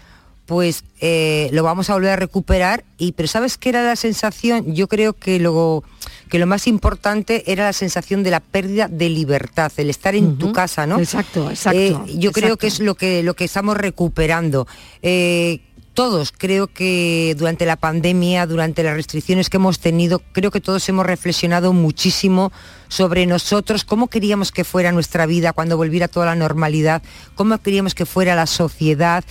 pues 0.47 0.83
eh, 1.01 1.49
lo 1.53 1.63
vamos 1.63 1.91
a 1.91 1.95
volver 1.95 2.11
a 2.11 2.17
recuperar. 2.17 2.85
Y 2.99 3.13
pero 3.13 3.29
sabes 3.29 3.57
qué 3.57 3.69
era 3.69 3.85
la 3.85 3.95
sensación. 3.97 4.75
Yo 4.75 4.89
creo 4.89 5.13
que 5.13 5.39
lo 5.39 5.85
que 6.29 6.39
lo 6.39 6.47
más 6.47 6.67
importante 6.67 7.51
era 7.53 7.65
la 7.65 7.73
sensación 7.73 8.23
de 8.23 8.31
la 8.31 8.41
pérdida 8.41 8.89
de 8.89 9.09
libertad, 9.11 9.71
el 9.77 9.91
estar 9.91 10.15
en 10.15 10.39
tu 10.39 10.53
casa, 10.53 10.87
¿no? 10.87 10.99
Exacto, 10.99 11.51
exacto, 11.51 11.79
Eh, 11.79 11.97
yo 12.19 12.31
creo 12.33 12.57
que 12.57 12.69
es 12.69 12.79
lo 12.81 12.95
que 12.95 13.23
lo 13.23 13.35
que 13.35 13.45
estamos 13.45 13.77
recuperando. 13.77 14.67
Eh, 15.03 15.61
todos 15.95 16.33
creo 16.37 16.69
que 16.69 17.35
durante 17.39 17.67
la 17.67 17.77
pandemia, 17.77 18.47
durante 18.47 18.83
las 18.83 18.95
restricciones 18.95 19.51
que 19.51 19.57
hemos 19.57 19.81
tenido, 19.81 20.21
creo 20.33 20.51
que 20.51 20.61
todos 20.61 20.89
hemos 20.89 21.05
reflexionado 21.05 21.73
muchísimo 21.73 22.53
sobre 22.89 23.27
nosotros, 23.27 23.85
cómo 23.85 24.09
queríamos 24.09 24.53
que 24.53 24.65
fuera 24.65 24.93
nuestra 24.93 25.27
vida 25.27 25.53
cuando 25.53 25.77
volviera 25.77 26.09
toda 26.09 26.27
la 26.27 26.35
normalidad, 26.35 27.03
cómo 27.35 27.59
queríamos 27.59 27.95
que 27.95 28.07
fuera 28.07 28.35
la 28.35 28.47
sociedad. 28.47 29.25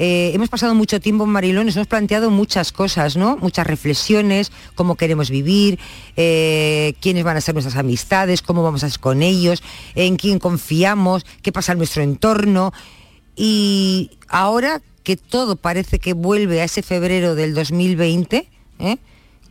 Eh, 0.00 0.30
hemos 0.32 0.48
pasado 0.48 0.76
mucho 0.76 1.00
tiempo 1.00 1.24
en 1.24 1.30
Marilón, 1.30 1.66
nos 1.66 1.74
hemos 1.74 1.88
planteado 1.88 2.30
muchas 2.30 2.70
cosas, 2.70 3.16
¿no? 3.16 3.36
Muchas 3.36 3.66
reflexiones, 3.66 4.52
cómo 4.76 4.94
queremos 4.94 5.28
vivir, 5.28 5.78
eh, 6.16 6.94
quiénes 7.00 7.24
van 7.24 7.36
a 7.36 7.40
ser 7.40 7.54
nuestras 7.54 7.76
amistades, 7.76 8.40
cómo 8.40 8.62
vamos 8.62 8.84
a 8.84 8.90
ser 8.90 9.00
con 9.00 9.22
ellos, 9.22 9.62
en 9.96 10.16
quién 10.16 10.38
confiamos, 10.38 11.26
qué 11.42 11.50
pasa 11.50 11.72
en 11.72 11.78
nuestro 11.78 12.02
entorno. 12.02 12.72
Y 13.34 14.12
ahora 14.28 14.80
que 15.08 15.16
todo 15.16 15.56
parece 15.56 16.00
que 16.00 16.12
vuelve 16.12 16.60
a 16.60 16.64
ese 16.64 16.82
febrero 16.82 17.34
del 17.34 17.54
2020, 17.54 18.46
¿eh? 18.78 18.96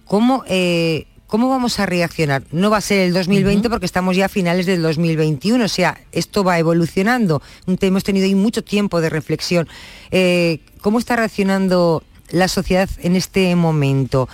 ¿cómo, 0.05 0.43
eh, 0.47 1.07
¿cómo 1.25 1.49
vamos 1.49 1.79
a 1.79 1.87
reaccionar? 1.87 2.43
No 2.51 2.69
va 2.69 2.77
a 2.77 2.81
ser 2.81 2.99
el 2.99 3.11
2020 3.11 3.67
porque 3.67 3.87
estamos 3.87 4.15
ya 4.15 4.25
a 4.25 4.29
finales 4.29 4.67
del 4.67 4.83
2021, 4.83 5.65
o 5.65 5.67
sea, 5.67 5.99
esto 6.11 6.43
va 6.43 6.59
evolucionando. 6.59 7.41
Hemos 7.65 8.03
tenido 8.03 8.27
ahí 8.27 8.35
mucho 8.35 8.63
tiempo 8.63 9.01
de 9.01 9.09
reflexión. 9.09 9.67
Eh, 10.11 10.59
¿Cómo 10.81 10.99
está 10.99 11.15
reaccionando 11.15 12.03
la 12.29 12.47
sociedad 12.49 12.87
en 13.01 13.15
este 13.15 13.55
momento? 13.55 14.29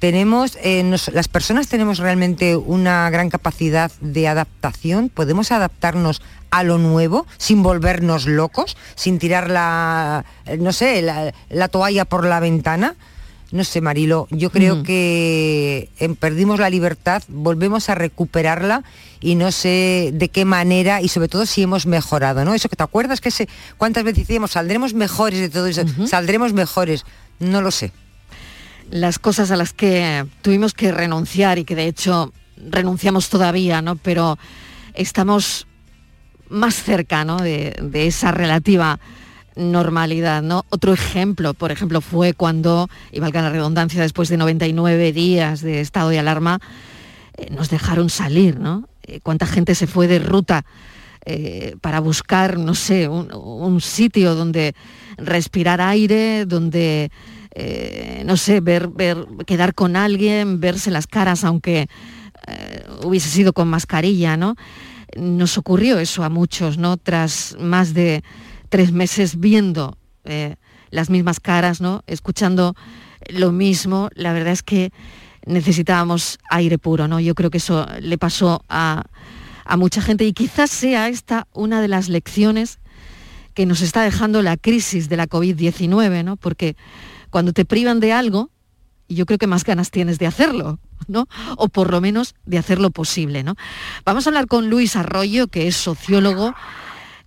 Tenemos, 0.00 0.58
eh, 0.62 0.82
nos- 0.82 1.08
las 1.12 1.28
personas 1.28 1.68
tenemos 1.68 1.98
realmente 1.98 2.56
una 2.56 3.08
gran 3.10 3.28
capacidad 3.30 3.92
de 4.00 4.26
adaptación, 4.28 5.10
podemos 5.10 5.52
adaptarnos 5.52 6.22
a 6.50 6.64
lo 6.64 6.78
nuevo 6.78 7.26
sin 7.38 7.62
volvernos 7.62 8.26
locos, 8.26 8.76
sin 8.96 9.18
tirar 9.18 9.50
la, 9.50 10.24
eh, 10.46 10.56
no 10.56 10.72
sé, 10.72 11.02
la, 11.02 11.32
la 11.50 11.68
toalla 11.68 12.04
por 12.06 12.24
la 12.26 12.40
ventana. 12.40 12.96
No 13.52 13.62
sé, 13.64 13.80
Marilo, 13.80 14.26
yo 14.30 14.50
creo 14.50 14.76
Mm. 14.76 14.82
que 14.84 15.90
eh, 15.98 16.08
perdimos 16.18 16.60
la 16.60 16.70
libertad, 16.70 17.22
volvemos 17.28 17.88
a 17.90 17.94
recuperarla 17.96 18.84
y 19.20 19.34
no 19.34 19.52
sé 19.52 20.10
de 20.14 20.28
qué 20.28 20.44
manera 20.44 21.02
y 21.02 21.08
sobre 21.08 21.28
todo 21.28 21.44
si 21.46 21.62
hemos 21.62 21.84
mejorado, 21.84 22.44
¿no? 22.44 22.54
Eso 22.54 22.68
que 22.68 22.76
te 22.76 22.84
acuerdas 22.84 23.20
que 23.20 23.30
se, 23.32 23.48
cuántas 23.76 24.04
veces 24.04 24.20
decíamos, 24.26 24.52
saldremos 24.52 24.94
mejores 24.94 25.40
de 25.40 25.50
todo 25.50 25.66
eso, 25.66 25.82
saldremos 26.06 26.52
mejores, 26.52 27.04
no 27.40 27.60
lo 27.60 27.70
sé. 27.70 27.92
Las 28.90 29.18
cosas 29.18 29.50
a 29.50 29.56
las 29.56 29.72
que 29.72 30.26
tuvimos 30.42 30.74
que 30.74 30.92
renunciar 30.92 31.58
y 31.58 31.64
que 31.64 31.76
de 31.76 31.86
hecho 31.86 32.32
renunciamos 32.56 33.28
todavía, 33.28 33.82
¿no? 33.82 33.96
Pero 33.96 34.38
estamos 34.94 35.66
más 36.48 36.74
cerca, 36.74 37.24
¿no? 37.24 37.38
de, 37.38 37.74
esa 37.92 38.32
relativa 38.32 38.98
normalidad, 39.56 40.42
¿no? 40.42 40.64
Otro 40.70 40.92
ejemplo, 40.92 41.54
por 41.54 41.70
ejemplo, 41.70 42.00
fue 42.00 42.34
cuando, 42.34 42.88
y 43.12 43.20
valga 43.20 43.42
la 43.42 43.50
redundancia, 43.50 44.02
después 44.02 44.28
de 44.28 44.36
99 44.36 45.12
días 45.12 45.60
de 45.60 45.80
estado 45.80 46.08
de 46.08 46.18
alarma, 46.18 46.60
eh, 47.36 47.48
nos 47.50 47.70
dejaron 47.70 48.10
salir, 48.10 48.58
¿no? 48.58 48.88
Eh, 49.02 49.20
cuánta 49.22 49.46
gente 49.46 49.74
se 49.74 49.86
fue 49.86 50.08
de 50.08 50.18
ruta 50.18 50.64
eh, 51.24 51.76
para 51.80 52.00
buscar, 52.00 52.58
no 52.58 52.74
sé, 52.74 53.08
un 53.08 53.80
sitio 53.80 54.34
donde 54.34 54.74
respirar 55.16 55.80
aire, 55.80 56.46
donde, 56.46 57.10
eh, 57.54 58.22
no 58.24 58.36
sé, 58.36 58.60
ver, 58.60 58.88
ver, 58.88 59.26
quedar 59.46 59.74
con 59.74 59.96
alguien, 59.96 60.60
verse 60.60 60.90
las 60.90 61.06
caras, 61.06 61.44
aunque 61.44 61.88
eh, 62.46 62.84
hubiese 63.04 63.28
sido 63.28 63.52
con 63.52 63.68
mascarilla, 63.68 64.36
¿no? 64.36 64.54
Nos 65.16 65.58
ocurrió 65.58 65.98
eso 65.98 66.22
a 66.22 66.28
muchos, 66.28 66.78
¿no? 66.78 66.96
Tras 66.96 67.56
más 67.58 67.94
de 67.94 68.22
tres 68.68 68.92
meses 68.92 69.40
viendo 69.40 69.98
eh, 70.24 70.56
las 70.90 71.10
mismas 71.10 71.40
caras, 71.40 71.80
¿no? 71.80 72.02
Escuchando 72.06 72.74
lo 73.28 73.52
mismo, 73.52 74.08
la 74.14 74.32
verdad 74.32 74.52
es 74.52 74.62
que 74.62 74.92
necesitábamos 75.44 76.38
aire 76.50 76.78
puro, 76.78 77.08
¿no? 77.08 77.18
Yo 77.18 77.34
creo 77.34 77.50
que 77.50 77.58
eso 77.58 77.86
le 78.00 78.18
pasó 78.18 78.64
a, 78.68 79.04
a 79.64 79.76
mucha 79.76 80.00
gente 80.00 80.24
y 80.24 80.32
quizás 80.32 80.70
sea 80.70 81.08
esta 81.08 81.48
una 81.52 81.80
de 81.80 81.88
las 81.88 82.08
lecciones 82.08 82.78
que 83.54 83.66
nos 83.66 83.80
está 83.80 84.02
dejando 84.02 84.42
la 84.42 84.56
crisis 84.56 85.08
de 85.08 85.16
la 85.16 85.28
COVID-19, 85.28 86.24
¿no? 86.24 86.36
Porque 86.36 86.76
cuando 87.30 87.52
te 87.52 87.64
privan 87.64 88.00
de 88.00 88.12
algo, 88.12 88.50
yo 89.08 89.26
creo 89.26 89.38
que 89.38 89.46
más 89.46 89.64
ganas 89.64 89.90
tienes 89.90 90.18
de 90.18 90.26
hacerlo, 90.26 90.78
¿no? 91.08 91.26
O 91.56 91.68
por 91.68 91.90
lo 91.90 92.00
menos 92.00 92.34
de 92.46 92.58
hacerlo 92.58 92.90
posible, 92.90 93.42
¿no? 93.42 93.56
Vamos 94.04 94.26
a 94.26 94.30
hablar 94.30 94.46
con 94.46 94.70
Luis 94.70 94.96
Arroyo, 94.96 95.48
que 95.48 95.66
es 95.66 95.76
sociólogo, 95.76 96.54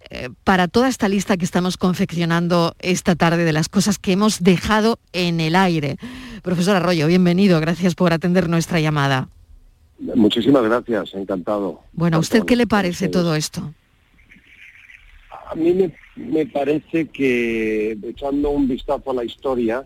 eh, 0.10 0.30
para 0.44 0.68
toda 0.68 0.88
esta 0.88 1.10
lista 1.10 1.38
que 1.38 1.46
estamos 1.46 1.78
confeccionando 1.78 2.76
esta 2.80 3.16
tarde 3.16 3.46
de 3.46 3.54
las 3.54 3.70
cosas 3.70 4.00
que 4.00 4.14
hemos 4.14 4.44
dejado 4.44 5.00
en 5.12 5.40
el 5.40 5.56
aire. 5.56 5.98
Profesor 6.42 6.76
Arroyo, 6.76 7.08
bienvenido, 7.08 7.60
gracias 7.60 7.96
por 7.96 8.14
atender 8.14 8.50
nuestra 8.50 8.80
llamada. 8.80 9.30
Muchísimas 10.00 10.64
gracias, 10.64 11.14
encantado. 11.14 11.82
Bueno, 11.94 12.18
¿a 12.18 12.20
usted 12.20 12.44
qué 12.44 12.56
le 12.56 12.68
parece 12.68 13.08
todo 13.08 13.36
esto? 13.36 13.74
A 15.50 15.56
mí 15.56 15.72
me, 15.74 15.96
me 16.16 16.46
parece 16.46 17.08
que 17.08 17.98
echando 18.04 18.50
un 18.50 18.68
vistazo 18.68 19.12
a 19.12 19.14
la 19.14 19.24
historia, 19.24 19.86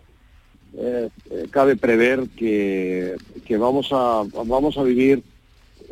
eh, 0.78 1.10
eh, 1.32 1.48
cabe 1.50 1.76
prever 1.76 2.28
que, 2.36 3.16
que 3.46 3.58
vamos, 3.58 3.90
a, 3.92 4.24
vamos 4.46 4.78
a 4.78 4.84
vivir 4.84 5.24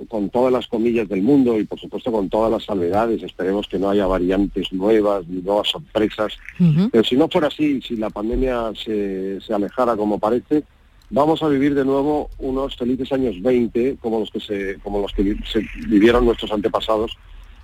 con 0.07 0.29
todas 0.29 0.51
las 0.51 0.67
comillas 0.67 1.07
del 1.07 1.21
mundo 1.21 1.57
y 1.59 1.63
por 1.63 1.79
supuesto 1.79 2.11
con 2.11 2.29
todas 2.29 2.51
las 2.51 2.65
salvedades. 2.65 3.23
Esperemos 3.23 3.67
que 3.67 3.79
no 3.79 3.89
haya 3.89 4.05
variantes 4.05 4.71
nuevas 4.73 5.27
ni 5.27 5.41
nuevas 5.41 5.69
sorpresas. 5.69 6.37
Pero 6.91 7.03
si 7.03 7.15
no 7.15 7.29
fuera 7.29 7.47
así, 7.47 7.81
si 7.81 7.95
la 7.95 8.09
pandemia 8.09 8.71
se, 8.75 9.39
se 9.41 9.53
alejara 9.53 9.95
como 9.95 10.19
parece, 10.19 10.63
vamos 11.09 11.41
a 11.43 11.47
vivir 11.47 11.73
de 11.75 11.85
nuevo 11.85 12.29
unos 12.39 12.75
felices 12.75 13.11
años 13.11 13.41
20 13.41 13.97
como 14.01 14.19
los 14.19 14.31
que 14.31 14.39
se, 14.39 14.77
como 14.83 15.01
los 15.01 15.13
que 15.13 15.35
se 15.51 15.65
vivieron 15.87 16.25
nuestros 16.25 16.51
antepasados 16.51 17.17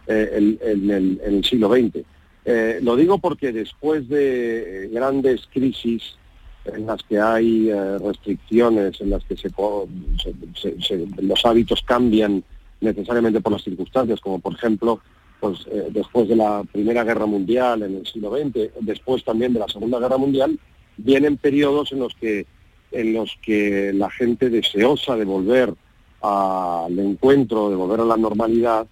eh, 0.08 0.58
en, 0.62 0.90
el, 0.90 1.22
en 1.24 1.36
el 1.36 1.44
siglo 1.44 1.70
XX. 1.70 2.06
Eh, 2.46 2.80
lo 2.82 2.96
digo 2.96 3.20
porque 3.20 3.52
después 3.52 4.10
de 4.10 4.90
grandes 4.92 5.48
crisis 5.54 6.16
en 6.65 6.86
las 6.86 7.02
que 7.04 7.19
hay 7.19 7.69
eh, 7.69 7.97
restricciones, 8.00 9.00
en 9.02 9.10
las 9.10 9.24
que 9.26 9.36
se, 9.36 9.50
se- 9.50 10.82
se- 10.82 11.08
los 11.21 11.45
hábitos 11.45 11.82
cambian 11.84 12.43
necesariamente 12.82 13.41
por 13.41 13.54
las 13.54 13.63
circunstancias, 13.63 14.19
como 14.21 14.39
por 14.39 14.54
ejemplo 14.54 15.00
pues, 15.39 15.65
eh, 15.71 15.88
después 15.91 16.28
de 16.30 16.36
la 16.36 16.63
Primera 16.71 17.04
Guerra 17.04 17.26
Mundial 17.26 17.82
en 17.84 17.95
el 17.97 18.06
siglo 18.06 18.32
XX, 18.38 18.69
después 18.82 19.24
también 19.24 19.54
de 19.54 19.60
la 19.60 19.67
Segunda 19.67 20.00
Guerra 20.00 20.17
Mundial, 20.17 20.60
vienen 20.97 21.38
periodos 21.38 21.91
en 21.91 22.00
los 22.00 22.13
que, 22.15 22.45
en 22.91 23.13
los 23.13 23.38
que 23.41 23.91
la 23.93 24.10
gente 24.12 24.50
deseosa 24.52 25.15
de 25.15 25.26
volver 25.26 25.74
al 26.21 27.00
encuentro, 27.00 27.69
de 27.71 27.76
volver 27.76 28.02
a 28.02 28.06
la 28.06 28.17
normalidad, 28.17 28.86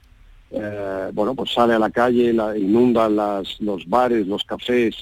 eh, 0.52 1.12
bueno, 1.14 1.36
pues 1.36 1.52
sale 1.54 1.76
a 1.76 1.80
la 1.80 1.92
calle, 1.92 2.34
la, 2.34 2.58
inunda 2.58 3.08
las, 3.10 3.60
los 3.62 3.88
bares, 3.88 4.26
los 4.26 4.44
cafés, 4.44 4.96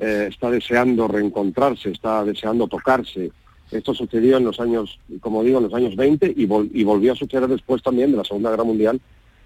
eh, 0.00 0.26
está 0.30 0.50
deseando 0.50 1.06
reencontrarse, 1.06 1.90
está 1.90 2.24
deseando 2.24 2.66
tocarse. 2.66 3.30
Esto 3.70 3.94
sucedió 3.94 4.36
en 4.38 4.44
los 4.44 4.58
años, 4.58 4.98
como 5.20 5.44
digo, 5.44 5.58
en 5.58 5.64
los 5.64 5.74
años 5.74 5.94
20 5.94 6.34
y, 6.36 6.46
vol- 6.46 6.70
y 6.74 6.82
volvió 6.82 7.12
a 7.12 7.16
suceder 7.16 7.48
después 7.48 7.82
también 7.82 8.10
de 8.10 8.16
la 8.16 8.24
Segunda 8.24 8.50
Guerra 8.50 8.64
Mundial. 8.64 9.00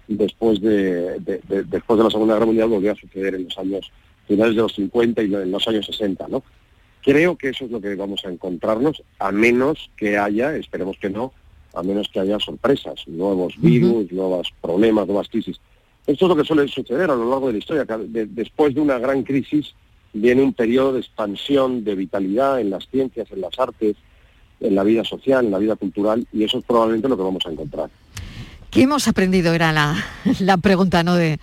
Después 0.07 0.61
de, 0.61 1.19
de- 1.19 1.41
de- 1.47 1.63
después 1.63 1.97
de 1.97 2.03
la 2.05 2.09
Segunda 2.09 2.33
Guerra 2.35 2.45
Mundial 2.47 2.69
volvió 2.69 2.91
a 2.91 2.95
suceder 2.95 3.35
en 3.35 3.43
los 3.45 3.57
años 3.57 3.91
finales 4.27 4.55
de 4.55 4.61
los 4.63 4.73
50 4.73 5.21
y 5.23 5.33
en 5.35 5.51
los 5.51 5.67
años 5.67 5.85
60, 5.85 6.27
¿no? 6.29 6.41
Creo 7.03 7.35
que 7.35 7.49
eso 7.49 7.65
es 7.65 7.71
lo 7.71 7.79
que 7.79 7.93
vamos 7.95 8.25
a 8.25 8.29
encontrarnos, 8.29 9.03
a 9.19 9.31
menos 9.31 9.91
que 9.95 10.17
haya, 10.17 10.55
esperemos 10.55 10.97
que 10.97 11.11
no, 11.11 11.33
a 11.75 11.83
menos 11.83 12.07
que 12.11 12.19
haya 12.19 12.39
sorpresas, 12.39 13.07
nuevos 13.07 13.53
virus, 13.61 14.11
nuevos 14.11 14.51
problemas, 14.61 15.05
nuevas 15.05 15.29
crisis. 15.29 15.59
Esto 16.07 16.25
es 16.25 16.29
lo 16.29 16.35
que 16.35 16.43
suele 16.45 16.67
suceder 16.67 17.11
a 17.11 17.15
lo 17.15 17.29
largo 17.29 17.47
de 17.47 17.53
la 17.53 17.59
historia. 17.59 17.85
De- 17.85 18.25
después 18.25 18.73
de 18.73 18.81
una 18.81 18.97
gran 18.97 19.21
crisis 19.23 19.75
viene 20.15 20.41
un 20.41 20.53
periodo 20.53 20.93
de 20.93 21.01
expansión, 21.01 21.83
de 21.83 21.93
vitalidad 21.93 22.59
en 22.59 22.69
las 22.69 22.87
ciencias, 22.89 23.27
en 23.31 23.41
las 23.41 23.59
artes, 23.59 23.97
en 24.61 24.73
la 24.73 24.83
vida 24.83 25.03
social, 25.03 25.45
en 25.45 25.51
la 25.51 25.59
vida 25.59 25.75
cultural, 25.75 26.25
y 26.31 26.43
eso 26.43 26.57
es 26.57 26.65
probablemente 26.65 27.09
lo 27.09 27.17
que 27.17 27.23
vamos 27.23 27.45
a 27.45 27.51
encontrar. 27.51 27.89
¿Qué 28.71 28.83
hemos 28.83 29.07
aprendido? 29.07 29.53
Era 29.53 29.73
la, 29.73 30.57
pregunta 30.57 31.03
¿no? 31.03 31.15
de, 31.15 31.37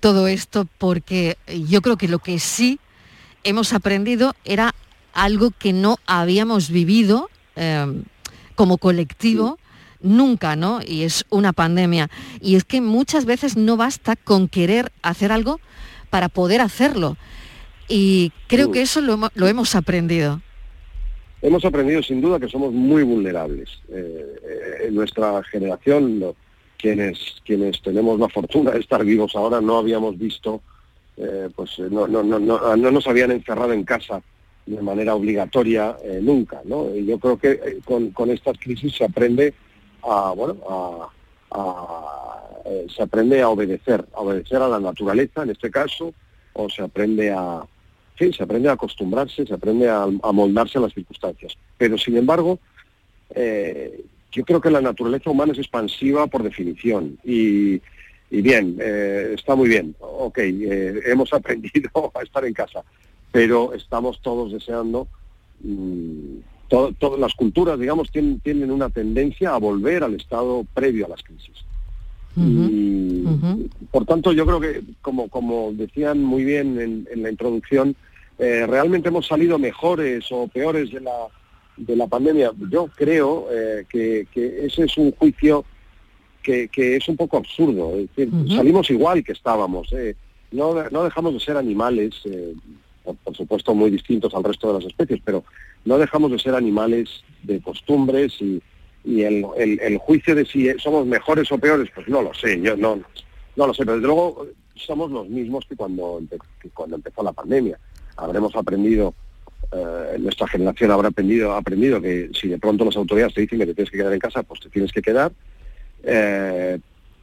todo 0.00 0.28
esto, 0.28 0.68
porque 0.78 1.36
yo 1.68 1.80
creo 1.80 1.96
que 1.96 2.08
lo 2.08 2.18
que 2.18 2.38
sí 2.38 2.78
hemos 3.42 3.72
aprendido 3.72 4.34
era 4.44 4.74
algo 5.14 5.50
que 5.50 5.72
no 5.72 5.96
habíamos 6.06 6.70
vivido 6.70 7.30
eh, 7.56 8.02
como 8.54 8.78
colectivo 8.78 9.58
nunca, 10.00 10.56
¿no? 10.56 10.80
Y 10.86 11.02
es 11.02 11.24
una 11.30 11.54
pandemia. 11.54 12.10
Y 12.40 12.56
es 12.56 12.64
que 12.64 12.82
muchas 12.82 13.24
veces 13.24 13.56
no 13.56 13.76
basta 13.78 14.16
con 14.16 14.48
querer 14.48 14.92
hacer 15.02 15.32
algo 15.32 15.60
para 16.10 16.28
poder 16.28 16.60
hacerlo. 16.60 17.16
Y 17.88 18.32
creo 18.48 18.70
que 18.72 18.82
eso 18.82 19.00
lo, 19.00 19.18
lo 19.34 19.46
hemos 19.48 19.74
aprendido. 19.74 20.40
Hemos 21.42 21.64
aprendido 21.64 22.02
sin 22.02 22.20
duda 22.22 22.40
que 22.40 22.48
somos 22.48 22.72
muy 22.72 23.02
vulnerables. 23.02 23.68
Eh, 23.90 24.36
eh, 24.42 24.86
en 24.88 24.94
nuestra 24.94 25.42
generación, 25.44 26.34
quienes, 26.78 27.18
quienes 27.44 27.82
tenemos 27.82 28.18
la 28.18 28.28
fortuna 28.30 28.70
de 28.70 28.80
estar 28.80 29.04
vivos 29.04 29.36
ahora, 29.36 29.60
no 29.60 29.76
habíamos 29.76 30.18
visto, 30.18 30.62
eh, 31.18 31.50
pues 31.54 31.78
no, 31.78 32.06
no, 32.08 32.22
no, 32.22 32.38
no, 32.38 32.76
no 32.76 32.90
nos 32.90 33.06
habían 33.06 33.30
encerrado 33.30 33.72
en 33.74 33.84
casa 33.84 34.22
de 34.64 34.80
manera 34.80 35.14
obligatoria 35.14 35.96
eh, 36.02 36.20
nunca. 36.22 36.62
¿no? 36.64 36.94
Y 36.96 37.04
yo 37.04 37.18
creo 37.18 37.38
que 37.38 37.78
con, 37.84 38.10
con 38.12 38.30
estas 38.30 38.56
crisis 38.58 38.94
se 38.96 39.04
aprende 39.04 39.52
a, 40.02 40.32
bueno, 40.34 40.56
a, 40.68 41.08
a- 41.50 42.10
eh, 42.64 42.86
se 42.96 43.02
aprende 43.02 43.42
a 43.42 43.50
obedecer, 43.50 44.02
a 44.14 44.20
obedecer 44.20 44.62
a 44.62 44.68
la 44.68 44.80
naturaleza 44.80 45.42
en 45.42 45.50
este 45.50 45.70
caso, 45.70 46.14
o 46.54 46.70
se 46.70 46.80
aprende 46.82 47.30
a, 47.30 47.62
sí, 48.18 48.32
se 48.32 48.42
aprende 48.42 48.68
a 48.68 48.72
acostumbrarse, 48.72 49.46
se 49.46 49.54
aprende 49.54 49.88
a, 49.88 50.02
a 50.04 50.32
moldarse 50.32 50.78
a 50.78 50.82
las 50.82 50.92
circunstancias. 50.94 51.54
Pero 51.78 51.96
sin 51.98 52.16
embargo, 52.16 52.58
eh, 53.34 54.04
yo 54.32 54.44
creo 54.44 54.60
que 54.60 54.70
la 54.70 54.80
naturaleza 54.80 55.30
humana 55.30 55.52
es 55.52 55.58
expansiva 55.58 56.26
por 56.26 56.42
definición 56.42 57.18
y, 57.24 57.80
bien, 58.30 58.76
eh, 58.80 59.32
está 59.34 59.54
muy 59.54 59.68
bien, 59.68 59.94
ok, 60.00 60.38
eh, 60.38 61.00
hemos 61.06 61.32
aprendido 61.32 61.90
a 62.14 62.22
estar 62.22 62.44
en 62.44 62.52
casa, 62.54 62.82
pero 63.30 63.72
estamos 63.74 64.20
todos 64.20 64.52
deseando, 64.52 65.08
mm, 65.60 66.36
to- 66.68 66.92
todas 66.98 67.20
las 67.20 67.34
culturas, 67.34 67.78
digamos, 67.78 68.10
tienen, 68.10 68.40
tienen 68.40 68.70
una 68.70 68.90
tendencia 68.90 69.54
a 69.54 69.58
volver 69.58 70.02
al 70.04 70.14
estado 70.14 70.64
previo 70.74 71.06
a 71.06 71.10
las 71.10 71.22
crisis. 71.22 71.54
Y, 72.36 73.24
por 73.90 74.04
tanto, 74.06 74.32
yo 74.32 74.44
creo 74.44 74.60
que, 74.60 74.82
como, 75.00 75.28
como 75.28 75.72
decían 75.72 76.22
muy 76.22 76.44
bien 76.44 76.80
en, 76.80 77.08
en 77.10 77.22
la 77.22 77.30
introducción, 77.30 77.94
eh, 78.38 78.66
realmente 78.66 79.08
hemos 79.08 79.26
salido 79.26 79.58
mejores 79.58 80.24
o 80.30 80.48
peores 80.48 80.90
de 80.90 81.00
la, 81.00 81.28
de 81.76 81.96
la 81.96 82.06
pandemia. 82.06 82.52
Yo 82.70 82.88
creo 82.94 83.46
eh, 83.52 83.84
que, 83.88 84.26
que 84.32 84.66
ese 84.66 84.84
es 84.84 84.96
un 84.98 85.12
juicio 85.12 85.64
que, 86.42 86.68
que 86.68 86.96
es 86.96 87.08
un 87.08 87.16
poco 87.16 87.36
absurdo. 87.36 87.96
Es 87.96 88.08
decir, 88.14 88.30
salimos 88.54 88.90
igual 88.90 89.22
que 89.22 89.32
estábamos. 89.32 89.92
eh. 89.92 90.16
No, 90.50 90.74
no 90.90 91.04
dejamos 91.04 91.34
de 91.34 91.40
ser 91.40 91.56
animales, 91.56 92.14
por, 93.02 93.16
por 93.16 93.36
supuesto 93.36 93.74
muy 93.74 93.90
distintos 93.90 94.34
al 94.34 94.44
resto 94.44 94.68
de 94.68 94.74
las 94.74 94.86
especies, 94.86 95.20
pero 95.24 95.44
no 95.84 95.98
dejamos 95.98 96.30
de 96.30 96.38
ser 96.38 96.54
animales 96.54 97.24
de 97.42 97.60
costumbres 97.60 98.40
y, 98.40 98.62
y 99.04 99.22
el, 99.22 99.44
el- 99.56 99.80
el 99.80 99.98
juicio 99.98 100.34
de 100.34 100.44
si 100.46 100.70
somos 100.78 101.06
mejores 101.06 101.50
o 101.52 101.58
peores, 101.58 101.90
pues 101.94 102.08
no 102.08 102.22
lo 102.22 102.32
sé, 102.34 102.60
yo 102.60 102.76
no, 102.76 103.00
no 103.56 103.66
lo 103.66 103.74
sé, 103.74 103.84
pero 103.84 103.94
desde 103.96 104.06
luego 104.06 104.46
somos 104.74 105.10
los 105.10 105.28
mismos 105.28 105.64
que 105.68 105.76
cuando, 105.76 106.20
que 106.60 106.70
cuando 106.70 106.96
empezó 106.96 107.22
la 107.22 107.32
pandemia. 107.32 107.78
Habremos 108.16 108.54
aprendido, 108.56 109.14
eh, 109.72 110.16
nuestra 110.18 110.48
generación 110.48 110.90
habrá 110.90 111.08
aprendido, 111.08 111.52
aprendido 111.54 112.00
que 112.00 112.30
si 112.32 112.48
de 112.48 112.58
pronto 112.58 112.84
las 112.84 112.96
autoridades 112.96 113.34
te 113.34 113.42
dicen 113.42 113.58
que 113.58 113.66
te 113.66 113.74
tienes 113.74 113.90
que 113.90 113.98
quedar 113.98 114.12
en 114.12 114.18
casa, 114.20 114.42
pues 114.42 114.60
te 114.60 114.68
tienes 114.70 114.90
que 114.92 115.02
quedar. 115.02 115.32
Eh, 116.02 116.78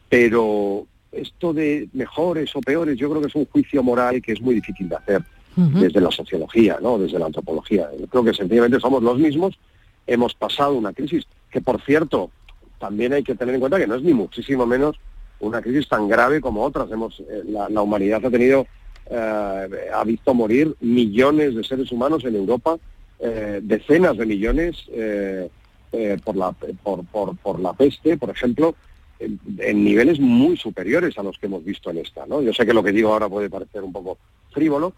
pero 0.10 0.86
esto 1.12 1.54
de 1.54 1.88
mejores 1.94 2.56
o 2.56 2.62
peores, 2.62 2.98
yo 2.98 3.10
creo 3.10 3.22
que 3.22 3.28
es 3.28 3.36
un 3.36 3.46
juicio 3.46 3.84
moral 3.84 4.22
que 4.22 4.34
es 4.34 4.42
muy 4.42 4.56
difícil 4.56 4.88
de 4.90 4.96
hacer 4.96 5.22
desde 5.82 6.00
la 6.00 6.12
sociología, 6.12 6.78
¿no? 6.82 6.98
desde 6.98 7.20
la 7.20 7.26
antropología. 7.26 7.90
Yo 8.00 8.08
creo 8.08 8.24
que 8.24 8.34
sencillamente 8.34 8.80
somos 8.80 9.04
los 9.04 9.18
mismos, 9.20 9.60
hemos 10.08 10.34
pasado 10.34 10.76
una 10.76 10.94
crisis, 10.94 11.26
que 11.52 11.62
por 11.62 11.82
cierto, 11.82 12.32
también 12.80 13.14
hay 13.14 13.24
que 13.24 13.36
tener 13.36 13.56
en 13.56 13.62
cuenta 13.62 13.78
que 13.78 13.88
no 13.88 13.96
es 13.96 14.04
ni 14.04 14.14
muchísimo 14.14 14.66
menos 14.66 14.98
una 15.40 15.62
crisis 15.62 15.88
tan 15.88 16.08
grave 16.08 16.42
como 16.42 16.64
otras. 16.64 16.92
Hemos, 16.92 17.20
eh, 17.20 17.44
la, 17.48 17.82
humanidad 17.82 18.26
ha 18.26 18.30
tenido, 18.30 18.66
eh, 19.10 19.68
ha 19.94 20.04
visto 20.04 20.34
morir 20.34 20.76
millones 20.80 21.56
de 21.56 21.64
seres 21.64 21.92
humanos 21.92 22.24
en 22.26 22.36
Europa, 22.36 22.78
eh, 23.20 23.60
decenas 23.62 24.18
de 24.18 24.26
millones 24.26 24.78
por, 26.24 26.36
la, 26.36 26.52
por, 26.52 27.06
por, 27.06 27.38
por 27.38 27.60
la 27.60 27.74
peste, 27.74 28.18
por 28.18 28.30
ejemplo, 28.30 28.76
en, 29.20 29.40
en 29.60 29.84
niveles 29.84 30.20
muy 30.20 30.58
superiores 30.58 31.18
a 31.18 31.24
los 31.24 31.38
que 31.38 31.48
hemos 31.48 31.64
visto 31.64 31.92
en 31.92 31.98
esta. 32.00 32.26
¿no? 32.26 32.42
Yo 32.42 32.54
sé 32.54 32.66
que 32.66 32.74
lo 32.74 32.84
que 32.84 32.92
digo 32.92 33.14
ahora 33.14 33.30
puede 33.30 33.50
parecer 33.50 33.84
un 33.84 33.92
poco 33.92 34.18
frívolo, 34.52 34.94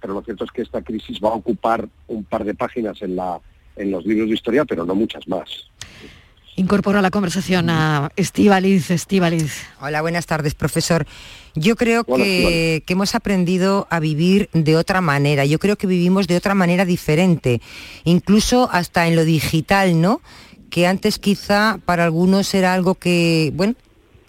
pero 0.00 0.14
lo 0.14 0.22
cierto 0.22 0.44
es 0.44 0.50
que 0.50 0.62
esta 0.62 0.82
crisis 0.82 1.20
va 1.22 1.30
a 1.30 1.34
ocupar 1.34 1.86
un 2.08 2.24
par 2.24 2.44
de 2.44 2.54
páginas 2.54 3.02
en, 3.02 3.16
la, 3.16 3.40
en 3.76 3.90
los 3.90 4.04
libros 4.04 4.28
de 4.28 4.34
historia, 4.34 4.64
pero 4.64 4.84
no 4.84 4.94
muchas 4.94 5.26
más. 5.28 5.48
Incorporo 6.56 6.98
a 6.98 7.02
la 7.02 7.10
conversación 7.10 7.70
a 7.70 8.10
Estíbaliz, 8.16 8.90
Estíbaliz. 8.90 9.62
Hola, 9.80 10.02
buenas 10.02 10.26
tardes, 10.26 10.54
profesor. 10.54 11.06
Yo 11.54 11.74
creo 11.74 12.02
Hola, 12.06 12.22
que, 12.22 12.82
que 12.84 12.92
hemos 12.92 13.14
aprendido 13.14 13.86
a 13.88 13.98
vivir 13.98 14.50
de 14.52 14.76
otra 14.76 15.00
manera. 15.00 15.44
Yo 15.46 15.58
creo 15.58 15.76
que 15.76 15.86
vivimos 15.86 16.26
de 16.26 16.36
otra 16.36 16.54
manera 16.54 16.84
diferente, 16.84 17.62
incluso 18.04 18.68
hasta 18.72 19.06
en 19.08 19.16
lo 19.16 19.24
digital, 19.24 20.00
¿no? 20.00 20.20
Que 20.68 20.86
antes 20.86 21.18
quizá 21.18 21.78
para 21.86 22.04
algunos 22.04 22.52
era 22.52 22.74
algo 22.74 22.94
que, 22.94 23.52
bueno, 23.54 23.74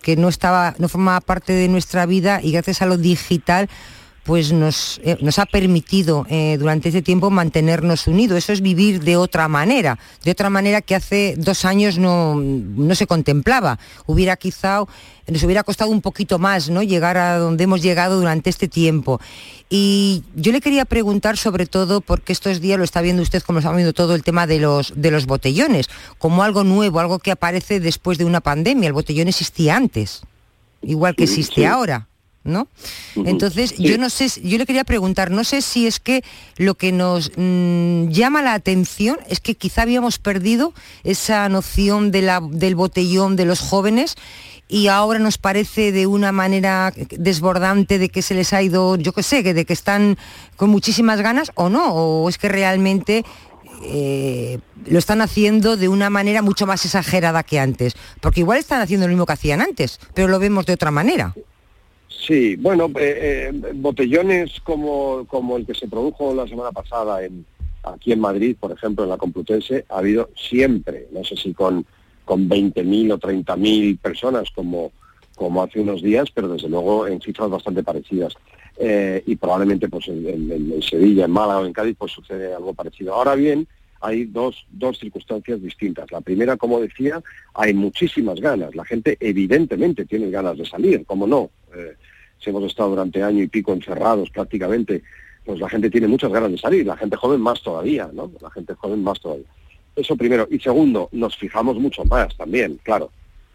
que 0.01 0.15
no 0.15 0.29
estaba, 0.29 0.75
no 0.77 0.89
formaba 0.89 1.21
parte 1.21 1.53
de 1.53 1.67
nuestra 1.67 2.05
vida 2.05 2.39
y 2.41 2.51
gracias 2.51 2.81
a 2.81 2.85
lo 2.85 2.97
digital 2.97 3.69
pues 4.24 4.53
nos, 4.53 5.01
eh, 5.03 5.17
nos 5.22 5.39
ha 5.39 5.45
permitido 5.47 6.28
eh, 6.30 6.57
durante 6.59 6.89
este 6.89 7.01
tiempo 7.01 7.30
mantenernos 7.32 8.07
unidos. 8.07 8.38
Eso 8.38 8.53
es 8.53 8.61
vivir 8.61 9.01
de 9.01 9.17
otra 9.17 9.47
manera, 9.47 9.97
de 10.24 10.32
otra 10.32 10.49
manera 10.49 10.82
que 10.82 10.93
hace 10.95 11.36
dos 11.38 11.65
años 11.65 11.97
no, 11.97 12.36
no 12.36 12.93
se 12.95 13.07
contemplaba. 13.07 13.80
Hubiera 14.05 14.38
quizá, 14.38 14.84
nos 15.28 15.43
hubiera 15.43 15.63
costado 15.63 15.89
un 15.89 16.01
poquito 16.01 16.38
más 16.38 16.69
¿no? 16.69 16.84
llegar 16.84 17.17
a 17.17 17.39
donde 17.39 17.63
hemos 17.63 17.82
llegado 17.82 18.19
durante 18.19 18.51
este 18.51 18.67
tiempo. 18.67 19.19
Y 19.72 20.24
yo 20.36 20.51
le 20.51 20.61
quería 20.61 20.86
preguntar 20.86 21.38
sobre 21.38 21.65
todo, 21.65 22.01
porque 22.01 22.34
estos 22.34 22.61
días 22.61 22.78
lo 22.78 22.84
está 22.84 23.01
viendo 23.01 23.24
usted, 23.24 23.41
como 23.41 23.55
lo 23.55 23.59
está 23.61 23.74
viendo 23.74 23.93
todo 23.93 24.13
el 24.13 24.22
tema 24.24 24.45
de 24.45 24.59
los, 24.59 24.93
de 24.95 25.09
los 25.09 25.26
botellones, 25.26 25.89
como 26.19 26.43
algo 26.43 26.63
nuevo, 26.63 26.99
algo 26.99 27.17
que 27.19 27.32
aparece 27.32 27.80
después 27.80 28.17
de 28.19 28.26
una 28.26 28.41
pandemia. 28.41 28.88
El 28.88 28.93
botellón 28.93 29.30
existía 29.30 29.76
antes, 29.78 30.22
igual 30.84 31.15
que 31.15 31.24
existe 31.24 31.55
Sí. 31.55 31.65
ahora. 31.65 32.07
¿No? 32.43 32.67
Entonces, 33.15 33.75
yo 33.77 33.97
no 33.97 34.09
sé, 34.09 34.27
yo 34.43 34.57
le 34.57 34.65
quería 34.65 34.83
preguntar, 34.83 35.29
no 35.29 35.43
sé 35.43 35.61
si 35.61 35.85
es 35.85 35.99
que 35.99 36.23
lo 36.57 36.75
que 36.75 36.91
nos 36.91 37.31
mm, 37.35 38.09
llama 38.09 38.41
la 38.41 38.53
atención 38.53 39.17
es 39.29 39.39
que 39.39 39.55
quizá 39.55 39.83
habíamos 39.83 40.17
perdido 40.17 40.73
esa 41.03 41.47
noción 41.49 42.11
de 42.11 42.23
la, 42.23 42.41
del 42.41 42.75
botellón 42.75 43.35
de 43.35 43.45
los 43.45 43.59
jóvenes 43.59 44.15
y 44.67 44.87
ahora 44.87 45.19
nos 45.19 45.37
parece 45.37 45.91
de 45.91 46.07
una 46.07 46.31
manera 46.31 46.93
desbordante 46.95 47.99
de 47.99 48.09
que 48.09 48.21
se 48.21 48.33
les 48.33 48.53
ha 48.53 48.61
ido, 48.61 48.95
yo 48.95 49.11
qué 49.11 49.21
sé, 49.21 49.43
que 49.43 49.53
de 49.53 49.65
que 49.65 49.73
están 49.73 50.17
con 50.55 50.69
muchísimas 50.69 51.21
ganas 51.21 51.51
o 51.55 51.69
no, 51.69 51.93
o 51.93 52.29
es 52.29 52.37
que 52.37 52.47
realmente 52.47 53.25
eh, 53.83 54.59
lo 54.85 54.97
están 54.97 55.21
haciendo 55.21 55.75
de 55.75 55.89
una 55.89 56.09
manera 56.09 56.41
mucho 56.41 56.65
más 56.65 56.85
exagerada 56.85 57.43
que 57.43 57.59
antes, 57.59 57.95
porque 58.21 58.39
igual 58.39 58.59
están 58.59 58.81
haciendo 58.81 59.07
lo 59.07 59.11
mismo 59.11 59.25
que 59.25 59.33
hacían 59.33 59.61
antes, 59.61 59.99
pero 60.13 60.27
lo 60.27 60.39
vemos 60.39 60.65
de 60.65 60.73
otra 60.73 60.89
manera. 60.89 61.35
Sí, 62.20 62.55
bueno, 62.57 62.86
eh, 62.99 63.51
eh, 63.53 63.72
botellones 63.74 64.59
como, 64.62 65.26
como 65.28 65.57
el 65.57 65.66
que 65.66 65.74
se 65.74 65.88
produjo 65.88 66.34
la 66.36 66.47
semana 66.47 66.72
pasada 66.72 67.24
en, 67.24 67.45
aquí 67.84 68.12
en 68.12 68.20
Madrid, 68.20 68.55
por 68.59 68.72
ejemplo, 68.72 69.03
en 69.03 69.09
la 69.09 69.18
Complutense, 69.18 69.86
ha 69.89 69.99
habido 69.99 70.30
siempre, 70.36 71.07
no 71.12 71.24
sé 71.24 71.36
si 71.38 71.53
con, 71.53 71.86
con 72.26 72.47
20.000 72.49 73.12
o 73.14 73.18
30.000 73.18 73.97
personas 73.99 74.49
como, 74.53 74.91
como 75.36 75.64
hace 75.64 75.80
unos 75.80 76.01
días, 76.03 76.30
pero 76.34 76.49
desde 76.49 76.70
luego 76.70 77.07
en 77.07 77.22
cifras 77.22 77.49
bastante 77.49 77.82
parecidas. 77.84 78.34
Eh, 78.78 79.24
y 79.26 79.36
probablemente 79.36 79.89
pues 79.89 80.07
en, 80.07 80.28
en- 80.28 80.82
Sevilla, 80.82 81.26
en 81.26 81.32
Málaga 81.32 81.59
o 81.59 81.66
en 81.66 81.74
Cádiz 81.74 81.95
pues 81.97 82.12
sucede 82.12 82.53
algo 82.53 82.74
parecido. 82.74 83.14
Ahora 83.14 83.36
bien, 83.36 83.68
hay 84.01 84.25
dos, 84.25 84.65
dos 84.71 84.99
circunstancias 84.99 85.61
distintas. 85.61 86.11
La 86.11 86.21
primera, 86.21 86.57
como 86.57 86.79
decía, 86.79 87.21
hay 87.53 87.73
muchísimas 87.73 88.39
ganas. 88.39 88.75
La 88.75 88.83
gente 88.83 89.17
evidentemente 89.19 90.05
tiene 90.05 90.29
ganas 90.29 90.57
de 90.57 90.65
salir, 90.65 91.05
¿cómo 91.05 91.27
no? 91.27 91.51
Eh, 91.75 91.95
si 92.39 92.49
hemos 92.49 92.63
estado 92.63 92.89
durante 92.89 93.21
año 93.21 93.43
y 93.43 93.47
pico 93.47 93.71
encerrados 93.73 94.29
prácticamente, 94.31 95.03
pues 95.45 95.59
la 95.59 95.69
gente 95.69 95.89
tiene 95.89 96.07
muchas 96.07 96.31
ganas 96.31 96.51
de 96.51 96.57
salir, 96.57 96.85
la 96.85 96.97
gente 96.97 97.15
joven 97.15 97.39
más 97.39 97.61
todavía, 97.61 98.09
¿no? 98.11 98.31
La 98.41 98.49
gente 98.49 98.73
joven 98.73 99.03
más 99.03 99.19
todavía. 99.19 99.45
Eso 99.95 100.15
primero. 100.15 100.47
Y 100.49 100.59
segundo, 100.59 101.09
nos 101.11 101.37
fijamos 101.37 101.77
mucho 101.77 102.03
más 102.05 102.35
también, 102.35 102.79
claro. 102.83 103.11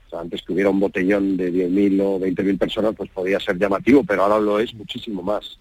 O 0.07 0.11
sea, 0.11 0.21
antes 0.21 0.43
que 0.43 0.53
hubiera 0.53 0.71
un 0.71 0.79
botellón 0.79 1.37
de 1.37 1.53
10.000 1.53 2.01
o 2.03 2.21
20.000 2.21 2.59
personas, 2.59 2.95
pues 2.97 3.11
podía 3.11 3.41
ser 3.41 3.59
llamativo, 3.59 4.05
pero 4.05 4.23
ahora 4.23 4.39
lo 4.39 4.61
es 4.61 4.73
muchísimo 4.75 5.23
más. 5.23 5.59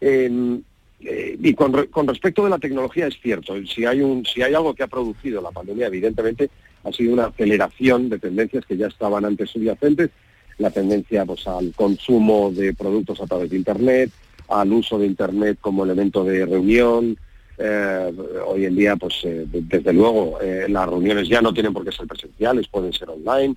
Eh, 0.00 0.60
eh, 1.04 1.36
y 1.40 1.54
con, 1.54 1.72
re- 1.72 1.88
con 1.88 2.06
respecto 2.06 2.44
de 2.44 2.50
la 2.50 2.58
tecnología 2.58 3.06
es 3.06 3.18
cierto, 3.20 3.54
si 3.66 3.84
hay, 3.84 4.00
un, 4.00 4.24
si 4.24 4.42
hay 4.42 4.54
algo 4.54 4.74
que 4.74 4.82
ha 4.82 4.86
producido 4.88 5.40
la 5.42 5.50
pandemia, 5.50 5.86
evidentemente 5.86 6.50
ha 6.84 6.92
sido 6.92 7.12
una 7.12 7.26
aceleración 7.26 8.08
de 8.08 8.18
tendencias 8.18 8.64
que 8.66 8.76
ya 8.76 8.86
estaban 8.88 9.24
antes 9.24 9.50
subyacentes, 9.50 10.10
la 10.58 10.70
tendencia 10.70 11.24
pues, 11.24 11.46
al 11.46 11.72
consumo 11.74 12.50
de 12.52 12.74
productos 12.74 13.20
a 13.20 13.26
través 13.26 13.50
de 13.50 13.56
Internet, 13.56 14.10
al 14.48 14.72
uso 14.72 14.98
de 14.98 15.06
Internet 15.06 15.58
como 15.60 15.84
elemento 15.84 16.24
de 16.24 16.44
reunión, 16.46 17.16
Eh, 17.58 18.12
hoy 18.46 18.64
en 18.64 18.74
día, 18.74 18.96
pues 18.96 19.14
eh, 19.24 19.44
de- 19.46 19.60
desde 19.62 19.92
luego, 19.92 20.38
las 20.68 20.88
reuniones 20.88 21.28
ya 21.28 21.40
no 21.42 21.52
tienen 21.52 21.72
por 21.74 21.84
qué 21.84 21.92
ser 21.92 22.06
presenciales, 22.06 22.66
pueden 22.66 22.92
ser 22.94 23.10
online, 23.10 23.54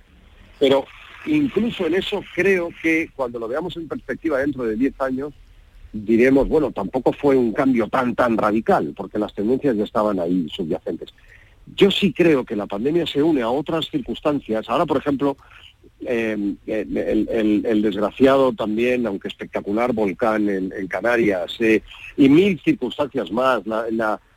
pero 0.60 0.84
incluso 1.24 1.86
en 1.86 1.94
eso 1.94 2.22
creo 2.34 2.68
que 2.82 3.08
cuando 3.16 3.38
lo 3.38 3.48
veamos 3.48 3.74
en 3.76 3.88
perspectiva 3.88 4.38
dentro 4.38 4.64
de 4.64 4.76
10 4.76 5.00
años, 5.00 5.32
diremos, 5.92 6.48
bueno, 6.48 6.72
tampoco 6.72 7.12
fue 7.12 7.36
un 7.36 7.52
cambio 7.52 7.88
tan, 7.88 8.14
tan 8.14 8.36
radical, 8.36 8.92
porque 8.96 9.18
las 9.18 9.34
tendencias 9.34 9.76
ya 9.76 9.84
estaban 9.84 10.20
ahí 10.20 10.48
subyacentes. 10.50 11.14
Yo 11.74 11.90
sí 11.90 12.12
creo 12.12 12.44
que 12.44 12.56
la 12.56 12.66
pandemia 12.66 13.06
se 13.06 13.22
une 13.22 13.42
a 13.42 13.50
otras 13.50 13.88
circunstancias. 13.90 14.68
Ahora, 14.68 14.86
por 14.86 14.98
ejemplo, 14.98 15.36
eh, 16.00 16.54
el, 16.66 17.82
desgraciado 17.82 18.52
también, 18.52 19.06
aunque 19.06 19.28
espectacular, 19.28 19.92
volcán 19.92 20.48
en, 20.48 20.86
Canarias 20.88 21.56
eh, 21.60 21.82
y 22.16 22.28
mil 22.28 22.60
circunstancias 22.60 23.32
más, 23.32 23.62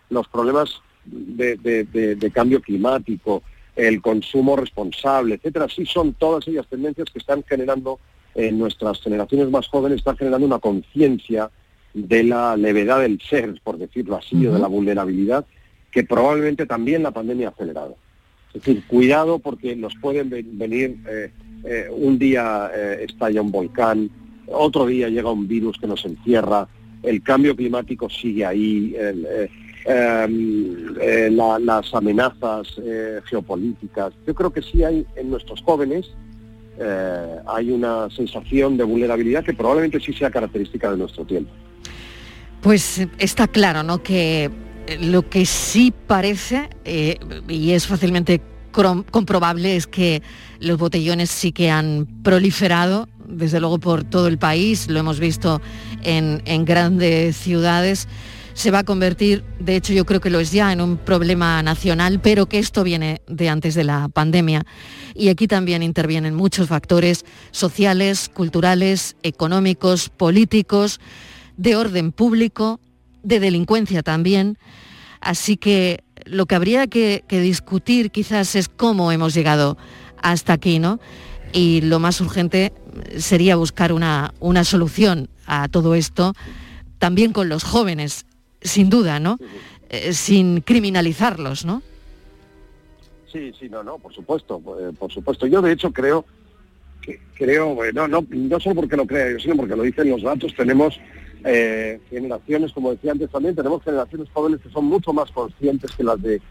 los 0.10 0.28
problemas 0.28 0.82
de 1.06 2.32
cambio 2.34 2.62
climático, 2.62 3.44
el 3.80 4.02
consumo 4.02 4.56
responsable, 4.56 5.36
etcétera, 5.36 5.68
sí 5.70 5.86
son 5.86 6.14
todas 6.14 6.48
ellas 6.48 6.68
tendencias 6.68 7.10
que 7.10 7.20
están 7.20 7.44
generando 7.48 8.00
en 8.48 8.58
nuestras 8.58 9.02
generaciones 9.02 9.50
más 9.50 9.68
jóvenes, 9.68 9.98
están 10.00 10.18
generando 10.18 10.48
una 10.48 10.60
conciencia 10.60 11.50
de 11.94 12.24
la 12.24 12.56
levedad 12.56 13.02
del 13.02 13.20
ser, 13.22 13.60
por 13.64 13.78
decirlo 13.78 14.16
así, 14.16 14.46
o 14.48 14.54
de 14.54 14.60
la 14.60 14.68
vulnerabilidad, 14.68 15.46
que 15.92 16.04
probablemente 16.04 16.66
también 16.66 17.04
la 17.04 17.12
pandemia 17.12 17.48
ha 17.48 17.52
acelerado. 17.52 17.98
Es 18.54 18.62
decir, 18.64 18.84
cuidado 18.88 19.40
porque 19.40 19.76
nos 19.76 19.94
pueden 19.96 20.30
ven- 20.30 20.58
venir, 20.58 20.98
eh, 21.10 21.32
eh, 21.66 21.88
un 21.92 22.18
día 22.18 22.72
eh, 22.76 23.06
estalla 23.10 23.42
un 23.42 23.52
volcán, 23.52 24.10
otro 24.48 24.86
día 24.86 25.10
llega 25.10 25.32
un 25.32 25.48
virus 25.48 25.78
que 25.80 25.88
nos 25.88 26.04
encierra, 26.06 26.68
el 27.04 27.22
cambio 27.24 27.56
climático 27.56 28.10
sigue 28.10 28.46
ahí, 28.46 28.96
eh, 28.98 29.50
em, 29.86 30.96
eh, 31.02 31.30
la- 31.32 31.60
las 31.60 31.94
amenazas 31.94 32.68
eh, 32.84 33.20
geopolíticas. 33.26 34.14
Yo 34.28 34.34
creo 34.36 34.52
que 34.52 34.62
sí 34.62 34.84
hay 34.84 35.06
en 35.16 35.30
nuestros 35.30 35.62
jóvenes, 35.64 36.12
eh, 36.82 37.40
hay 37.46 37.72
una 37.72 38.10
sensación 38.10 38.78
de 38.78 38.86
vulnerabilidad 38.86 39.44
que 39.44 39.54
probablemente 39.54 40.00
sí 40.00 40.14
sea 40.14 40.32
característica 40.32 40.90
de 40.92 40.98
nuestro 40.98 41.26
tiempo. 41.26 41.52
Pues 42.62 43.00
eh, 43.00 43.10
está 43.18 43.48
claro, 43.48 43.84
¿no? 43.84 44.02
Que 44.02 44.46
eh, 44.46 44.98
lo 45.02 45.30
que 45.30 45.46
sí 45.46 45.94
parece, 46.08 46.70
y 47.48 47.72
es 47.72 47.86
fácilmente 47.86 48.42
comprobable, 48.72 49.76
es 49.76 49.88
que 49.88 50.22
los 50.60 50.78
botellones 50.78 51.30
sí 51.30 51.52
que 51.52 51.70
han 51.70 52.08
proliferado, 52.24 53.10
desde 53.28 53.60
luego 53.60 53.80
por 53.80 54.06
todo 54.06 54.28
el 54.28 54.38
país, 54.38 54.88
lo 54.90 55.00
hemos 55.00 55.20
visto 55.20 55.62
en 56.02 56.66
grandes 56.66 57.36
ciudades. 57.36 58.08
Se 58.54 58.72
va 58.72 58.80
a 58.80 58.84
convertir, 58.84 59.44
de 59.60 59.76
hecho 59.76 59.94
yo 59.94 60.06
creo 60.06 60.20
que 60.20 60.30
lo 60.30 60.40
es 60.40 60.52
ya, 60.52 60.74
en 60.74 60.82
un 60.82 60.98
problema 60.98 61.62
nacional, 61.64 62.20
pero 62.22 62.48
que 62.48 62.60
esto 62.60 62.84
viene 62.84 63.22
de 63.28 63.50
antes 63.50 63.76
de 63.76 63.84
la 63.84 64.10
pandemia. 64.10 64.66
Y 65.16 65.30
aquí 65.30 65.48
también 65.48 65.84
intervienen 65.84 66.36
muchos 66.36 66.68
factores 66.68 67.26
sociales, 67.52 68.30
culturales, 68.34 69.16
económicos, 69.24 70.10
políticos, 70.10 71.00
de 71.58 71.76
orden 71.76 72.12
público, 72.12 72.80
de 73.24 73.40
delincuencia 73.40 74.04
también. 74.04 74.58
Así 75.22 75.58
que 75.58 76.04
lo 76.26 76.46
que 76.46 76.56
habría 76.56 76.88
que, 76.88 77.24
discutir 77.30 78.12
quizás 78.12 78.56
es 78.56 78.70
cómo 78.70 79.12
hemos 79.12 79.34
llegado 79.34 79.78
hasta 80.22 80.54
aquí, 80.54 80.80
¿no? 80.80 81.00
Y 81.52 81.82
lo 81.82 82.00
más 82.00 82.22
urgente 82.22 82.74
sería 83.18 83.56
buscar 83.56 83.92
una 83.94 84.64
solución 84.64 85.30
a 85.46 85.68
todo 85.68 85.96
esto, 85.96 86.34
también 87.00 87.34
con 87.34 87.50
los 87.50 87.64
jóvenes, 87.64 88.26
sin 88.62 88.90
duda, 88.90 89.20
¿no? 89.20 89.38
Eh, 89.90 90.14
sin 90.14 90.62
criminalizarlos, 90.62 91.66
¿no? 91.66 91.82
Sí, 93.32 93.52
sí, 93.60 93.70
no, 93.70 93.84
no, 93.84 93.98
por 94.00 94.14
supuesto, 94.14 94.62
eh, 94.80 94.92
por 94.98 95.12
supuesto. 95.12 95.46
Yo 95.46 95.62
de 95.62 95.72
hecho 95.72 95.92
creo 95.92 96.26
que 97.02 97.20
creo, 97.36 97.84
eh, 97.86 97.92
no, 97.94 98.08
no, 98.08 98.26
no 98.30 98.60
solo 98.60 98.76
porque 98.76 98.98
lo 98.98 99.06
crea 99.06 99.32
yo, 99.32 99.40
sino 99.40 99.56
porque 99.56 99.76
lo 99.76 99.84
dicen 99.84 100.10
los 100.10 100.24
datos, 100.24 100.54
tenemos 100.56 101.00
eh, 101.44 102.00
generaciones, 102.10 102.74
como 102.74 102.92
decía 102.92 103.12
antes 103.12 103.30
también, 103.30 103.56
tenemos 103.56 103.84
generaciones 103.84 104.28
jóvenes 104.34 104.60
que 104.62 104.70
son 104.70 104.86
mucho 104.86 105.14
más 105.14 105.32
conscientes 105.32 105.92
que 105.92 106.04
las 106.04 106.22
de, 106.22 106.42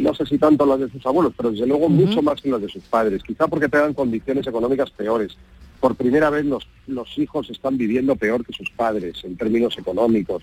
no 0.00 0.14
sé 0.14 0.26
si 0.26 0.38
tanto 0.38 0.66
las 0.66 0.80
de 0.80 0.90
sus 0.90 1.04
abuelos, 1.06 1.32
pero 1.36 1.50
desde 1.50 1.66
luego 1.66 1.88
mucho 1.88 2.20
más 2.20 2.40
que 2.40 2.50
las 2.50 2.60
de 2.60 2.68
sus 2.68 2.82
padres, 2.84 3.22
quizá 3.22 3.46
porque 3.46 3.68
tengan 3.68 3.94
condiciones 3.94 4.46
económicas 4.46 4.90
peores. 4.90 5.36
Por 5.80 5.94
primera 5.96 6.30
vez 6.30 6.44
los, 6.46 6.66
los 6.86 7.18
hijos 7.18 7.48
están 7.50 7.76
viviendo 7.76 8.16
peor 8.16 8.44
que 8.44 8.52
sus 8.52 8.70
padres 8.70 9.22
en 9.24 9.36
términos 9.36 9.76
económicos. 9.78 10.42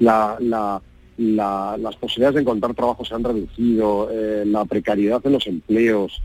La, 0.00 0.36
la, 0.40 0.82
la- 1.18 1.76
las 1.78 1.96
posibilidades 1.96 2.34
de 2.34 2.40
encontrar 2.42 2.74
trabajo 2.74 3.04
se 3.04 3.14
han 3.14 3.22
reducido, 3.24 4.08
eh, 4.10 4.44
la 4.46 4.64
precariedad 4.64 5.20
en 5.24 5.32
los 5.32 5.46
empleos. 5.46 6.20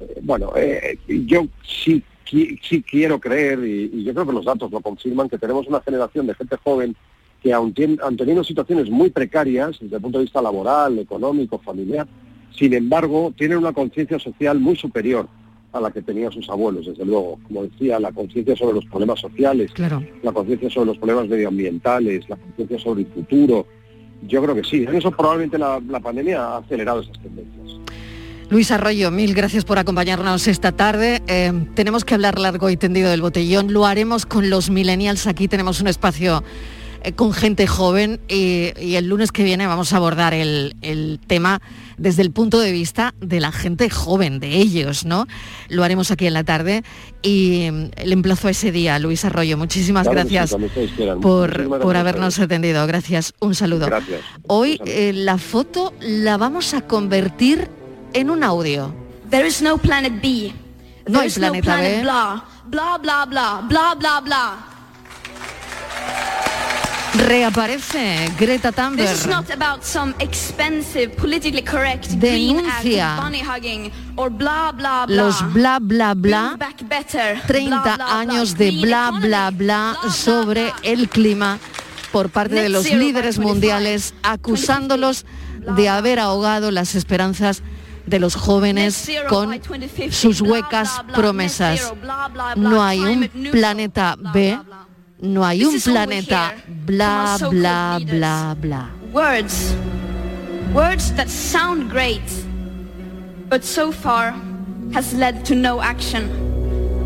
Eh, 0.00 0.20
bueno, 0.22 0.52
eh, 0.56 0.98
yo 1.26 1.46
sí, 1.64 2.02
sí 2.28 2.82
quiero 2.82 3.18
creer, 3.18 3.58
y, 3.64 4.04
yo 4.04 4.12
creo 4.12 4.26
que 4.26 4.32
los 4.32 4.44
datos 4.44 4.70
lo 4.70 4.80
confirman, 4.80 5.28
que 5.28 5.38
tenemos 5.38 5.66
una 5.66 5.80
generación 5.80 6.26
de 6.26 6.34
gente 6.34 6.56
joven 6.62 6.94
que 7.42 7.52
aun 7.52 7.72
han 8.02 8.16
tenido 8.16 8.44
situaciones 8.44 8.90
muy 8.90 9.10
precarias 9.10 9.78
desde 9.80 9.96
el 9.96 10.02
punto 10.02 10.18
de 10.18 10.24
vista 10.24 10.42
laboral, 10.42 10.98
económico, 10.98 11.58
familiar, 11.58 12.06
sin 12.54 12.74
embargo, 12.74 13.32
tienen 13.36 13.58
una 13.58 13.72
conciencia 13.72 14.18
social 14.18 14.58
muy 14.60 14.76
superior 14.76 15.26
a 15.72 15.80
la 15.80 15.90
que 15.90 16.02
tenían 16.02 16.32
sus 16.32 16.48
abuelos, 16.48 16.86
desde 16.86 17.04
luego. 17.04 17.38
Como 17.46 17.62
decía, 17.64 18.00
la 18.00 18.10
conciencia 18.12 18.56
sobre 18.56 18.74
los 18.74 18.84
problemas 18.86 19.20
sociales, 19.20 19.70
Claro. 19.72 20.02
la 20.22 20.32
conciencia 20.32 20.68
sobre 20.70 20.86
los 20.86 20.98
problemas 20.98 21.28
medioambientales, 21.28 22.28
la 22.28 22.36
conciencia 22.36 22.78
sobre 22.78 23.02
el 23.02 23.06
futuro. 23.08 23.66
Yo 24.26 24.42
creo 24.42 24.54
que 24.54 24.64
sí. 24.64 24.84
En 24.88 24.94
eso 24.96 25.10
probablemente 25.10 25.58
la, 25.58 25.80
la 25.88 26.00
pandemia 26.00 26.42
ha 26.42 26.56
acelerado 26.58 27.00
esas 27.00 27.20
tendencias. 27.22 27.78
Luis 28.50 28.72
Arroyo, 28.72 29.12
mil 29.12 29.32
gracias 29.32 29.64
por 29.64 29.78
acompañarnos 29.78 30.48
esta 30.48 30.72
tarde. 30.72 31.22
Eh, 31.28 31.52
tenemos 31.74 32.04
que 32.04 32.14
hablar 32.14 32.38
largo 32.40 32.68
y 32.68 32.76
tendido 32.76 33.08
del 33.08 33.22
botellón. 33.22 33.72
Lo 33.72 33.86
haremos 33.86 34.26
con 34.26 34.50
los 34.50 34.70
millennials. 34.70 35.28
Aquí 35.28 35.46
tenemos 35.46 35.80
un 35.80 35.86
espacio 35.86 36.42
con 37.16 37.32
gente 37.32 37.66
joven 37.66 38.20
y, 38.28 38.70
y 38.80 38.96
el 38.96 39.08
lunes 39.08 39.32
que 39.32 39.42
viene 39.44 39.66
vamos 39.66 39.92
a 39.92 39.96
abordar 39.96 40.34
el, 40.34 40.76
el 40.82 41.18
tema 41.26 41.60
desde 41.96 42.22
el 42.22 42.30
punto 42.30 42.58
de 42.60 42.72
vista 42.72 43.14
de 43.20 43.40
la 43.40 43.52
gente 43.52 43.90
joven, 43.90 44.40
de 44.40 44.56
ellos, 44.56 45.04
¿no? 45.04 45.26
Lo 45.68 45.84
haremos 45.84 46.10
aquí 46.10 46.26
en 46.26 46.32
la 46.34 46.44
tarde 46.44 46.82
y 47.22 47.68
mm, 47.70 47.90
le 48.04 48.12
emplazo 48.14 48.48
a 48.48 48.50
ese 48.52 48.72
día, 48.72 48.98
Luis 48.98 49.24
Arroyo. 49.24 49.56
Muchísimas 49.58 50.08
Claro 50.08 50.22
que 50.22 50.28
sí, 50.28 50.34
gracias 50.34 50.60
quieran. 50.96 51.20
por, 51.20 51.50
Muchísimas 51.50 51.80
por 51.80 51.96
habernos 51.96 52.38
atendido. 52.38 52.86
Gracias. 52.86 53.34
Un 53.40 53.54
saludo. 53.54 53.86
Gracias. 53.86 54.20
Hoy 54.46 54.80
eh, 54.86 55.12
la 55.14 55.36
foto 55.38 55.92
la 56.00 56.36
vamos 56.38 56.72
a 56.74 56.80
convertir 56.82 57.68
en 58.14 58.30
un 58.30 58.42
audio. 58.44 58.94
There 59.30 59.46
is 59.46 59.60
no 59.62 59.76
planet 59.78 60.20
B. 60.22 60.52
No 61.06 61.12
There 61.12 61.20
hay 61.20 61.26
is 61.28 61.38
no 61.38 61.48
planeta 61.48 61.64
planet 61.76 61.96
B. 61.98 62.02
blah. 62.02 62.44
Blah, 62.66 62.98
blah, 62.98 63.26
blah. 63.26 63.60
Blah, 63.68 63.94
blah, 63.94 64.20
blah. 64.20 64.69
Reaparece 67.14 68.30
Greta 68.38 68.70
Thunberg. 68.70 69.08
This 69.08 69.20
is 69.20 69.26
not 69.26 69.50
about 69.50 69.84
some 69.84 70.14
expensive, 70.20 71.16
politically 71.16 71.62
correct 71.62 72.08
green 72.20 72.60
act, 72.60 72.84
Denuncia 72.84 73.16
bunny 73.16 73.40
hugging, 73.40 73.90
or 74.16 74.30
blah, 74.30 74.70
blah, 74.72 75.06
blah. 75.06 75.16
Los 75.24 75.42
bla 75.52 75.78
bla 75.80 76.14
bla, 76.14 76.56
Build 76.56 76.58
back 76.60 76.88
better. 76.88 77.40
30 77.46 77.68
Blah, 77.68 77.82
blah, 77.82 77.96
blah. 77.96 78.20
años 78.20 78.56
de 78.56 78.70
bla 78.70 79.10
bla 79.20 79.50
bla 79.50 79.96
sobre 80.10 80.72
el 80.84 81.08
clima 81.08 81.58
por 82.12 82.30
parte 82.30 82.54
de 82.54 82.68
los 82.68 82.84
líderes 82.90 83.38
25, 83.38 83.48
mundiales 83.48 84.14
acusándolos 84.22 85.26
de 85.76 85.88
haber 85.88 86.20
ahogado 86.20 86.70
las 86.70 86.94
esperanzas 86.94 87.62
de 88.06 88.18
los 88.18 88.34
jóvenes 88.34 89.10
con 89.28 89.48
by 89.50 89.58
2050, 89.58 90.16
sus 90.16 90.40
huecas 90.40 91.02
promesas. 91.14 91.92
No 92.56 92.82
hay 92.82 93.00
un 93.00 93.28
planeta 93.50 94.16
B, 94.32 94.58
no 95.22 95.42
hay 95.42 95.58
This 95.58 95.68
un 95.68 95.74
is 95.74 95.88
all 95.88 95.94
we 95.94 96.00
planeta 96.00 96.50
hear 96.50 96.62
bla 96.86 97.36
from 97.38 97.46
our 97.46 97.50
bla 97.52 98.00
bla 98.00 98.54
bla. 98.54 98.90
Words. 99.12 99.74
Words 100.74 101.12
that 101.14 101.28
sound 101.28 101.90
great, 101.90 102.22
but 103.48 103.64
so 103.64 103.90
far 103.92 104.32
has 104.92 105.12
led 105.14 105.44
to 105.46 105.54
no 105.54 105.80
action. 105.80 106.30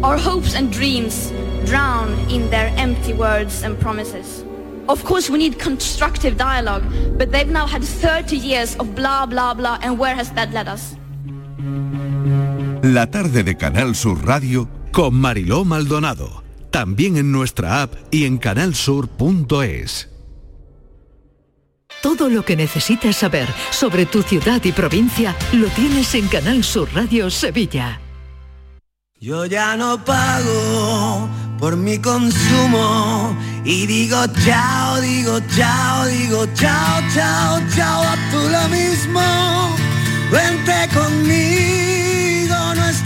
Our 0.05 0.19
hopes 0.19 0.55
and 0.55 0.71
dreams 0.71 1.33
drown 1.65 2.13
in 2.29 2.51
their 2.51 2.73
empty 2.77 3.15
words 3.15 3.63
and 3.63 3.79
promises. 3.81 4.45
Of 4.87 5.03
course, 5.05 5.31
we 5.31 5.39
need 5.39 5.59
constructive 5.59 6.37
dialogue, 6.37 6.85
but 7.17 7.33
they've 7.33 7.49
now 7.49 7.67
had 7.67 7.83
30 7.83 8.37
years 8.37 8.77
of 8.77 8.95
blah, 8.95 9.25
blah, 9.25 9.55
blah, 9.55 9.79
and 9.81 9.99
where 9.99 10.15
has 10.15 10.31
that 10.33 10.53
led 10.53 10.69
us? 10.69 10.95
La 12.83 13.07
tarde 13.07 13.43
de 13.43 13.55
Canal 13.55 13.95
Sur 13.95 14.17
Radio 14.27 14.69
con 14.93 15.15
Mariló 15.15 15.65
Maldonado. 15.65 16.44
También 16.75 17.17
en 17.17 17.31
nuestra 17.31 17.83
app 17.83 17.95
y 18.11 18.25
en 18.25 18.37
canalsur.es. 18.37 20.09
Todo 22.03 22.29
lo 22.29 22.45
que 22.45 22.57
necesitas 22.57 23.15
saber 23.15 23.47
sobre 23.71 24.07
tu 24.07 24.23
ciudad 24.23 24.61
y 24.65 24.73
provincia 24.73 25.37
lo 25.53 25.69
tienes 25.69 26.13
en 26.17 26.27
Canal 26.27 26.65
Sur 26.65 26.93
Radio 26.93 27.31
Sevilla. 27.31 28.01
Yo 29.21 29.47
ya 29.47 29.77
no 29.77 30.05
pago 30.05 31.29
por 31.61 31.77
mi 31.77 31.99
consumo 31.99 33.39
Y 33.65 33.87
digo 33.87 34.27
chao, 34.45 35.01
digo 35.01 35.39
chao, 35.57 36.07
digo 36.07 36.45
chao, 36.57 37.01
chao, 37.15 37.61
chao, 37.77 38.03
a 38.03 38.17
tú 38.33 38.49
lo 38.51 38.69
mismo. 38.69 39.77
Vente 40.33 40.89
conmigo, 40.93 41.94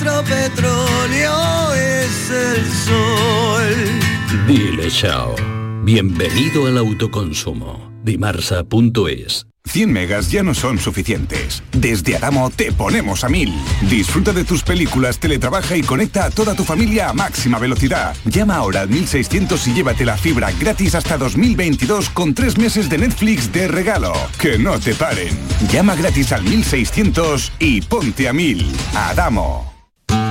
nuestro 0.08 0.24
petróleo 0.24 1.74
es 1.74 2.30
el 2.30 2.66
sol. 2.72 4.46
Dile 4.46 4.88
chao. 4.90 5.34
Bienvenido 5.82 6.66
al 6.66 6.78
autoconsumo. 6.78 7.90
Dimarsa.es 8.02 9.46
100 9.64 9.92
megas 9.92 10.30
ya 10.30 10.42
no 10.42 10.54
son 10.54 10.78
suficientes. 10.78 11.62
Desde 11.72 12.16
Adamo 12.16 12.48
te 12.48 12.72
ponemos 12.72 13.22
a 13.22 13.28
1000. 13.28 13.52
Disfruta 13.90 14.32
de 14.32 14.44
tus 14.44 14.62
películas, 14.62 15.18
teletrabaja 15.18 15.76
y 15.76 15.82
conecta 15.82 16.24
a 16.24 16.30
toda 16.30 16.54
tu 16.54 16.64
familia 16.64 17.10
a 17.10 17.12
máxima 17.12 17.58
velocidad. 17.58 18.16
Llama 18.24 18.56
ahora 18.56 18.80
al 18.80 18.88
1600 18.88 19.68
y 19.68 19.74
llévate 19.74 20.06
la 20.06 20.16
fibra 20.16 20.50
gratis 20.52 20.94
hasta 20.94 21.18
2022 21.18 22.08
con 22.08 22.32
tres 22.32 22.56
meses 22.56 22.88
de 22.88 22.96
Netflix 22.96 23.52
de 23.52 23.68
regalo. 23.68 24.14
Que 24.40 24.58
no 24.58 24.80
te 24.80 24.94
paren. 24.94 25.36
Llama 25.70 25.96
gratis 25.96 26.32
al 26.32 26.44
1600 26.44 27.52
y 27.58 27.82
ponte 27.82 28.26
a 28.26 28.32
1000. 28.32 28.72
Adamo. 28.94 29.77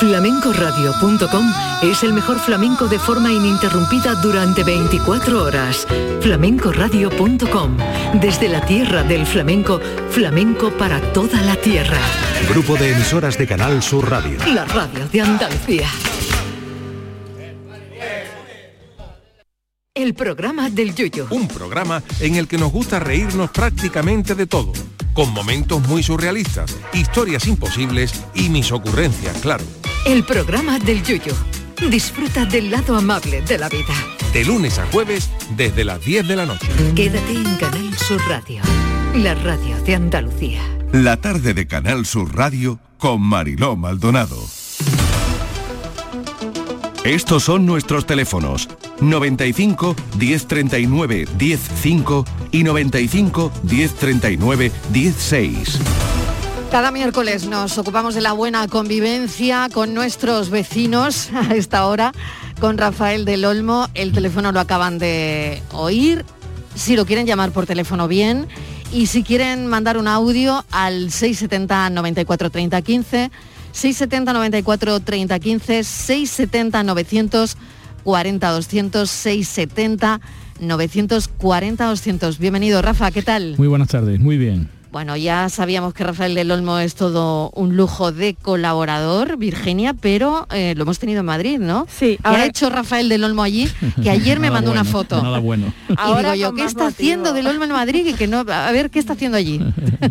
Flamencoradio.com 0.00 1.52
es 1.82 2.02
el 2.04 2.14
mejor 2.14 2.38
flamenco 2.38 2.88
de 2.88 2.98
forma 2.98 3.30
ininterrumpida 3.30 4.14
durante 4.14 4.64
24 4.64 5.44
horas. 5.44 5.86
Flamencoradio.com, 6.22 7.76
desde 8.14 8.48
la 8.48 8.64
tierra 8.64 9.02
del 9.02 9.26
flamenco, 9.26 9.78
flamenco 10.08 10.70
para 10.70 11.02
toda 11.12 11.42
la 11.42 11.54
tierra. 11.56 11.98
Grupo 12.48 12.76
de 12.76 12.92
emisoras 12.92 13.36
de 13.36 13.46
Canal 13.46 13.82
Sur 13.82 14.08
Radio. 14.08 14.38
La 14.54 14.64
radio 14.64 15.06
de 15.06 15.20
Andalucía. 15.20 15.88
El 19.92 20.14
programa 20.14 20.70
del 20.70 20.94
Yuyo. 20.94 21.26
Un 21.28 21.46
programa 21.46 22.02
en 22.20 22.36
el 22.36 22.48
que 22.48 22.56
nos 22.56 22.72
gusta 22.72 23.00
reírnos 23.00 23.50
prácticamente 23.50 24.34
de 24.34 24.46
todo, 24.46 24.72
con 25.12 25.30
momentos 25.34 25.86
muy 25.86 26.02
surrealistas, 26.02 26.74
historias 26.94 27.46
imposibles 27.46 28.14
y 28.34 28.48
mis 28.48 28.72
ocurrencias, 28.72 29.36
claro. 29.42 29.64
El 30.06 30.24
programa 30.24 30.78
del 30.78 31.02
Yuyo. 31.02 31.34
Disfruta 31.90 32.46
del 32.46 32.70
lado 32.70 32.96
amable 32.96 33.42
de 33.42 33.58
la 33.58 33.68
vida. 33.68 33.94
De 34.32 34.44
lunes 34.44 34.78
a 34.78 34.86
jueves 34.86 35.30
desde 35.56 35.84
las 35.84 36.02
10 36.04 36.26
de 36.26 36.36
la 36.36 36.46
noche. 36.46 36.66
Quédate 36.94 37.32
en 37.32 37.56
Canal 37.56 37.98
Sur 37.98 38.20
Radio, 38.28 38.62
la 39.14 39.34
radio 39.34 39.76
de 39.82 39.94
Andalucía. 39.94 40.62
La 40.92 41.16
tarde 41.18 41.52
de 41.52 41.66
Canal 41.66 42.06
Sur 42.06 42.34
Radio 42.34 42.78
con 42.98 43.20
Mariló 43.20 43.76
Maldonado. 43.76 44.38
Estos 47.04 47.44
son 47.44 47.66
nuestros 47.66 48.06
teléfonos 48.06 48.68
95 49.00 49.96
1039 50.18 51.26
105 51.38 52.24
y 52.52 52.62
95 52.62 53.52
1039 53.64 54.72
16. 54.92 55.80
Cada 56.70 56.92
miércoles 56.92 57.48
nos 57.48 57.76
ocupamos 57.78 58.14
de 58.14 58.20
la 58.20 58.32
buena 58.32 58.68
convivencia 58.68 59.68
con 59.72 59.92
nuestros 59.92 60.50
vecinos 60.50 61.28
a 61.34 61.56
esta 61.56 61.84
hora, 61.86 62.12
con 62.60 62.78
Rafael 62.78 63.24
del 63.24 63.44
Olmo. 63.44 63.88
El 63.94 64.12
teléfono 64.12 64.52
lo 64.52 64.60
acaban 64.60 64.98
de 64.98 65.64
oír. 65.72 66.24
Si 66.76 66.94
lo 66.94 67.06
quieren 67.06 67.26
llamar 67.26 67.50
por 67.50 67.66
teléfono 67.66 68.06
bien 68.06 68.46
y 68.92 69.06
si 69.06 69.24
quieren 69.24 69.66
mandar 69.66 69.98
un 69.98 70.06
audio 70.06 70.64
al 70.70 71.10
670 71.10 71.90
94 71.90 72.50
30 72.50 72.82
15, 72.82 73.30
670 73.72 74.32
94 74.32 75.00
30 75.00 75.38
15, 75.40 75.84
670 75.84 76.84
940 76.84 78.48
200, 78.48 79.10
670 79.10 80.20
940 80.60 81.84
200. 81.84 82.38
Bienvenido 82.38 82.80
Rafa, 82.80 83.10
¿qué 83.10 83.22
tal? 83.22 83.56
Muy 83.58 83.66
buenas 83.66 83.88
tardes, 83.88 84.20
muy 84.20 84.38
bien. 84.38 84.79
Bueno, 84.90 85.16
ya 85.16 85.48
sabíamos 85.48 85.94
que 85.94 86.02
Rafael 86.02 86.34
del 86.34 86.50
Olmo 86.50 86.78
es 86.80 86.96
todo 86.96 87.50
un 87.54 87.76
lujo 87.76 88.10
de 88.10 88.34
colaborador, 88.34 89.36
Virginia, 89.36 89.94
pero 89.94 90.48
eh, 90.52 90.74
lo 90.76 90.82
hemos 90.82 90.98
tenido 90.98 91.20
en 91.20 91.26
Madrid, 91.26 91.58
¿no? 91.60 91.86
Sí. 91.88 92.18
¿Qué 92.20 92.28
ha 92.28 92.44
hecho 92.44 92.70
Rafael 92.70 93.08
del 93.08 93.22
Olmo 93.22 93.44
allí? 93.44 93.70
Que 94.02 94.10
ayer 94.10 94.40
me 94.40 94.50
mandó 94.50 94.72
una 94.72 94.82
foto. 94.84 95.22
Nada 95.22 95.38
bueno. 95.38 95.72
Y 95.88 95.94
Ahora 95.96 96.32
digo 96.32 96.50
yo, 96.50 96.54
¿qué 96.56 96.64
está 96.64 96.88
haciendo 96.88 97.32
del 97.32 97.46
Olmo 97.46 97.64
en 97.64 97.72
Madrid? 97.72 98.04
Y 98.04 98.14
que 98.14 98.26
no, 98.26 98.40
a 98.40 98.72
ver, 98.72 98.90
¿qué 98.90 98.98
está 98.98 99.12
haciendo 99.12 99.36
allí? 99.38 99.60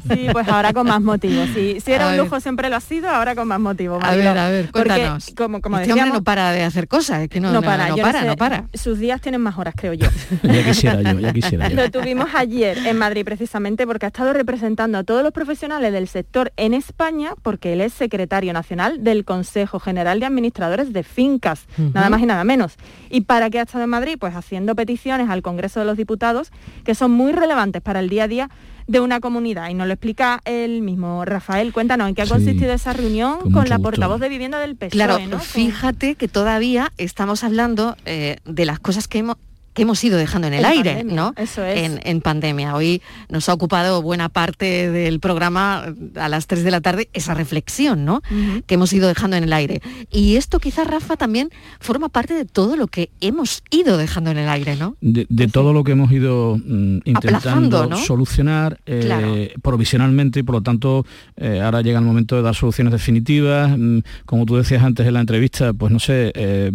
Sí, 0.10 0.28
pues 0.32 0.48
ahora 0.48 0.72
con 0.72 0.88
más 0.88 1.02
motivo. 1.02 1.44
Sí, 1.54 1.78
si 1.84 1.92
A 1.92 1.96
era 1.96 2.06
un 2.08 2.12
ver. 2.14 2.22
lujo 2.22 2.40
siempre 2.40 2.70
lo 2.70 2.76
ha 2.76 2.80
sido, 2.80 3.10
ahora 3.10 3.36
con 3.36 3.48
más 3.48 3.60
motivo. 3.60 4.00
A 4.02 4.16
ver, 4.16 4.28
a 4.28 4.50
ver, 4.50 4.70
Porque, 4.72 4.88
cuéntanos. 4.90 5.32
como, 5.36 5.62
como 5.62 5.78
este 5.78 5.92
hombre 5.92 6.04
decíamos, 6.06 6.20
no 6.20 6.24
para 6.24 6.52
de 6.52 6.64
hacer 6.64 6.88
cosas, 6.88 7.22
es 7.24 7.30
que 7.30 7.40
no, 7.40 7.48
no, 7.50 7.56
no, 7.56 7.62
para, 7.62 7.90
no 7.90 7.98
yo 7.98 8.04
para, 8.04 8.22
sé, 8.22 8.28
no 8.28 8.36
para. 8.36 8.66
Sus 8.74 9.00
días 9.00 9.20
tienen 9.20 9.42
más 9.42 9.58
horas, 9.58 9.74
creo 9.76 9.94
yo. 9.94 10.08
Ya 10.44 10.64
quisiera 10.64 11.02
yo, 11.02 11.20
ya 11.20 11.34
quisiera 11.34 11.70
yo. 11.70 11.76
Lo 11.76 11.92
tuvimos 11.92 12.30
ayer 12.36 12.78
en 12.86 12.98
Madrid 12.98 13.24
precisamente 13.26 13.86
porque 13.88 14.06
ha 14.06 14.10
estado 14.10 14.34
representando 14.34 14.68
a 14.78 15.03
todos 15.03 15.24
los 15.24 15.32
profesionales 15.32 15.91
del 15.91 16.07
sector 16.07 16.51
en 16.57 16.74
España 16.74 17.34
porque 17.41 17.74
él 17.74 17.82
es 17.82 17.93
secretario 17.93 18.53
nacional 18.53 19.03
del 19.03 19.26
Consejo 19.26 19.80
General 19.80 20.20
de 20.20 20.26
Administradores 20.28 20.93
de 20.93 21.03
Fincas, 21.03 21.65
nada 21.78 22.09
más 22.09 22.22
y 22.22 22.26
nada 22.26 22.43
menos. 22.43 22.76
¿Y 23.09 23.22
para 23.22 23.49
qué 23.49 23.59
ha 23.59 23.63
estado 23.63 23.84
en 23.84 23.89
Madrid? 23.89 24.17
Pues 24.20 24.36
haciendo 24.36 24.76
peticiones 24.76 25.30
al 25.30 25.41
Congreso 25.41 25.80
de 25.80 25.86
los 25.88 25.97
Diputados 25.97 26.51
que 26.84 26.93
son 26.95 27.11
muy 27.11 27.32
relevantes 27.32 27.82
para 27.82 27.99
el 27.99 28.09
día 28.09 28.26
a 28.26 28.28
día 28.28 28.49
de 28.88 28.99
una 28.99 29.20
comunidad. 29.20 29.70
Y 29.70 29.74
nos 29.76 29.88
lo 29.88 29.93
explica 29.93 30.41
el 30.45 30.82
mismo 30.82 31.24
Rafael. 31.26 31.74
Cuéntanos, 31.74 32.09
¿en 32.09 32.15
qué 32.15 32.24
ha 32.24 32.26
Sí, 32.26 32.32
consistido 32.32 32.74
esa 32.74 32.93
reunión 32.93 33.39
con 33.51 33.70
la 33.70 33.78
gusto. 33.78 33.82
portavoz 33.84 34.20
de 34.20 34.30
vivienda 34.30 34.59
del 34.59 34.76
PSOE? 34.76 34.89
Claro, 34.89 35.20
¿no? 35.28 35.39
fíjate 35.39 36.15
que 36.15 36.28
todavía 36.28 36.91
estamos 36.97 37.43
hablando 37.43 37.95
eh, 38.05 38.38
de 38.45 38.65
las 38.65 38.80
cosas 38.80 39.07
que 39.07 39.20
hemos 39.20 39.38
que 39.74 39.84
hemos 39.84 40.03
ido 40.03 40.17
dejando 40.17 40.47
en 40.47 40.53
el 40.55 40.59
En 40.61 40.65
aire, 40.65 40.89
pandemia, 40.95 41.15
¿no? 41.15 41.34
eso 41.38 41.63
es. 41.63 41.80
En, 41.80 41.99
en 42.03 42.22
pandemia. 42.22 42.76
Hoy 42.76 43.01
nos 43.30 43.47
ha 43.49 43.53
ocupado 43.53 44.01
buena 44.01 44.30
parte 44.30 44.89
del 44.91 45.20
programa 45.20 45.86
a 46.15 46.30
las 46.30 46.47
3 46.47 46.63
de 46.63 46.72
la 46.72 46.82
tarde 46.82 47.09
esa 47.13 47.34
reflexión, 47.34 48.05
¿no? 48.05 48.22
Que 48.65 48.76
hemos 48.76 48.91
ido 48.93 49.07
dejando 49.07 49.36
en 49.38 49.43
el 49.43 49.53
aire. 49.53 49.82
Y 50.11 50.36
esto 50.36 50.59
quizás, 50.59 50.88
Rafa, 50.88 51.15
también 51.17 51.49
forma 51.80 52.09
parte 52.09 52.34
de 52.34 52.45
todo 52.45 52.76
lo 52.76 52.88
que 52.88 53.09
hemos 53.22 53.63
ido 53.72 53.97
dejando 53.97 54.32
en 54.32 54.38
el 54.39 54.49
aire, 54.49 54.76
¿no? 54.76 54.95
De, 55.01 55.26
de 55.30 55.47
todo 55.47 55.74
lo 55.74 55.84
que 55.84 55.91
hemos 55.93 56.11
ido 56.11 56.57
mm, 56.57 56.99
intentando 57.05 57.95
solucionar 57.97 58.80
eh, 58.86 59.01
Claro. 59.05 59.34
provisionalmente 59.61 60.39
y 60.39 60.43
por 60.43 60.55
lo 60.55 60.61
tanto 60.61 61.05
eh, 61.38 61.61
ahora 61.63 61.82
llega 61.82 61.99
el 61.99 62.05
momento 62.05 62.36
de 62.36 62.41
dar 62.41 62.55
soluciones 62.55 62.91
definitivas, 62.91 63.72
mm, 63.78 63.99
como 64.26 64.45
tú 64.45 64.55
decías 64.57 64.84
antes 64.84 65.05
en 65.07 65.13
la 65.13 65.20
entrevista, 65.22 65.74
pues 65.74 65.91
no 65.91 65.99
sé, 65.99 66.32
eh, 66.36 66.72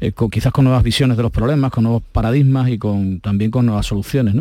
eh, 0.00 0.12
con- 0.12 0.30
quizás 0.30 0.52
con 0.52 0.64
nuevas 0.64 0.82
visiones 0.82 1.16
de 1.16 1.22
los 1.22 1.32
problemas, 1.32 1.70
con 1.70 1.84
nuevos 1.84 2.02
paradigmas 2.12 2.35
y 2.68 2.78
con 2.78 3.20
también 3.20 3.50
con 3.50 3.66
nuevas 3.66 3.86
soluciones. 3.86 4.34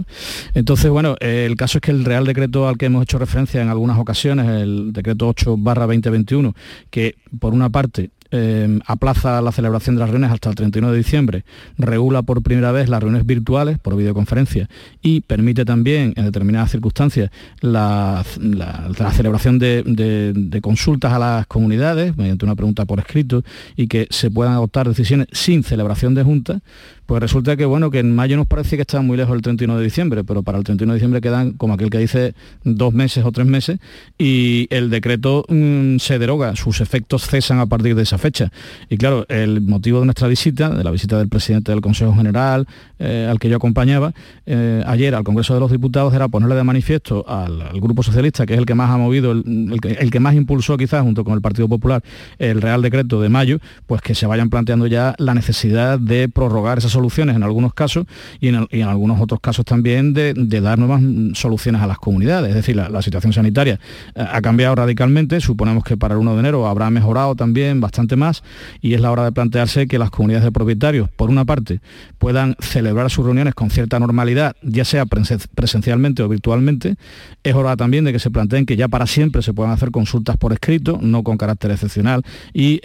Entonces, 0.53 0.89
bueno, 0.91 1.15
el 1.19 1.55
caso 1.55 1.77
es 1.77 1.81
que 1.81 1.91
el 1.91 2.05
Real 2.05 2.25
Decreto 2.25 2.67
al 2.67 2.77
que 2.77 2.85
hemos 2.87 3.03
hecho 3.03 3.17
referencia 3.17 3.61
en 3.61 3.69
algunas 3.69 3.97
ocasiones, 3.97 4.47
el 4.47 4.93
Decreto 4.93 5.27
8 5.27 5.57
2021, 5.57 6.55
que 6.89 7.15
por 7.39 7.53
una 7.53 7.69
parte 7.69 8.09
eh, 8.31 8.79
aplaza 8.87 9.39
la 9.41 9.51
celebración 9.51 9.95
de 9.95 9.99
las 10.01 10.09
reuniones 10.09 10.33
hasta 10.33 10.49
el 10.49 10.55
31 10.55 10.91
de 10.91 10.97
diciembre, 10.97 11.45
regula 11.77 12.23
por 12.23 12.41
primera 12.41 12.71
vez 12.71 12.89
las 12.89 12.99
reuniones 13.01 13.25
virtuales 13.25 13.77
por 13.79 13.95
videoconferencia 13.95 14.67
y 15.01 15.21
permite 15.21 15.63
también, 15.63 16.13
en 16.17 16.25
determinadas 16.25 16.71
circunstancias, 16.71 17.29
la, 17.61 18.25
la- 18.41 19.11
celebración 19.13 19.59
de, 19.59 19.83
de- 19.83 20.33
de 20.35 20.61
consultas 20.61 21.13
a 21.13 21.19
las 21.19 21.47
comunidades 21.47 22.17
mediante 22.17 22.43
una 22.45 22.55
pregunta 22.55 22.85
por 22.85 22.99
escrito 22.99 23.43
y 23.77 23.87
que 23.87 24.07
se 24.09 24.29
puedan 24.31 24.53
adoptar 24.53 24.87
decisiones 24.89 25.27
sin 25.31 25.63
celebración 25.63 26.15
de 26.15 26.23
junta, 26.23 26.59
pues 27.05 27.21
resulta 27.21 27.55
que 27.55 27.65
bueno, 27.65 27.91
que 27.91 27.99
en 27.99 28.15
mayo 28.15 28.37
nos 28.37 28.47
parece 28.47 28.75
que 28.75 28.81
está 28.81 29.01
muy 29.01 29.17
lejos 29.17 29.35
el 29.35 29.41
31 29.41 29.77
de 29.77 29.83
diciembre, 29.83 30.23
pero 30.23 30.43
para 30.43 30.57
el 30.57 30.63
31 30.63 30.93
de 30.93 30.97
diciembre 30.97 31.21
quedan, 31.21 31.53
como 31.53 31.73
aquel 31.73 31.89
que 31.89 31.99
dice, 31.99 32.33
dos 32.63 32.93
meses 32.93 33.23
o 33.25 33.31
tres 33.31 33.45
meses 33.45 33.79
y 34.17 34.67
el 34.69 34.89
decreto 34.89 35.45
mm, 35.47 35.97
se 35.97 36.19
deroga, 36.19 36.55
sus 36.55 36.81
efectos 36.81 37.27
cesan 37.27 37.59
a 37.59 37.65
partir 37.65 37.95
de 37.95 38.03
esa 38.03 38.17
fecha. 38.17 38.51
Y 38.89 38.97
claro, 38.97 39.25
el 39.29 39.61
motivo 39.61 39.99
de 39.99 40.05
nuestra 40.05 40.27
visita, 40.27 40.69
de 40.69 40.83
la 40.83 40.91
visita 40.91 41.17
del 41.17 41.29
presidente 41.29 41.71
del 41.71 41.81
Consejo 41.81 42.13
General, 42.13 42.67
eh, 42.97 43.27
al 43.29 43.39
que 43.39 43.49
yo 43.49 43.57
acompañaba, 43.57 44.13
eh, 44.45 44.83
ayer 44.87 45.13
al 45.15 45.23
Congreso 45.23 45.53
de 45.53 45.59
los 45.59 45.71
Diputados 45.71 46.13
era 46.13 46.27
ponerle 46.27 46.55
de 46.55 46.63
manifiesto 46.63 47.25
al, 47.27 47.55
Grupo 47.79 48.03
Socialista, 48.03 48.45
que 48.45 48.53
es 48.53 48.59
el 48.59 48.65
que 48.65 48.73
más 48.73 48.89
ha 48.89 48.97
movido, 48.97 49.31
el, 49.31 49.79
que, 49.81 49.91
el, 49.91 50.09
que, 50.09 50.19
más 50.19 50.33
impulsó 50.33 50.77
quizás 50.77 51.03
junto 51.03 51.23
con 51.23 51.33
el 51.33 51.41
Partido 51.41 51.67
Popular 51.67 52.01
el 52.39 52.61
Real 52.61 52.81
Decreto 52.81 53.21
de 53.21 53.29
mayo, 53.29 53.59
pues 53.85 54.01
que 54.01 54.15
se 54.15 54.25
vayan 54.25 54.49
planteando 54.49 54.87
ya 54.87 55.13
la 55.17 55.33
necesidad 55.33 55.99
de 55.99 56.29
prorrogar 56.29 56.77
esas 56.79 56.94
soluciones 56.95 57.35
en 57.35 57.43
algunos 57.43 57.73
casos 57.73 58.05
y 58.39 58.47
en, 58.47 58.83
algunos 58.83 59.21
otros 59.21 59.39
casos 59.39 59.65
también 59.65 60.13
de, 60.13 60.33
dar 60.61 60.79
nuevas 60.79 61.01
soluciones 61.37 61.81
a 61.81 61.87
las 61.87 61.99
comunidades. 61.99 62.49
Es 62.49 62.55
decir, 62.55 62.75
la, 62.75 63.01
situación 63.01 63.33
sanitaria 63.33 63.79
eh, 64.15 64.25
ha 64.27 64.41
cambiado 64.41 64.73
radicalmente, 64.73 65.39
suponemos 65.39 65.83
que 65.83 65.95
para 65.95 66.15
el 66.15 66.21
1 66.21 66.33
de 66.33 66.39
enero 66.39 66.67
habrá 66.67 66.89
mejorado 66.89 67.35
también 67.35 67.81
bastante 67.81 68.15
más 68.15 68.41
y 68.81 68.93
es 68.95 69.01
la 69.01 69.11
hora 69.11 69.23
de 69.23 69.31
plantearse 69.31 69.87
que 69.87 69.99
las 69.99 70.09
comunidades 70.09 70.45
de 70.45 70.51
propietarios, 70.51 71.09
por 71.09 71.29
una 71.29 71.45
parte, 71.45 71.81
puedan 72.17 72.55
celebrar 72.59 73.11
sus 73.11 73.25
reuniones 73.25 73.53
con 73.53 73.69
cierta 73.69 73.99
normalidad, 73.99 74.55
ya 74.63 74.85
sea 74.85 75.05
presencialmente 75.05 76.23
o 76.23 76.29
virtualmente. 76.29 76.95
Es 77.43 77.53
hora 77.53 77.75
también 77.75 78.05
de 78.05 78.11
que 78.11 78.19
se 78.19 78.31
planteen 78.31 78.65
que 78.65 78.75
ya 78.75 78.87
para 78.87 79.05
siempre 79.05 79.41
se 79.41 79.53
puedan 79.53 79.71
hacer 79.71 79.91
consultas 79.91 80.37
por 80.37 80.53
escrito, 80.53 80.97
no 81.01 81.23
con 81.23 81.37
carácter 81.37 81.71
excepcional 81.71 82.23
y 82.53 82.81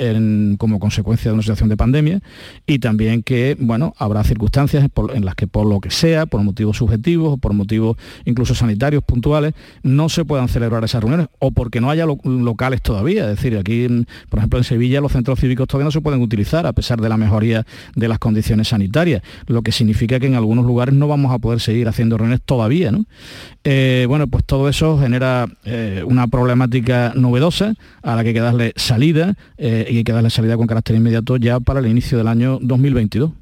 como 0.57 0.79
consecuencia 0.79 1.31
de 1.31 1.35
una 1.35 1.43
situación 1.43 1.69
de 1.69 1.77
pandemia. 1.77 2.21
Y 2.67 2.79
también 2.79 3.23
que, 3.23 3.57
bueno, 3.59 3.95
habrá 4.01 4.25
circunstancias 4.25 4.89
en 5.15 5.25
las 5.25 5.35
que 5.35 5.47
por 5.47 5.67
lo 5.67 5.81
que 5.81 5.91
sea, 5.91 6.27
por 6.27 6.43
motivos 6.43 6.79
subjetivos 6.79 7.35
o 7.35 7.37
por 7.37 7.53
motivos 7.53 7.97
incluso 8.25 8.55
sanitarios 8.55 9.05
puntuales, 9.05 9.55
no 9.83 10.09
se 10.09 10.25
puedan 10.25 10.49
celebrar 10.49 10.83
esas 10.85 11.03
reuniones 11.03 11.29
o 11.39 11.51
porque 11.51 11.81
no 11.81 11.91
haya 11.91 12.07
locales 12.07 12.81
todavía. 12.81 13.25
Es 13.31 13.37
decir, 13.37 13.59
aquí, 13.59 13.87
por 14.31 14.39
ejemplo, 14.39 14.59
en 14.59 14.65
Sevilla 14.65 15.01
los 15.01 15.13
centros 15.13 15.39
cívicos 15.39 15.69
todavía 15.69 15.85
no 15.85 15.91
se 15.91 16.01
pueden 16.01 16.23
utilizar 16.23 16.67
a 16.67 16.73
pesar 16.73 17.01
de 17.01 17.09
la 17.11 17.19
mejoría 17.19 17.67
de 17.95 18.09
las 18.09 18.19
condiciones 18.19 18.69
sanitarias, 18.69 19.23
lo 19.47 19.63
que 19.63 19.71
significa 19.71 20.19
que 20.19 20.27
en 20.27 20.35
algunos 20.35 20.65
lugares 20.65 20.95
no 20.95 21.07
vamos 21.07 21.33
a 21.33 21.39
poder 21.39 21.61
seguir 21.61 21.87
haciendo 21.87 22.17
reuniones 22.17 22.43
todavía. 22.43 22.91
¿no? 22.91 23.05
Eh, 23.65 24.07
bueno, 24.09 24.27
pues 24.29 24.45
todo 24.45 24.69
eso 24.71 24.99
genera 24.99 25.47
eh, 25.65 26.03
una 26.07 26.27
problemática 26.29 27.13
novedosa 27.15 27.75
a 28.03 28.17
la 28.17 28.23
que 28.23 28.29
hay 28.29 28.35
que 28.35 28.41
darle 28.41 28.73
salida 28.77 29.35
eh, 29.59 29.87
y 29.91 29.99
hay 29.99 30.05
que 30.05 30.13
darle 30.13 30.31
salida 30.31 30.57
con 30.57 30.67
carácter 30.67 30.97
inmediato 30.97 31.37
ya 31.37 31.61
para 31.61 31.81
el 31.81 31.87
inicio 31.87 32.17
del 32.17 32.29
año 32.29 32.59
2022. 32.63 33.33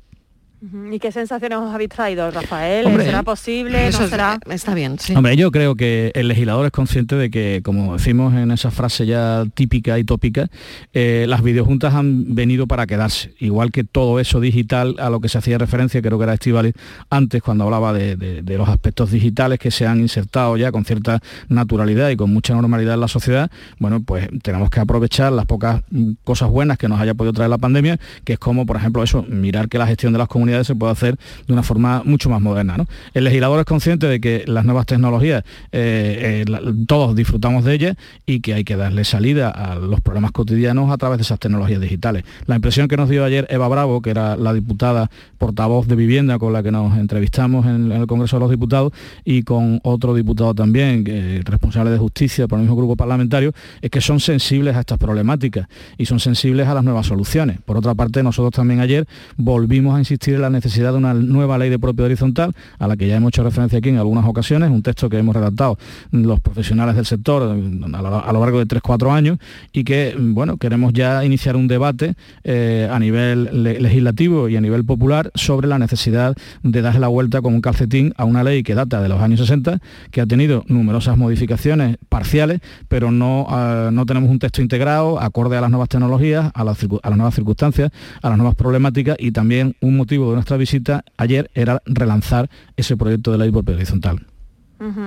¿Y 0.61 0.99
qué 0.99 1.13
sensaciones 1.13 1.59
os 1.59 1.73
habéis 1.73 1.91
traído, 1.91 2.29
Rafael? 2.33 2.87
¿Será 3.01 3.23
posible? 3.23 3.87
Eso 3.87 4.09
será? 4.09 4.41
está 4.51 4.75
bien, 4.75 4.99
sí. 4.99 5.15
Hombre, 5.15 5.37
yo 5.37 5.53
creo 5.53 5.77
que 5.77 6.11
el 6.17 6.27
legislador 6.27 6.67
es 6.67 6.73
consciente 6.73 7.15
de 7.15 7.31
que, 7.31 7.61
como 7.63 7.93
decimos 7.93 8.35
en 8.35 8.51
esa 8.51 8.73
frase 8.73 9.07
ya 9.07 9.45
típica 9.55 9.99
y 10.01 10.05
tópica, 10.05 10.49
eh, 10.93 11.27
las 11.29 11.43
videojuntas 11.43 11.95
han 11.95 12.35
venido 12.35 12.67
para 12.67 12.89
quedarse. 12.89 13.35
Igual 13.39 13.71
que 13.71 13.85
todo 13.85 14.19
eso 14.19 14.41
digital 14.41 14.97
a 14.99 15.11
lo 15.11 15.21
que 15.21 15.29
se 15.29 15.39
hacía 15.39 15.59
referencia, 15.59 16.03
creo 16.03 16.19
que 16.19 16.25
era 16.25 16.35
Estivali 16.35 16.73
antes 17.09 17.41
cuando 17.41 17.65
hablaba 17.65 17.93
de, 17.93 18.43
los 18.59 18.69
aspectos 18.69 19.13
digitales 19.13 19.61
que 19.61 19.71
se 19.71 19.87
han 19.87 20.01
insertado 20.01 20.57
ya 20.57 20.73
con 20.73 20.85
cierta 20.85 21.21
naturalidad 21.49 22.11
y 22.11 22.17
con 22.17 22.33
mucha 22.33 22.55
normalidad 22.55 22.95
en 22.95 23.01
la 23.01 23.09
sociedad, 23.09 23.49
bueno, 23.79 24.03
pues 24.03 24.29
tenemos 24.43 24.71
que 24.71 24.81
aprovechar 24.81 25.33
las 25.33 25.47
pocas 25.47 25.83
mm, 25.91 26.13
cosas 26.25 26.51
buenas 26.51 26.79
que 26.79 26.89
nos 26.89 27.01
haya 27.01 27.15
podido 27.15 27.33
traer 27.33 27.51
la 27.51 27.59
pandemia, 27.59 28.01
que 28.25 28.33
es 28.33 28.39
como, 28.41 28.67
por 28.67 28.77
ejemplo, 28.77 29.05
eso, 29.05 29.23
mirar 29.23 29.69
que 29.69 29.79
la 29.79 29.87
gestión 29.87 30.13
de 30.13 30.19
las 30.19 30.27
comunidades 30.27 30.48
se 30.65 30.75
puede 30.75 30.93
hacer 30.93 31.17
de 31.47 31.53
una 31.53 31.63
forma 31.63 32.03
mucho 32.05 32.29
más 32.31 32.41
moderna. 32.41 32.77
El 33.15 33.25
legislador 33.25 33.61
es 33.61 33.67
consciente 33.67 34.07
de 34.07 34.21
que 34.21 34.45
las 34.47 34.65
nuevas 34.65 34.87
tecnologías, 34.87 35.45
eh, 35.73 36.45
eh, 36.47 36.75
todos 36.87 37.15
disfrutamos 37.15 37.65
de 37.65 37.75
ellas 37.75 37.97
y 38.27 38.41
que 38.41 38.55
hay 38.55 38.65
que 38.65 38.77
darle 38.77 39.05
salida 39.05 39.51
a 39.51 39.77
los 39.77 40.01
problemas 40.01 40.33
cotidianos 40.33 40.91
a 40.91 40.97
través 40.97 41.19
de 41.19 41.23
esas 41.23 41.39
tecnologías 41.39 41.81
digitales. 41.81 42.25
La 42.47 42.57
impresión 42.57 42.89
que 42.89 42.97
nos 42.97 43.09
dio 43.09 43.25
ayer 43.25 43.47
Eva 43.51 43.69
Bravo, 43.69 44.03
que 44.03 44.11
era 44.11 44.37
la 44.37 44.53
diputada 44.53 45.11
portavoz 45.39 45.87
de 45.87 45.97
vivienda 45.97 46.39
con 46.39 46.53
la 46.53 46.63
que 46.63 46.71
nos 46.71 46.97
entrevistamos 46.99 47.67
en, 47.67 47.93
el 47.93 48.07
Congreso 48.07 48.37
de 48.37 48.41
los 48.41 48.51
Diputados 48.51 48.93
y 49.25 49.43
con 49.43 49.81
otro 49.83 50.15
diputado 50.15 50.55
también, 50.55 51.05
responsable 51.45 51.91
de 51.91 51.99
justicia 51.99 52.49
por 52.49 52.59
el 52.59 52.63
mismo 52.63 52.77
grupo 52.77 52.97
parlamentario, 52.97 53.53
es 53.81 53.91
que 53.91 54.01
son 54.01 54.21
sensibles 54.21 54.77
a 54.77 54.81
estas 54.81 54.99
problemáticas 54.99 55.69
y 55.97 56.07
son 56.07 56.21
sensibles 56.21 56.67
a 56.67 56.75
las 56.75 56.85
nuevas 56.85 57.07
soluciones. 57.07 57.59
Por 57.65 57.77
otra 57.77 57.95
parte, 57.95 58.23
nosotros 58.23 58.53
también 58.53 58.81
ayer 58.81 59.07
volvimos 59.37 59.97
a 59.97 59.99
insistir 59.99 60.38
la 60.39 60.51
necesidad 60.51 60.93
de 60.93 60.99
una 60.99 61.15
nueva 61.15 61.59
ley 61.59 61.71
de 61.71 61.79
propiedad 61.79 62.07
horizontal, 62.07 62.53
a 62.79 62.89
la 62.89 62.97
que 62.97 63.07
ya 63.07 63.17
hemos 63.17 63.29
hecho 63.29 63.43
referencia 63.43 63.79
aquí 63.79 63.89
en 63.89 63.97
algunas 63.97 64.25
ocasiones, 64.25 64.71
un 64.71 64.83
texto 64.83 65.09
que 65.09 65.19
hemos 65.19 65.35
redactado 65.35 65.79
los 66.11 66.41
profesionales 66.41 66.97
del 66.97 67.07
sector 67.07 67.43
a 67.43 68.33
lo 68.33 68.41
largo 68.41 68.59
de 68.59 68.67
3-4 68.67 69.13
años 69.13 69.39
y 69.73 69.85
que, 69.85 70.15
bueno, 70.19 70.57
queremos 70.57 70.93
ya 70.93 71.25
iniciar 71.25 71.57
un 71.57 71.69
debate 71.69 72.15
eh, 72.45 72.89
a 72.91 72.99
nivel 72.99 73.63
legislativo 73.63 74.49
y 74.49 74.57
a 74.57 74.61
nivel 74.61 74.85
popular 74.85 75.31
sobre 75.35 75.69
la 75.69 75.79
necesidad 75.79 76.35
de 76.63 76.83
darle 76.83 77.01
la 77.01 77.09
vuelta 77.09 77.43
con 77.43 77.55
un 77.55 77.61
calcetín 77.61 78.13
a 78.17 78.25
una 78.25 78.45
ley 78.45 78.63
que 78.63 78.75
data 78.75 79.03
de 79.03 79.09
los 79.09 79.21
años 79.21 79.41
60, 79.41 79.79
que 80.11 80.21
ha 80.21 80.27
tenido 80.27 80.65
numerosas 80.69 81.17
modificaciones 81.17 81.97
parciales, 82.09 82.61
pero 82.89 83.11
no, 83.11 83.47
ah, 83.49 83.91
no 83.93 84.07
tenemos 84.07 84.31
un 84.31 84.39
texto 84.39 84.63
integrado 84.63 85.21
acorde 85.21 85.57
a 85.57 85.61
las 85.61 85.71
nuevas 85.71 85.89
tecnologías, 85.89 86.51
a 86.55 86.65
las, 86.65 86.79
a 86.83 87.09
las 87.09 87.17
nuevas 87.17 87.35
circunstancias, 87.35 87.91
a 88.23 88.29
las 88.29 88.39
nuevas 88.39 88.55
problemáticas 88.55 89.17
y 89.19 89.33
también 89.33 89.75
un 89.81 89.97
motivo 89.97 90.28
de 90.31 90.37
nuestra 90.37 90.57
visita 90.57 91.05
ayer 91.17 91.51
era 91.55 91.83
relanzar 91.87 92.49
ese 92.77 92.97
proyecto 92.97 93.33
de 93.33 93.39
ley 93.39 93.51
por 93.51 93.69
horizontal. 93.69 94.27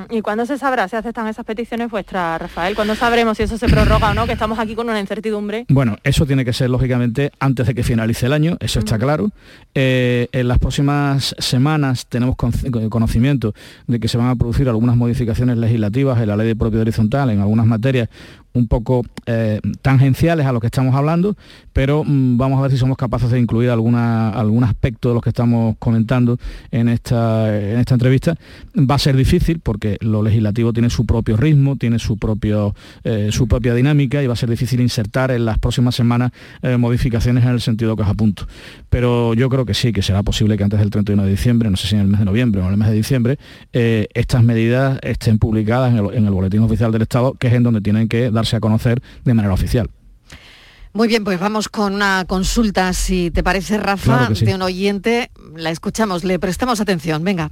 ¿Y 0.09 0.21
cuándo 0.21 0.45
se 0.45 0.57
sabrá 0.57 0.87
si 0.89 0.97
aceptan 0.97 1.27
esas 1.27 1.45
peticiones 1.45 1.89
vuestras, 1.89 2.41
Rafael? 2.41 2.75
¿Cuándo 2.75 2.93
sabremos 2.95 3.37
si 3.37 3.43
eso 3.43 3.57
se 3.57 3.67
prorroga 3.67 4.11
o 4.11 4.13
no? 4.13 4.25
Que 4.25 4.33
estamos 4.33 4.59
aquí 4.59 4.75
con 4.75 4.89
una 4.89 4.99
incertidumbre. 4.99 5.65
Bueno, 5.69 5.95
eso 6.03 6.25
tiene 6.25 6.43
que 6.43 6.51
ser 6.51 6.69
lógicamente 6.69 7.31
antes 7.39 7.67
de 7.67 7.73
que 7.73 7.83
finalice 7.83 8.25
el 8.25 8.33
año, 8.33 8.57
eso 8.59 8.79
está 8.79 8.99
claro. 8.99 9.31
Eh, 9.73 10.27
en 10.33 10.49
las 10.49 10.59
próximas 10.59 11.35
semanas 11.39 12.05
tenemos 12.07 12.35
conocimiento 12.35 13.53
de 13.87 13.99
que 14.01 14.09
se 14.09 14.17
van 14.17 14.27
a 14.27 14.35
producir 14.35 14.67
algunas 14.67 14.97
modificaciones 14.97 15.57
legislativas 15.57 16.19
en 16.19 16.27
la 16.27 16.35
ley 16.35 16.47
de 16.47 16.55
propiedad 16.57 16.81
horizontal, 16.81 17.29
en 17.29 17.39
algunas 17.39 17.65
materias 17.65 18.09
un 18.53 18.67
poco 18.67 19.03
eh, 19.25 19.61
tangenciales 19.81 20.45
a 20.45 20.51
lo 20.51 20.59
que 20.59 20.67
estamos 20.67 20.95
hablando, 20.95 21.35
pero 21.73 22.03
mm, 22.03 22.37
vamos 22.37 22.59
a 22.59 22.63
ver 22.63 22.71
si 22.71 22.77
somos 22.77 22.97
capaces 22.97 23.31
de 23.31 23.39
incluir 23.39 23.69
alguna, 23.69 24.29
algún 24.29 24.63
aspecto 24.63 25.09
de 25.09 25.15
los 25.15 25.23
que 25.23 25.29
estamos 25.29 25.75
comentando 25.79 26.37
en 26.71 26.89
esta, 26.89 27.57
en 27.57 27.79
esta 27.79 27.93
entrevista. 27.93 28.35
Va 28.77 28.95
a 28.95 28.99
ser 28.99 29.15
difícil 29.15 29.59
porque 29.59 29.97
lo 30.01 30.21
legislativo 30.21 30.73
tiene 30.73 30.89
su 30.89 31.05
propio 31.05 31.37
ritmo, 31.37 31.77
tiene 31.77 31.99
su, 31.99 32.17
propio, 32.17 32.75
eh, 33.03 33.29
su 33.31 33.47
propia 33.47 33.73
dinámica 33.73 34.21
y 34.21 34.27
va 34.27 34.33
a 34.33 34.37
ser 34.37 34.49
difícil 34.49 34.81
insertar 34.81 35.31
en 35.31 35.45
las 35.45 35.57
próximas 35.57 35.95
semanas 35.95 36.31
eh, 36.61 36.75
modificaciones 36.77 37.43
en 37.45 37.51
el 37.51 37.61
sentido 37.61 37.95
que 37.95 38.03
os 38.03 38.09
apunto. 38.09 38.47
Pero 38.89 39.33
yo 39.33 39.49
creo 39.49 39.65
que 39.65 39.73
sí, 39.73 39.93
que 39.93 40.01
será 40.01 40.23
posible 40.23 40.57
que 40.57 40.63
antes 40.63 40.79
del 40.79 40.89
31 40.89 41.23
de 41.23 41.29
diciembre, 41.29 41.69
no 41.69 41.77
sé 41.77 41.87
si 41.87 41.95
en 41.95 42.01
el 42.01 42.07
mes 42.07 42.19
de 42.19 42.25
noviembre 42.25 42.61
o 42.61 42.65
en 42.65 42.71
el 42.71 42.77
mes 42.77 42.89
de 42.89 42.95
diciembre, 42.95 43.37
estas 43.71 44.43
medidas 44.43 44.99
estén 45.03 45.39
publicadas 45.39 45.93
en 45.93 46.05
el, 46.05 46.13
en 46.13 46.25
el 46.25 46.31
Boletín 46.31 46.61
Oficial 46.61 46.91
del 46.91 47.03
Estado, 47.03 47.33
que 47.33 47.47
es 47.47 47.53
en 47.53 47.63
donde 47.63 47.81
tienen 47.81 48.07
que 48.07 48.29
dar 48.29 48.40
a 48.53 48.59
conocer 48.59 49.01
de 49.23 49.33
manera 49.33 49.53
oficial. 49.53 49.89
Muy 50.93 51.07
bien, 51.07 51.23
pues 51.23 51.39
vamos 51.39 51.69
con 51.69 51.93
una 51.95 52.25
consulta, 52.27 52.91
si 52.91 53.31
te 53.31 53.43
parece, 53.43 53.77
Rafa, 53.77 54.29
de 54.29 54.55
un 54.55 54.61
oyente. 54.61 55.31
La 55.55 55.69
escuchamos, 55.69 56.25
le 56.25 56.37
prestamos 56.37 56.81
atención. 56.81 57.23
Venga. 57.23 57.51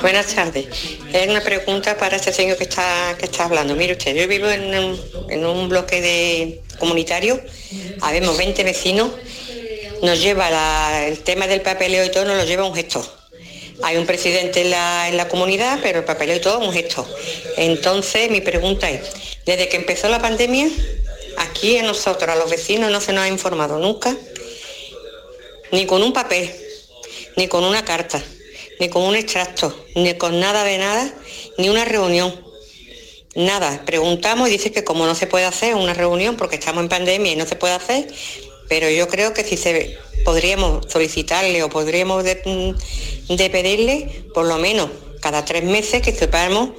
Buenas 0.00 0.34
tardes. 0.34 0.66
Es 1.12 1.28
una 1.28 1.40
pregunta 1.40 1.96
para 1.96 2.16
este 2.16 2.32
señor 2.32 2.56
que 2.56 2.64
está, 2.64 3.16
que 3.18 3.26
está 3.26 3.44
hablando. 3.44 3.76
Mire 3.76 3.92
usted, 3.92 4.16
yo 4.16 4.26
vivo 4.26 4.48
en 4.48 5.44
un, 5.44 5.68
bloque 5.68 6.00
de 6.00 6.62
comunitario, 6.78 7.40
habemos 8.00 8.36
20 8.36 8.64
vecinos, 8.64 9.10
nos 10.02 10.20
lleva 10.20 11.06
el 11.06 11.20
tema 11.20 11.46
del 11.46 11.60
papeleo 11.60 12.04
y 12.04 12.10
todo, 12.10 12.24
nos 12.24 12.36
lo 12.36 12.44
lleva 12.44 12.64
un 12.64 12.74
gestor 12.74 13.04
hay 13.82 13.96
un 13.96 14.06
presidente 14.06 14.62
en 14.62 14.70
la, 14.70 15.28
comunidad, 15.28 15.78
pero 15.82 16.00
el 16.00 16.04
papeleo 16.04 16.36
y 16.36 16.40
todo 16.40 16.60
es 16.60 16.66
un 16.68 16.72
gesto. 16.72 17.06
Entonces, 17.56 18.30
mi 18.30 18.40
pregunta 18.40 18.90
es, 18.90 19.12
desde 19.44 19.68
que 19.68 19.76
empezó 19.76 20.08
la 20.08 20.20
pandemia, 20.20 20.68
aquí 21.38 21.78
a 21.78 21.82
nosotros, 21.82 22.28
a 22.28 22.36
los 22.36 22.50
vecinos, 22.50 22.90
no 22.90 23.00
se 23.00 23.12
nos 23.12 23.24
ha 23.24 23.28
informado 23.28 23.78
nunca, 23.78 24.16
ni 25.72 25.86
con 25.86 26.02
un 26.02 26.12
papel, 26.12 26.50
ni 27.36 27.48
con 27.48 27.64
una 27.64 27.84
carta, 27.84 28.22
ni 28.80 28.88
con 28.88 29.02
un 29.02 29.16
extracto, 29.16 29.86
ni 29.94 30.14
con 30.14 30.40
nada 30.40 30.64
de 30.64 30.78
nada, 30.78 31.14
ni 31.58 31.68
una 31.68 31.84
reunión. 31.84 32.44
Nada, 33.34 33.82
preguntamos 33.84 34.48
y 34.48 34.52
dice 34.52 34.72
que 34.72 34.82
como 34.82 35.04
no 35.04 35.14
se 35.14 35.26
puede 35.26 35.44
hacer 35.44 35.74
una 35.74 35.92
reunión 35.92 36.36
porque 36.36 36.56
estamos 36.56 36.82
en 36.82 36.88
pandemia 36.88 37.32
y 37.32 37.36
no 37.36 37.44
se 37.44 37.54
puede 37.54 37.74
hacer, 37.74 38.06
pero 38.68 38.90
yo 38.90 39.08
creo 39.08 39.32
que 39.32 39.44
si 39.44 39.56
se 39.56 39.98
podríamos 40.24 40.86
solicitarle 40.90 41.62
o 41.62 41.70
podríamos 41.70 42.24
de, 42.24 42.36
pedirle 43.50 44.24
por 44.34 44.46
lo 44.46 44.58
menos 44.58 44.90
cada 45.20 45.44
tres 45.44 45.64
meses 45.64 46.02
que 46.02 46.12
sepamos 46.12 46.70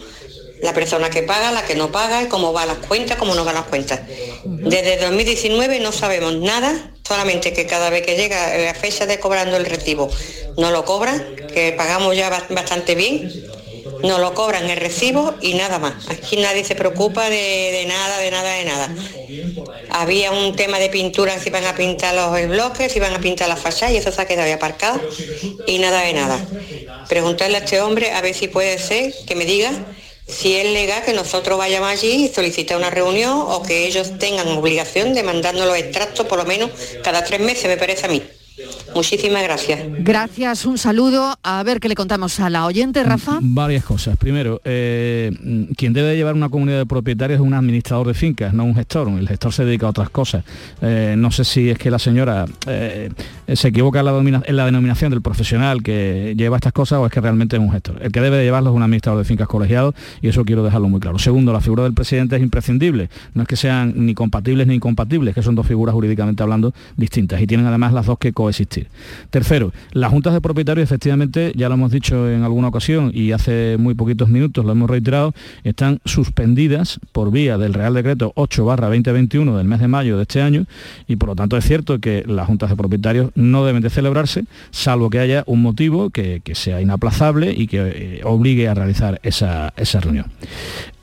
la 0.62 0.74
persona 0.74 1.10
que 1.10 1.24
paga, 1.24 1.52
la 1.52 1.64
que 1.64 1.76
no 1.76 1.92
paga, 1.92 2.24
y 2.24 2.28
cómo 2.28 2.52
van 2.52 2.68
las 2.68 2.78
cuentas, 2.78 3.18
cómo 3.18 3.36
no 3.36 3.46
van 3.46 3.56
las 3.56 3.66
cuentas. 3.66 4.02
Desde 4.44 4.98
2019 4.98 5.80
no 5.80 5.92
sabemos 5.92 6.36
nada, 6.36 6.94
solamente 7.08 7.54
que 7.54 7.66
cada 7.68 7.90
vez 7.90 8.02
que 8.02 8.18
llega 8.18 8.58
la 8.58 8.74
fecha 8.74 9.06
de 9.06 9.20
cobrando 9.20 9.56
el 9.56 9.66
recibo 9.66 10.10
no 10.58 10.72
lo 10.72 10.84
cobran, 10.84 11.24
que 11.54 11.74
pagamos 11.74 12.16
ya 12.16 12.30
bastante 12.50 12.96
bien, 12.96 13.32
Nos 14.04 14.20
lo 14.20 14.34
cobran 14.34 14.70
el 14.70 14.78
recibo 14.78 15.34
y 15.42 15.54
nada 15.54 15.80
más. 15.80 16.10
Aquí 16.10 16.38
nadie 16.38 16.64
se 16.64 16.76
preocupa 16.76 17.30
de, 17.30 17.36
de 17.72 17.86
nada, 17.88 18.18
de 18.20 18.32
nada, 18.32 18.54
de 18.54 18.66
nada. 18.66 18.96
Había 19.90 20.32
un 20.32 20.56
tema 20.56 20.80
de 20.80 20.90
pintura, 20.90 21.40
si 21.40 21.50
iban 21.50 21.66
a 21.66 21.76
pintar 21.76 22.16
los 22.16 22.48
bloques, 22.50 22.92
si 22.92 23.00
iban 23.00 23.14
a 23.14 23.20
pintar 23.20 23.50
las 23.50 23.60
fachadas 23.60 23.94
y 23.94 23.98
eso 23.98 24.12
se 24.12 24.22
ha 24.22 24.26
quedado 24.26 24.48
ahí 24.48 24.54
aparcado 24.54 25.00
y 25.66 25.80
nada 25.80 26.02
de 26.02 26.14
nada. 26.14 26.40
Preguntarle 27.08 27.58
a 27.58 27.60
este 27.60 27.82
hombre 27.82 28.12
a 28.12 28.22
ver 28.22 28.34
si 28.34 28.48
puede 28.48 28.78
ser 28.78 29.14
que 29.26 29.36
me 29.36 29.46
diga 29.46 29.72
si 30.28 30.58
es 30.58 30.66
legal 30.74 31.04
que 31.04 31.14
nosotros 31.14 31.58
vayamos 31.58 31.90
allí 31.90 32.26
y 32.26 32.28
solicitar 32.28 32.78
una 32.78 32.90
reunión 32.90 33.34
o 33.48 33.64
que 33.64 33.88
ellos 33.88 34.20
tengan 34.20 34.48
obligación 34.50 35.14
de 35.14 35.24
mandarnos 35.24 35.66
los 35.66 35.78
extractos 35.78 36.26
por 36.26 36.38
lo 36.38 36.46
menos 36.46 36.70
cada 37.02 37.24
tres 37.24 37.40
meses, 37.40 37.66
me 37.66 37.78
parece 37.78 38.06
a 38.06 38.10
mí. 38.10 38.22
Muchísimas 38.96 39.44
gracias. 39.44 39.80
Gracias, 40.00 40.66
un 40.66 40.78
saludo. 40.78 41.36
A 41.44 41.62
ver 41.64 41.80
qué 41.80 41.88
le 41.90 41.96
contamos 41.96 42.40
a 42.40 42.50
la 42.50 42.66
oyente, 42.66 43.04
Rafa. 43.04 43.38
Varias 43.42 43.84
cosas. 43.84 44.18
Primero, 44.18 44.62
eh, 44.66 45.32
quien 45.78 45.94
debe 45.94 46.16
llevar 46.16 46.34
una 46.34 46.50
comunidad 46.50 46.80
de 46.80 46.86
propietarios 46.86 47.40
es 47.40 47.46
un 47.46 47.54
administrador 47.54 48.08
de 48.08 48.14
fincas, 48.14 48.54
no 48.54 48.64
un 48.64 48.74
gestor. 48.76 49.10
El 49.10 49.28
gestor 49.28 49.54
se 49.54 49.64
dedica 49.66 49.86
a 49.86 49.90
otras 49.90 50.10
cosas. 50.10 50.44
Eh, 50.82 51.16
no 51.18 51.30
sé 51.32 51.44
si 51.44 51.70
es 51.70 51.78
que 51.78 51.92
la 51.92 52.00
señora 52.00 52.46
eh, 52.66 53.10
se 53.54 53.68
equivoca 53.68 54.00
en 54.00 54.06
la, 54.06 54.12
domina- 54.12 54.44
en 54.46 54.56
la 54.56 54.66
denominación 54.66 55.12
del 55.12 55.22
profesional 55.22 55.84
que 55.84 56.34
lleva 56.36 56.58
estas 56.58 56.74
cosas 56.74 57.00
o 57.00 57.06
es 57.06 57.12
que 57.12 57.22
realmente 57.22 57.58
es 57.58 57.62
un 57.62 57.72
gestor. 57.72 58.00
El 58.02 58.12
que 58.12 58.22
debe 58.22 58.38
de 58.38 58.44
llevarlo 58.46 58.72
es 58.72 58.76
un 58.76 58.82
administrador 58.84 59.20
de 59.22 59.26
fincas 59.26 59.48
colegiado 59.48 59.94
y 60.22 60.30
eso 60.30 60.44
quiero 60.46 60.64
dejarlo 60.64 60.90
muy 60.90 61.00
claro. 61.00 61.20
Segundo, 61.20 61.54
la 61.54 61.62
figura 61.62 61.84
del 61.84 61.94
presidente 61.94 62.36
es 62.36 62.42
imprescindible. 62.42 63.10
No 63.36 63.44
es 63.44 63.48
que 63.48 63.56
sean 63.56 63.94
ni 63.96 64.16
compatibles 64.16 64.66
ni 64.66 64.76
incompatibles, 64.76 65.36
que 65.36 65.44
son 65.44 65.54
dos 65.56 65.68
figuras 65.68 65.94
jurídicamente 65.94 66.42
hablando 66.42 66.74
distintas 66.96 67.40
y 67.42 67.46
tienen 67.46 67.68
además 67.68 67.94
las 67.94 68.06
dos 68.08 68.18
que 68.18 68.34
coexistir. 68.48 68.88
Tercero, 69.30 69.74
las 69.92 70.10
juntas 70.10 70.34
de 70.34 70.40
propietarios 70.40 70.86
efectivamente, 70.86 71.52
ya 71.54 71.68
lo 71.68 71.76
hemos 71.76 71.92
dicho 71.92 72.30
en 72.30 72.44
alguna 72.44 72.70
ocasión 72.70 73.12
y 73.14 73.34
hace 73.34 73.76
muy 73.78 73.94
poquitos 73.94 74.30
minutos 74.30 74.64
lo 74.64 74.72
hemos 74.72 74.90
reiterado, 74.90 75.34
están 75.66 76.00
suspendidas 76.06 77.02
por 77.12 77.30
vía 77.30 77.58
del 77.58 77.74
Real 77.74 77.94
Decreto 77.94 78.32
8 78.36 78.64
2021 78.64 79.58
del 79.58 79.68
mes 79.68 79.82
de 79.82 79.90
mayo 79.90 80.16
de 80.16 80.22
este 80.22 80.42
año 80.42 80.66
y 81.10 81.18
por 81.18 81.30
lo 81.30 81.36
tanto 81.36 81.58
es 81.58 81.66
cierto 81.66 82.00
que 82.00 82.24
las 82.26 82.48
juntas 82.48 82.70
de 82.70 82.78
propietarios 82.78 83.32
no 83.36 83.66
deben 83.66 83.82
de 83.82 83.90
celebrarse 83.90 84.46
salvo 84.72 85.10
que 85.10 85.20
haya 85.20 85.44
un 85.46 85.62
motivo 85.62 86.10
que, 86.10 86.42
sea 86.54 86.82
inaplazable 86.82 87.52
y 87.52 87.68
que 87.68 87.80
eh, 87.80 88.22
obligue 88.24 88.70
a 88.70 88.74
realizar 88.74 89.20
esa 89.24 89.74
reunión. 90.00 90.28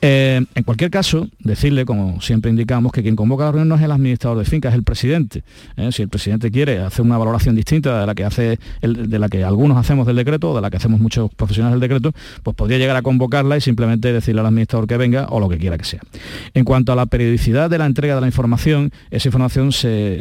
Eh, 0.07 0.45
en 0.53 0.63
cualquier 0.63 0.91
caso, 0.91 1.29
decirle, 1.39 1.83
como 1.83 2.21
siempre 2.21 2.51
indicamos, 2.51 2.91
que 2.91 3.01
quien 3.01 3.15
convoca 3.15 3.45
la 3.45 3.53
reunión 3.53 3.69
no 3.69 3.75
es 3.75 3.81
el 3.81 3.91
administrador 3.91 4.37
de 4.37 4.45
finca, 4.45 4.69
es 4.69 4.75
el 4.75 4.83
presidente. 4.83 5.43
¿eh? 5.77 5.91
Si 5.91 6.03
el 6.03 6.09
presidente 6.09 6.51
quiere 6.51 6.77
hacer 6.77 7.03
una 7.03 7.17
valoración 7.17 7.55
distinta 7.55 8.01
de 8.01 8.05
la 8.05 8.13
que 8.13 8.23
hace 8.23 8.59
de 8.81 9.17
la 9.19 9.29
que 9.29 9.43
algunos 9.43 9.79
hacemos 9.79 10.05
del 10.05 10.17
decreto 10.17 10.51
o 10.51 10.55
de 10.55 10.61
la 10.61 10.69
que 10.69 10.77
hacemos 10.77 10.99
muchos 10.99 11.33
profesionales 11.33 11.79
del 11.79 11.89
decreto, 11.89 12.13
pues 12.43 12.55
podría 12.55 12.77
llegar 12.77 12.95
a 12.95 13.01
convocarla 13.01 13.57
y 13.57 13.61
simplemente 13.61 14.13
decirle 14.13 14.41
al 14.41 14.45
administrador 14.45 14.87
que 14.87 14.95
venga 14.97 15.25
o 15.31 15.39
lo 15.39 15.49
que 15.49 15.57
quiera 15.57 15.75
que 15.75 15.85
sea. 15.85 16.01
En 16.53 16.65
cuanto 16.65 16.91
a 16.91 16.95
la 16.95 17.07
periodicidad 17.07 17.71
de 17.71 17.79
la 17.79 17.87
entrega 17.87 18.13
de 18.13 18.21
la 18.21 18.27
información, 18.27 18.91
esa 19.09 19.27
información 19.27 19.71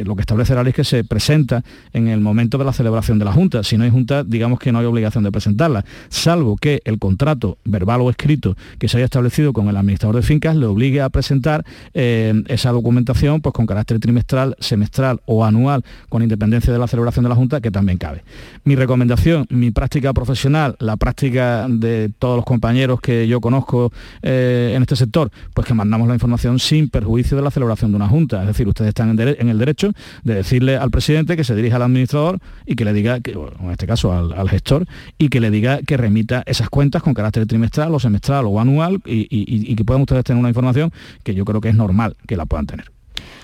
lo 0.06 0.16
que 0.16 0.22
establece 0.22 0.54
la 0.54 0.62
ley 0.62 0.70
es 0.70 0.76
que 0.76 0.84
se 0.84 1.04
presenta 1.04 1.62
en 1.92 2.08
el 2.08 2.20
momento 2.20 2.56
de 2.56 2.64
la 2.64 2.72
celebración 2.72 3.18
de 3.18 3.26
la 3.26 3.34
Junta. 3.34 3.62
Si 3.62 3.76
no 3.76 3.84
hay 3.84 3.90
Junta, 3.90 4.24
digamos 4.24 4.58
que 4.60 4.72
no 4.72 4.78
hay 4.78 4.86
obligación 4.86 5.24
de 5.24 5.30
presentarla, 5.30 5.84
salvo 6.08 6.56
que 6.56 6.80
el 6.86 6.98
contrato 6.98 7.58
verbal 7.66 8.00
o 8.00 8.08
escrito 8.08 8.56
que 8.78 8.88
se 8.88 8.96
haya 8.96 9.04
establecido 9.04 9.52
con 9.52 9.68
el 9.68 9.73
administrador 9.76 10.16
de 10.16 10.22
fincas 10.22 10.56
le 10.56 10.66
obligue 10.66 11.00
a 11.00 11.08
presentar 11.08 11.64
eh, 11.92 12.42
esa 12.48 12.70
documentación 12.70 13.40
pues, 13.40 13.52
con 13.52 13.66
carácter 13.66 13.98
trimestral, 13.98 14.56
semestral 14.58 15.20
o 15.26 15.44
anual, 15.44 15.84
con 16.08 16.22
independencia 16.22 16.72
de 16.72 16.78
la 16.78 16.86
celebración 16.86 17.24
de 17.24 17.28
la 17.28 17.34
Junta, 17.34 17.60
que 17.60 17.70
también 17.70 17.98
cabe. 17.98 18.24
Mi 18.64 18.76
recomendación, 18.76 19.46
mi 19.50 19.70
práctica 19.70 20.12
profesional, 20.12 20.76
la 20.78 20.96
práctica 20.96 21.66
de 21.68 22.10
todos 22.18 22.36
los 22.36 22.44
compañeros 22.44 23.00
que 23.00 23.26
yo 23.28 23.40
conozco 23.40 23.92
eh, 24.22 24.72
en 24.74 24.82
este 24.82 24.96
sector, 24.96 25.30
pues 25.52 25.66
que 25.66 25.74
mandamos 25.74 26.08
la 26.08 26.14
información 26.14 26.58
sin 26.58 26.88
perjuicio 26.88 27.36
de 27.36 27.42
la 27.42 27.50
celebración 27.50 27.90
de 27.90 27.96
una 27.96 28.08
Junta. 28.08 28.40
Es 28.42 28.48
decir, 28.48 28.68
ustedes 28.68 28.88
están 28.88 29.18
en, 29.18 29.48
el 29.48 29.58
derecho 29.58 29.92
de 30.22 30.34
decirle 30.34 30.76
al 30.76 30.90
presidente 30.90 31.36
que 31.36 31.44
se 31.44 31.54
dirija 31.54 31.76
al 31.76 31.82
administrador 31.82 32.38
y 32.66 32.76
que 32.76 32.84
le 32.84 32.92
diga, 32.92 33.20
que, 33.20 33.32
en 33.32 33.70
este 33.70 33.86
caso 33.86 34.12
al, 34.12 34.48
gestor, 34.48 34.86
y 35.18 35.28
que 35.28 35.40
le 35.40 35.50
diga 35.50 35.80
que 35.82 35.96
remita 35.96 36.42
esas 36.46 36.68
cuentas 36.68 37.02
con 37.02 37.14
carácter 37.14 37.46
trimestral 37.46 37.94
o 37.94 38.00
semestral 38.00 38.44
o 38.46 38.60
anual 38.60 39.00
y- 39.06 39.24
y- 39.64 39.72
y 39.72 39.76
que 39.76 39.84
puedan 39.84 40.02
ustedes 40.02 40.24
tener 40.24 40.38
una 40.40 40.48
información 40.48 40.92
que 41.22 41.34
yo 41.34 41.44
creo 41.44 41.60
que 41.60 41.68
es 41.70 41.74
normal 41.74 42.16
que 42.26 42.36
la 42.36 42.46
puedan 42.46 42.66
tener. 42.66 42.90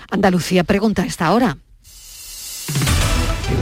Andalucía 0.09 0.63
pregunta 0.63 1.03
a 1.03 1.05
esta 1.05 1.31
hora. 1.31 1.57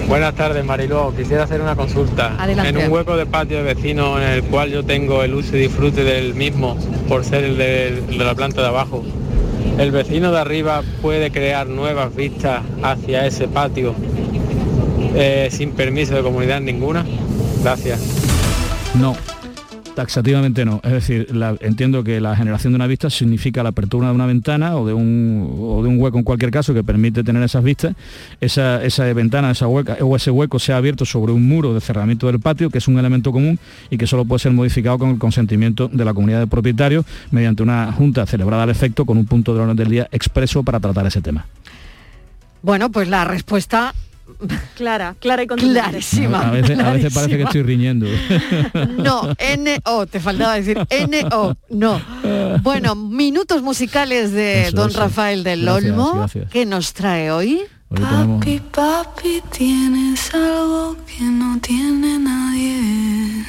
Buenas 0.07 0.34
tardes, 0.36 0.66
Mariló. 0.66 1.14
Quisiera 1.16 1.43
hacer 1.43 1.62
una 1.62 1.76
consulta. 1.76 2.36
Adelante. 2.39 2.70
En 2.70 2.88
un 2.88 2.91
hueco 2.91 3.16
de 3.16 3.26
patio 3.26 3.57
de 3.57 3.64
vecino 3.64 4.20
en 4.22 4.28
el 4.30 4.43
cual 4.43 4.72
yo 4.72 4.84
tengo 4.84 5.24
el 5.24 5.34
uso 5.34 5.55
y 5.55 5.62
disfrute 5.62 6.03
del 6.03 6.34
mismo 6.36 6.78
por 7.07 7.24
ser 7.24 7.43
el 7.43 7.57
de, 7.57 7.88
el 7.99 8.18
de 8.18 8.24
la 8.26 8.34
planta 8.36 8.62
de 8.62 8.68
abajo, 8.68 9.03
¿el 9.78 9.91
vecino 9.91 10.32
de 10.32 10.39
arriba 10.39 10.84
puede 11.01 11.32
crear 11.32 11.68
nuevas 11.68 12.16
vistas 12.16 12.64
hacia 12.84 13.26
ese 13.26 13.47
patio 13.47 13.93
eh, 15.16 15.49
sin 15.51 15.72
permiso 15.72 16.16
de 16.16 16.22
comunidad 16.24 16.60
ninguna? 16.62 17.05
Gracias. 17.64 17.99
No, 18.95 19.16
taxativamente 20.00 20.64
no. 20.64 20.80
Es 20.86 20.93
decir, 20.93 21.28
entiendo 21.60 22.06
que 22.06 22.22
la 22.22 22.34
generación 22.34 22.72
de 22.72 22.78
una 22.78 22.88
vista 22.88 23.10
significa 23.10 23.64
la 23.64 23.70
apertura 23.70 24.08
de 24.08 24.16
una 24.16 24.26
ventana 24.26 24.78
o 24.78 24.88
de 24.88 24.93
un, 24.93 25.58
o 25.60 25.84
de 25.84 25.89
un 25.89 26.00
hueco 26.00 26.18
en 26.18 26.24
cualquier 26.24 26.52
caso 26.52 26.74
que 26.74 26.86
permite 26.86 27.22
tener 27.22 27.43
esas 27.43 27.62
vistas. 27.66 27.97
Esa, 28.39 28.82
esa 28.82 29.04
ventana 29.12 29.52
esa 29.52 29.68
hueca, 29.68 29.97
o 30.00 30.16
ese 30.16 30.32
hueco 30.32 30.58
se 30.58 30.72
abierto 30.72 31.04
sobre 31.04 31.34
un 31.34 31.45
muro 31.45 31.74
de 31.74 31.82
cerramiento 31.82 32.28
del 32.28 32.39
patio, 32.39 32.70
que 32.70 32.78
es 32.78 32.88
un 32.88 32.97
elemento 32.97 33.34
común 33.34 33.60
y 33.89 33.97
que 33.97 34.08
solo 34.08 34.24
puede 34.24 34.39
ser 34.39 34.54
modificado 34.54 34.97
con 35.00 35.10
el 35.10 35.20
consentimiento 35.20 35.89
de 35.89 36.06
la 36.06 36.14
comunidad 36.14 36.39
de 36.39 36.47
propietarios 36.47 37.04
mediante 37.32 37.62
una 37.62 37.91
junta 37.91 38.26
celebrada 38.26 38.64
al 38.64 38.70
efecto 38.70 39.04
con 39.04 39.18
un 39.18 39.26
punto 39.26 39.54
de 39.54 39.60
orden 39.60 39.76
del 39.76 39.89
día 39.89 40.08
expreso 40.14 40.64
para 40.64 40.80
tratar 40.80 41.08
ese 41.08 41.20
tema. 41.20 41.45
Bueno, 42.62 42.89
pues 42.89 43.10
la 43.10 43.26
respuesta 43.26 43.93
Clara, 44.75 45.15
clara 45.19 45.43
y 45.43 45.47
contundente. 45.47 45.82
clarísima. 45.89 46.47
A 46.47 46.51
veces, 46.51 46.80
a 46.80 46.91
veces 46.93 47.13
parece 47.13 47.38
que 47.38 47.43
estoy 47.43 47.63
riñendo. 47.63 48.07
No, 48.97 49.34
N-O, 49.38 50.05
te 50.07 50.19
faltaba 50.19 50.55
decir 50.55 50.77
N-O, 50.89 51.55
no. 51.69 52.01
Bueno, 52.61 52.95
minutos 52.95 53.61
musicales 53.61 54.32
de 54.32 54.67
Eso, 54.67 54.75
don 54.77 54.89
eso. 54.89 54.99
Rafael 54.99 55.43
del 55.43 55.63
Gracias, 55.63 55.91
Olmo. 55.91 56.13
gracias. 56.15 56.49
¿Qué 56.49 56.65
nos 56.65 56.93
trae 56.93 57.32
hoy? 57.32 57.61
Hoy 57.89 57.97
tenemos- 57.97 58.39
Papi, 58.39 58.61
papi, 58.71 59.41
tienes 59.51 60.34
algo 60.34 60.95
que 61.05 61.23
no 61.23 61.59
tiene 61.59 62.19
nadie. 62.19 63.45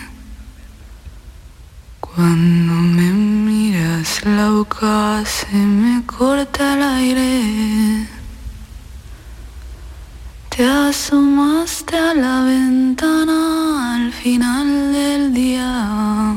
Cuando 2.01 2.73
me 2.73 3.11
miras 3.13 4.25
la 4.25 4.51
boca 4.51 5.23
se 5.27 5.55
me 5.55 6.03
corta 6.07 6.75
el 6.75 6.83
aire. 6.83 8.07
Te 10.55 10.65
asomaste 10.67 11.97
a 11.97 12.15
la 12.15 12.43
ventana 12.43 13.95
al 13.97 14.13
final 14.13 14.93
del 14.93 15.33
día. 15.33 16.35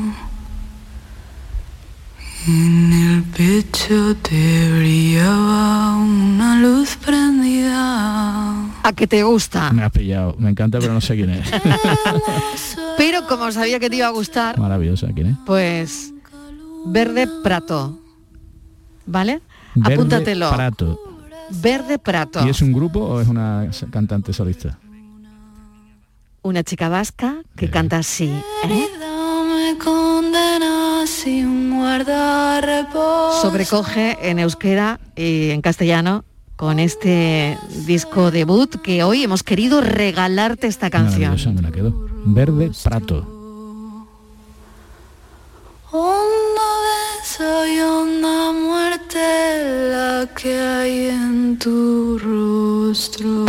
En 2.46 2.92
el 2.92 3.22
pecho 3.24 4.14
te 4.16 4.70
brillaba 4.78 5.96
una 5.96 6.56
luz 6.60 6.96
prendida. 6.96 8.54
¿A 8.82 8.92
qué 8.94 9.06
te 9.06 9.22
gusta? 9.22 9.72
Me 9.72 9.82
has 9.82 9.90
pillado, 9.92 10.36
me 10.38 10.50
encanta, 10.50 10.78
pero 10.78 10.92
no 10.94 11.00
sé 11.00 11.16
quién 11.16 11.30
es. 11.30 11.50
Pero 12.96 13.26
como 13.26 13.50
sabía 13.50 13.80
que 13.80 13.90
te 13.90 13.96
iba 13.96 14.06
a 14.06 14.10
gustar, 14.10 14.56
Maravillosa, 14.56 15.08
¿quién 15.12 15.26
es? 15.28 15.36
pues 15.44 16.12
Verde 16.86 17.26
Prato. 17.42 17.98
¿Vale? 19.06 19.40
Verde 19.74 19.94
Apúntatelo. 19.94 20.50
Prato. 20.52 21.13
Verde 21.50 21.98
Prato. 21.98 22.44
¿Y 22.46 22.50
es 22.50 22.62
un 22.62 22.72
grupo 22.72 23.00
o 23.00 23.20
es 23.20 23.28
una 23.28 23.68
cantante 23.90 24.32
solista? 24.32 24.78
Una 26.42 26.62
chica 26.62 26.88
vasca 26.88 27.42
que 27.56 27.70
canta 27.70 27.98
así. 27.98 28.30
¿eh? 28.64 28.86
Sobrecoge 33.42 34.30
en 34.30 34.38
euskera 34.38 35.00
y 35.16 35.50
en 35.50 35.62
castellano 35.62 36.24
con 36.56 36.78
este 36.78 37.58
disco 37.86 38.30
debut 38.30 38.76
que 38.82 39.02
hoy 39.02 39.24
hemos 39.24 39.42
querido 39.42 39.80
regalarte 39.80 40.66
esta 40.66 40.90
canción. 40.90 41.32
Maravillosa, 41.32 41.50
me 41.50 41.62
la 41.62 41.72
quedo. 41.72 42.08
Verde 42.24 42.70
Prato. 42.82 43.34
Hondo 47.36 47.50
beso 47.50 47.66
y 47.66 47.80
honda 47.80 48.52
muerte 48.52 49.90
la 49.90 50.28
que 50.34 50.58
hay 50.58 51.06
en 51.08 51.58
tu 51.58 52.18
rostro. 52.18 53.46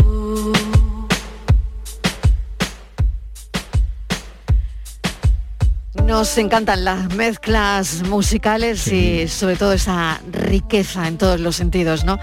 Nos 6.06 6.38
encantan 6.38 6.86
las 6.86 7.14
mezclas 7.16 8.04
musicales 8.04 8.88
y 8.88 9.28
sobre 9.28 9.56
todo 9.56 9.74
esa 9.74 10.22
riqueza 10.32 11.08
en 11.08 11.18
todos 11.18 11.40
los 11.40 11.56
sentidos, 11.56 12.06
¿no? 12.06 12.20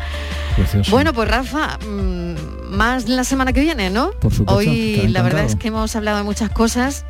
Precioso. 0.56 0.90
Bueno, 0.90 1.12
pues 1.12 1.28
Rafa, 1.28 1.78
mm, 1.78 2.70
más 2.70 3.08
la 3.08 3.24
semana 3.24 3.52
que 3.52 3.60
viene, 3.60 3.90
¿no? 3.90 4.12
Por 4.12 4.32
supuesto, 4.32 4.54
Hoy 4.54 5.08
la 5.08 5.22
verdad 5.22 5.44
es 5.44 5.56
que 5.56 5.68
hemos 5.68 5.94
hablado 5.96 6.18
de 6.18 6.24
muchas 6.24 6.50
cosas. 6.50 7.04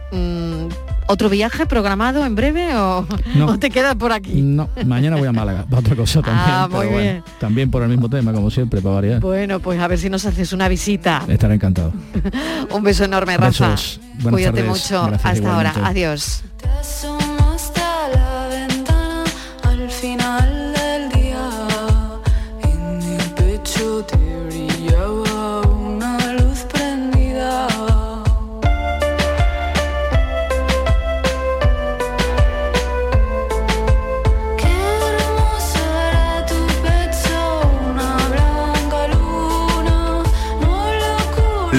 ¿Otro 1.12 1.28
viaje 1.28 1.66
programado 1.66 2.24
en 2.24 2.34
breve 2.34 2.74
o, 2.74 3.06
No. 3.34 3.46
o 3.48 3.58
te 3.58 3.68
quedas 3.68 3.94
por 3.96 4.12
aquí? 4.12 4.40
No, 4.40 4.70
mañana 4.86 5.16
voy 5.16 5.28
a 5.28 5.32
Málaga, 5.32 5.64
para 5.68 5.80
otra 5.80 5.94
cosa 5.94 6.22
también. 6.22 6.46
Ah, 6.48 6.68
muy 6.70 6.80
pero 6.80 6.90
bueno, 6.92 7.02
bien. 7.12 7.24
también 7.38 7.70
por 7.70 7.82
el 7.82 7.90
mismo 7.90 8.08
tema, 8.08 8.32
como 8.32 8.50
siempre, 8.50 8.80
para 8.80 8.94
variar. 8.94 9.20
Bueno, 9.20 9.60
pues 9.60 9.78
a 9.78 9.86
ver 9.88 9.98
si 9.98 10.08
nos 10.08 10.24
haces 10.24 10.54
una 10.54 10.68
visita. 10.68 11.22
Estaré 11.28 11.56
encantado. 11.56 11.92
Un 12.70 12.82
beso 12.82 13.04
enorme, 13.04 13.36
Rafa. 13.36 13.68
Besos. 13.72 14.00
Cuídate 14.22 14.62
tardes. 14.62 14.70
mucho. 14.70 15.06
Gracias, 15.06 15.32
Hasta 15.36 15.54
ahora. 15.54 15.74
Adiós. 15.84 16.42